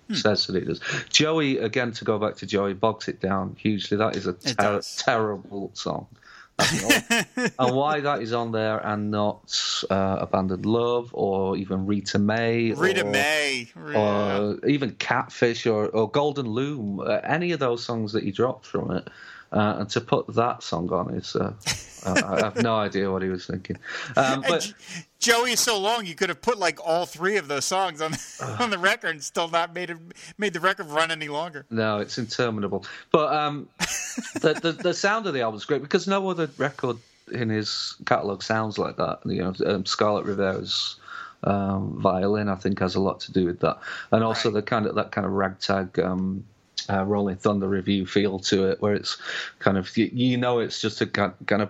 hmm. 0.08 0.16
says 0.16 0.48
that 0.48 0.56
it 0.58 0.66
does. 0.66 0.82
Joey, 1.10 1.60
again, 1.60 1.94
to 1.94 2.06
go 2.06 2.20
back 2.20 2.36
to 2.38 2.46
Joey, 2.46 2.74
bogs 2.74 3.08
it 3.08 3.22
down 3.22 3.56
hugely. 3.58 3.98
That 3.98 4.18
is 4.18 4.28
a 4.28 4.34
ter- 4.34 4.82
terrible 4.98 5.72
song. 5.74 6.08
And 6.60 7.76
why 7.76 8.00
that 8.02 8.22
is 8.22 8.34
on 8.34 8.52
there 8.52 8.78
and 8.86 9.12
not 9.12 9.84
uh, 9.90 10.18
Abandoned 10.22 10.66
Love 10.66 11.10
or 11.14 11.58
even 11.58 11.86
Rita 11.86 12.20
May. 12.20 12.74
Rita 12.74 13.06
or, 13.06 13.12
May. 13.12 13.72
Yeah. 13.76 14.00
Or 14.00 14.68
even 14.68 14.92
Catfish 14.96 15.66
or, 15.66 15.88
or 15.90 16.10
Golden 16.10 16.48
Loom. 16.48 17.00
Uh, 17.00 17.20
any 17.24 17.52
of 17.52 17.60
those 17.60 17.84
songs 17.84 18.14
that 18.14 18.24
he 18.24 18.32
dropped 18.32 18.66
from 18.66 18.92
it. 18.92 19.08
Uh, 19.54 19.78
and 19.80 19.90
to 19.92 20.02
put 20.02 20.26
that 20.34 20.64
song 20.64 20.92
on 20.92 21.14
is, 21.14 21.36
uh, 21.36 21.54
I, 22.06 22.24
I, 22.24 22.40
have 22.40 22.64
no 22.64 22.76
idea 22.76 23.12
what 23.12 23.22
he 23.22 23.30
was 23.30 23.46
thinking. 23.46 23.78
Um, 24.18 24.44
but 24.48 24.74
Joey 25.20 25.52
is 25.52 25.60
so 25.60 25.80
long, 25.80 26.08
you 26.08 26.16
could 26.16 26.30
have 26.30 26.42
put 26.42 26.58
like 26.58 26.80
all 26.84 27.06
three 27.06 27.38
of 27.38 27.48
those 27.48 27.64
songs 27.64 28.02
on 28.02 28.12
the, 28.12 28.58
on 28.60 28.72
the 28.72 28.80
record 28.80 29.12
and 29.12 29.24
still 29.24 29.48
not 29.48 29.72
made 29.74 29.92
it 29.92 29.98
made 30.40 30.54
the 30.54 30.60
record 30.60 30.88
run 30.88 31.12
any 31.12 31.28
longer. 31.28 31.68
No, 31.70 32.00
it's 32.00 32.18
interminable. 32.18 32.84
But 33.12 33.32
um, 33.32 33.70
the, 34.42 34.60
the, 34.60 34.72
the 34.72 34.94
sound 34.94 35.28
of 35.28 35.36
the 35.36 35.42
album 35.42 35.58
is 35.58 35.66
great 35.66 35.84
because 35.84 36.08
no 36.08 36.28
other 36.30 36.50
record 36.58 36.98
in 37.32 37.50
his 37.50 37.96
catalog 38.08 38.42
sounds 38.42 38.80
like 38.80 38.98
that. 38.98 39.20
You 39.26 39.44
know, 39.44 39.54
um, 39.68 39.86
Scarlet 39.86 40.26
Rivera's 40.26 40.96
um, 41.44 42.02
violin, 42.02 42.50
I 42.50 42.56
think, 42.56 42.80
has 42.80 42.96
a 42.96 43.00
lot 43.00 43.20
to 43.22 43.32
do 43.32 43.46
with 43.46 43.60
that, 43.60 43.78
and 44.12 44.24
also 44.24 44.50
right. 44.50 44.56
the 44.56 44.62
kind 44.64 44.88
of 44.88 44.96
that 44.96 45.12
kind 45.12 45.26
of 45.26 45.34
ragtag. 45.34 46.00
Um, 46.00 46.46
uh, 46.90 47.04
Rolling 47.04 47.38
Thunder 47.38 47.68
Revue 47.68 48.06
feel 48.06 48.40
to 48.40 48.70
it, 48.70 48.82
where 48.82 48.94
it's 48.94 49.18
kind 49.60 49.78
of 49.78 49.96
you, 49.98 50.10
you 50.14 50.38
know 50.38 50.60
it's 50.60 50.82
just 50.82 51.02
a 51.02 51.06
kind 51.06 51.34
of 51.52 51.70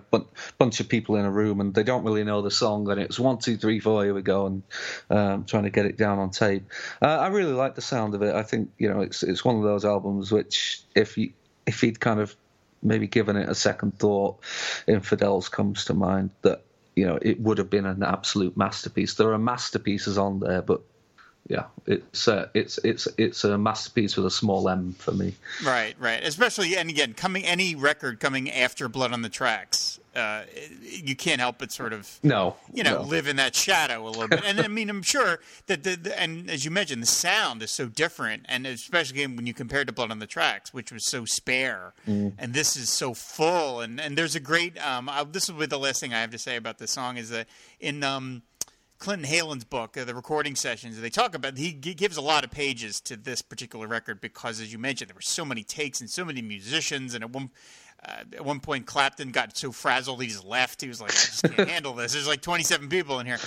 bunch 0.58 0.80
of 0.80 0.88
people 0.88 1.16
in 1.16 1.24
a 1.24 1.30
room 1.30 1.60
and 1.60 1.74
they 1.74 1.82
don't 1.82 2.04
really 2.04 2.24
know 2.24 2.42
the 2.42 2.50
song, 2.50 2.90
and 2.90 3.00
it's 3.00 3.18
one 3.18 3.38
two 3.38 3.56
three 3.56 3.80
four 3.80 4.04
here 4.04 4.14
we 4.14 4.22
go 4.22 4.46
and 4.46 4.62
um, 5.10 5.44
trying 5.44 5.64
to 5.64 5.70
get 5.70 5.86
it 5.86 5.96
down 5.96 6.18
on 6.18 6.30
tape. 6.30 6.64
Uh, 7.02 7.18
I 7.18 7.28
really 7.28 7.52
like 7.52 7.74
the 7.74 7.82
sound 7.82 8.14
of 8.14 8.22
it. 8.22 8.34
I 8.34 8.42
think 8.42 8.70
you 8.78 8.88
know 8.88 9.00
it's 9.00 9.22
it's 9.22 9.44
one 9.44 9.56
of 9.56 9.62
those 9.62 9.84
albums 9.84 10.32
which 10.32 10.82
if 10.94 11.18
you 11.18 11.32
if 11.66 11.80
he'd 11.80 12.00
kind 12.00 12.20
of 12.20 12.34
maybe 12.82 13.06
given 13.06 13.36
it 13.36 13.48
a 13.48 13.54
second 13.54 13.98
thought, 13.98 14.38
Infidels 14.86 15.48
comes 15.48 15.86
to 15.86 15.94
mind 15.94 16.30
that 16.42 16.62
you 16.94 17.06
know 17.06 17.18
it 17.20 17.40
would 17.40 17.58
have 17.58 17.70
been 17.70 17.86
an 17.86 18.02
absolute 18.02 18.56
masterpiece. 18.56 19.14
There 19.14 19.32
are 19.32 19.38
masterpieces 19.38 20.18
on 20.18 20.40
there, 20.40 20.62
but 20.62 20.82
yeah, 21.46 21.64
it's 21.86 22.26
uh, 22.26 22.48
it's 22.54 22.78
it's 22.78 23.06
it's 23.18 23.44
a 23.44 23.58
masterpiece 23.58 24.16
with 24.16 24.24
a 24.24 24.30
small 24.30 24.66
M 24.66 24.94
for 24.94 25.12
me. 25.12 25.34
Right, 25.64 25.94
right. 25.98 26.22
Especially 26.22 26.74
and 26.74 26.88
again, 26.88 27.12
coming 27.12 27.44
any 27.44 27.74
record 27.74 28.18
coming 28.18 28.50
after 28.50 28.88
Blood 28.88 29.12
on 29.12 29.20
the 29.20 29.28
Tracks, 29.28 30.00
uh, 30.16 30.44
you 30.80 31.14
can't 31.14 31.40
help 31.40 31.58
but 31.58 31.70
sort 31.70 31.92
of 31.92 32.18
no, 32.22 32.56
you 32.72 32.82
know, 32.82 33.02
no. 33.02 33.08
live 33.08 33.28
in 33.28 33.36
that 33.36 33.54
shadow 33.54 34.06
a 34.06 34.08
little 34.08 34.28
bit. 34.28 34.42
And 34.42 34.58
I 34.58 34.68
mean, 34.68 34.88
I'm 34.88 35.02
sure 35.02 35.40
that 35.66 35.82
the, 35.82 35.96
the, 35.96 36.18
and 36.18 36.48
as 36.48 36.64
you 36.64 36.70
mentioned, 36.70 37.02
the 37.02 37.06
sound 37.06 37.62
is 37.62 37.70
so 37.70 37.88
different, 37.88 38.46
and 38.48 38.66
especially 38.66 39.26
when 39.26 39.46
you 39.46 39.52
compare 39.52 39.84
to 39.84 39.92
Blood 39.92 40.10
on 40.10 40.20
the 40.20 40.26
Tracks, 40.26 40.72
which 40.72 40.90
was 40.90 41.04
so 41.04 41.26
spare, 41.26 41.92
mm. 42.08 42.32
and 42.38 42.54
this 42.54 42.74
is 42.74 42.88
so 42.88 43.12
full. 43.12 43.80
And 43.80 44.00
and 44.00 44.16
there's 44.16 44.34
a 44.34 44.40
great. 44.40 44.82
Um, 44.82 45.10
I, 45.10 45.24
this 45.24 45.50
will 45.50 45.60
be 45.60 45.66
the 45.66 45.78
last 45.78 46.00
thing 46.00 46.14
I 46.14 46.22
have 46.22 46.30
to 46.30 46.38
say 46.38 46.56
about 46.56 46.78
this 46.78 46.92
song 46.92 47.18
is 47.18 47.28
that 47.28 47.48
in 47.80 48.02
um 48.02 48.42
Clinton 48.98 49.28
Heylin's 49.28 49.64
book, 49.64 49.96
uh, 49.96 50.04
the 50.04 50.14
recording 50.14 50.54
sessions, 50.54 51.00
they 51.00 51.10
talk 51.10 51.34
about. 51.34 51.58
He 51.58 51.72
g- 51.72 51.94
gives 51.94 52.16
a 52.16 52.22
lot 52.22 52.44
of 52.44 52.50
pages 52.50 53.00
to 53.02 53.16
this 53.16 53.42
particular 53.42 53.86
record 53.86 54.20
because, 54.20 54.60
as 54.60 54.72
you 54.72 54.78
mentioned, 54.78 55.10
there 55.10 55.14
were 55.14 55.20
so 55.20 55.44
many 55.44 55.62
takes 55.62 56.00
and 56.00 56.08
so 56.08 56.24
many 56.24 56.40
musicians. 56.40 57.14
And 57.14 57.24
at 57.24 57.30
one 57.30 57.50
uh, 58.06 58.24
at 58.34 58.44
one 58.44 58.60
point, 58.60 58.86
Clapton 58.86 59.30
got 59.30 59.56
so 59.56 59.72
frazzled 59.72 60.20
he 60.22 60.28
just 60.28 60.44
left. 60.44 60.80
He 60.80 60.88
was 60.88 61.00
like, 61.00 61.10
"I 61.10 61.14
just 61.14 61.42
can't 61.42 61.68
handle 61.70 61.94
this." 61.94 62.12
There's 62.12 62.28
like 62.28 62.42
27 62.42 62.88
people 62.88 63.20
in 63.20 63.26
here, 63.26 63.38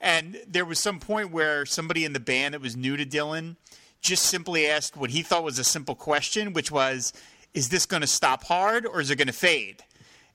and 0.00 0.40
there 0.46 0.64
was 0.64 0.78
some 0.78 1.00
point 1.00 1.30
where 1.30 1.66
somebody 1.66 2.04
in 2.04 2.12
the 2.12 2.20
band 2.20 2.54
that 2.54 2.60
was 2.60 2.76
new 2.76 2.96
to 2.96 3.04
Dylan 3.04 3.56
just 4.00 4.24
simply 4.24 4.66
asked 4.66 4.96
what 4.96 5.10
he 5.10 5.22
thought 5.22 5.42
was 5.44 5.58
a 5.58 5.64
simple 5.64 5.94
question, 5.94 6.52
which 6.52 6.70
was, 6.70 7.12
"Is 7.54 7.68
this 7.68 7.86
going 7.86 8.02
to 8.02 8.06
stop 8.06 8.44
hard 8.44 8.86
or 8.86 9.00
is 9.00 9.10
it 9.10 9.16
going 9.16 9.26
to 9.26 9.32
fade?" 9.32 9.84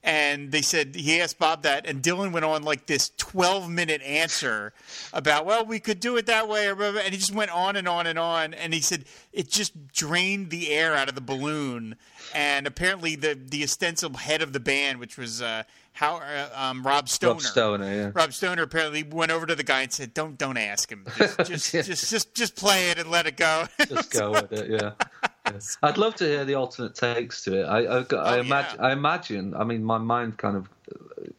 And 0.04 0.52
they 0.52 0.62
said 0.62 0.96
he 0.96 1.20
asked 1.20 1.40
Bob 1.40 1.64
that, 1.64 1.86
and 1.86 2.02
Dylan 2.02 2.32
went 2.32 2.46
on 2.46 2.64
like 2.64 2.86
this 2.86 3.12
12 3.18 3.70
minute 3.70 4.02
answer 4.02 4.74
about, 5.12 5.46
well, 5.46 5.66
we 5.66 5.80
could 5.80 6.00
do 6.00 6.16
it 6.18 6.26
that 6.28 6.48
way, 6.48 6.68
or 6.68 6.82
and 6.82 7.14
he 7.14 7.18
just 7.18 7.34
went 7.34 7.52
on 7.52 7.76
and 7.76 7.88
on 7.88 8.08
and 8.08 8.18
on, 8.18 8.54
and 8.54 8.74
he 8.74 8.80
said 8.80 9.06
it 9.34 9.50
just 9.50 9.88
drained 9.92 10.52
the 10.52 10.72
air 10.72 10.96
out 10.96 11.10
of 11.10 11.16
the 11.16 11.22
balloon, 11.22 11.96
and 12.34 12.66
apparently 12.66 13.16
the 13.16 13.38
the 13.42 13.64
ostensible 13.64 14.18
head 14.18 14.42
of 14.42 14.54
the 14.54 14.60
band, 14.60 15.00
which 15.00 15.18
was 15.18 15.42
uh, 15.42 15.64
how 15.92 16.18
uh, 16.18 16.50
um, 16.56 16.86
Rob 16.86 17.10
Stoner, 17.10 17.34
Rob 17.34 17.42
Stoner, 17.42 17.94
yeah, 17.94 18.12
Rob 18.14 18.32
Stoner 18.32 18.64
apparently 18.64 19.04
went 19.04 19.32
over 19.32 19.46
to 19.46 19.56
the 19.56 19.64
guy 19.64 19.82
and 19.82 19.92
said, 19.92 20.14
"Don't 20.14 20.38
don't 20.38 20.58
ask 20.58 20.90
him, 20.90 21.06
just 21.18 21.38
just, 21.46 21.72
just, 21.72 22.10
just 22.10 22.34
just 22.34 22.56
play 22.56 22.90
it 22.90 23.00
and 23.00 23.12
let 23.12 23.28
it 23.28 23.36
go, 23.36 23.66
just 23.88 24.12
go 24.12 24.32
with 24.32 24.54
it, 24.54 24.70
yeah." 24.70 24.92
I'd 25.84 25.98
love 25.98 26.16
to 26.16 26.26
hear 26.26 26.46
the 26.46 26.56
alternate 26.56 26.96
takes 26.96 27.44
to 27.44 27.62
it. 27.62 27.64
I, 27.66 27.80
I, 27.80 28.00
I, 28.00 28.06
oh, 28.12 28.40
imagine, 28.40 28.80
yeah. 28.80 28.86
I 28.86 28.92
imagine. 28.92 29.54
I 29.56 29.64
mean, 29.64 29.84
my 29.84 29.98
mind 29.98 30.38
kind 30.38 30.58
of, 30.58 30.70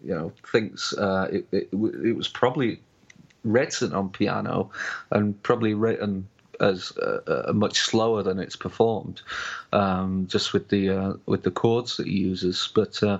you 0.03 0.15
know, 0.15 0.33
thinks 0.51 0.93
uh, 0.97 1.29
it, 1.31 1.47
it, 1.53 1.69
it, 1.73 2.17
was 2.17 2.29
probably 2.29 2.81
written 3.45 3.93
on 3.93 4.11
piano 4.11 4.71
and 5.11 5.41
probably 5.43 5.75
written 5.75 6.29
as 6.61 6.93
uh, 6.99 7.47
uh, 7.49 7.53
much 7.53 7.81
slower 7.81 8.23
than 8.23 8.39
it's 8.39 8.57
performed, 8.57 9.23
um, 9.73 10.27
just 10.29 10.53
with 10.53 10.69
the 10.69 10.91
uh, 10.91 11.13
with 11.27 11.43
the 11.43 11.51
chords 11.51 11.97
that 11.97 12.07
he 12.07 12.19
uses. 12.19 12.71
But 12.75 13.03
uh, 13.03 13.19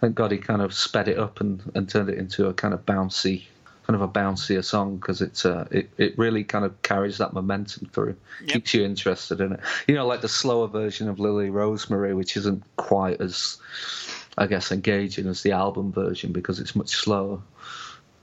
thank 0.00 0.14
God 0.14 0.30
he 0.30 0.38
kind 0.38 0.62
of 0.62 0.72
sped 0.72 1.08
it 1.08 1.18
up 1.18 1.40
and, 1.40 1.62
and 1.74 1.88
turned 1.88 2.08
it 2.08 2.18
into 2.18 2.46
a 2.46 2.54
kind 2.54 2.72
of 2.72 2.86
bouncy 2.86 3.46
kind 3.86 3.94
of 3.94 4.02
a 4.02 4.08
bouncier 4.08 4.64
song 4.64 4.96
because 4.96 5.22
it's 5.22 5.46
uh, 5.46 5.66
it 5.70 5.88
it 5.96 6.18
really 6.18 6.42
kind 6.42 6.64
of 6.64 6.82
carries 6.82 7.18
that 7.18 7.32
momentum 7.32 7.88
through, 7.92 8.16
yep. 8.40 8.48
keeps 8.48 8.74
you 8.74 8.84
interested 8.84 9.40
in 9.40 9.52
it. 9.52 9.60
You 9.86 9.94
know, 9.94 10.06
like 10.06 10.22
the 10.22 10.28
slower 10.28 10.66
version 10.66 11.08
of 11.08 11.20
Lily 11.20 11.50
Rosemary, 11.50 12.12
which 12.12 12.36
isn't 12.36 12.64
quite 12.76 13.20
as, 13.20 13.58
I 14.36 14.46
guess, 14.46 14.72
engaging 14.72 15.28
as 15.28 15.42
the 15.42 15.52
album 15.52 15.92
version 15.92 16.32
because 16.32 16.58
it's 16.58 16.74
much 16.74 16.96
slower. 16.96 17.40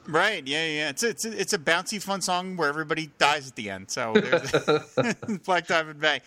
Right. 0.08 0.46
Yeah. 0.48 0.66
Yeah. 0.66 0.90
It's 0.90 1.04
a, 1.04 1.10
it's 1.10 1.26
a, 1.26 1.40
it's 1.42 1.54
a 1.54 1.58
bouncy, 1.58 2.02
fun 2.02 2.22
song 2.22 2.58
where 2.58 2.70
everybody 2.70 3.10
dies 3.18 3.48
at 3.48 3.56
the 3.56 3.70
end. 3.70 3.90
So 3.90 4.14
Black 5.46 5.68
Diamond 5.68 6.00
Bay. 6.00 6.22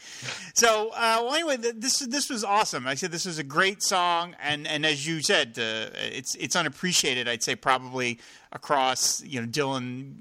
So 0.55 0.91
uh, 0.91 1.21
well, 1.23 1.35
anyway, 1.35 1.57
this 1.57 1.99
this 2.01 2.31
was 2.31 2.45
awesome. 2.45 2.87
I 2.87 2.95
said 2.95 3.13
this 3.13 3.27
was 3.27 3.39
a 3.39 3.45
great 3.45 3.83
song, 3.83 4.35
and 4.43 4.67
and 4.67 4.87
as 4.87 5.07
you 5.07 5.23
said, 5.23 5.59
uh, 5.59 5.91
it's 5.95 6.35
it's 6.37 6.57
unappreciated. 6.57 7.29
I'd 7.29 7.43
say 7.43 7.57
probably 7.57 8.19
across 8.53 9.23
you 9.23 9.41
know 9.41 9.47
Dylan. 9.47 10.15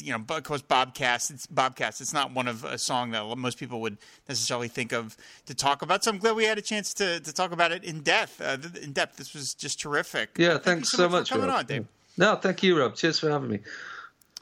You 0.00 0.12
know, 0.12 0.24
of 0.28 0.44
course, 0.44 0.62
Bobcast. 0.62 1.32
It's 1.32 1.46
Bobcast. 1.46 2.00
It's 2.00 2.12
not 2.12 2.32
one 2.32 2.46
of 2.46 2.62
a 2.62 2.78
song 2.78 3.10
that 3.10 3.36
most 3.36 3.58
people 3.58 3.80
would 3.80 3.98
necessarily 4.28 4.68
think 4.68 4.92
of 4.92 5.16
to 5.46 5.54
talk 5.54 5.82
about. 5.82 6.04
So 6.04 6.12
I'm 6.12 6.18
glad 6.18 6.36
we 6.36 6.44
had 6.44 6.56
a 6.56 6.62
chance 6.62 6.94
to, 6.94 7.18
to 7.18 7.32
talk 7.32 7.50
about 7.50 7.72
it 7.72 7.82
in 7.82 8.00
depth. 8.00 8.40
Uh, 8.40 8.58
in 8.80 8.92
depth, 8.92 9.16
this 9.16 9.34
was 9.34 9.54
just 9.54 9.80
terrific. 9.80 10.36
Yeah, 10.36 10.58
thanks 10.58 10.64
Thank 10.64 10.86
so, 10.86 10.96
so, 10.98 11.08
much, 11.08 11.12
much 11.12 11.28
for 11.30 11.34
coming 11.34 11.48
Rob. 11.48 11.58
on, 11.60 11.66
Dave. 11.66 11.86
No, 12.16 12.36
thank 12.36 12.62
you, 12.62 12.78
Rob. 12.78 12.94
Cheers 12.94 13.18
for 13.18 13.30
having 13.30 13.50
me. 13.50 13.58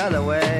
Walks 0.03 0.15
other 0.15 0.23
way. 0.25 0.52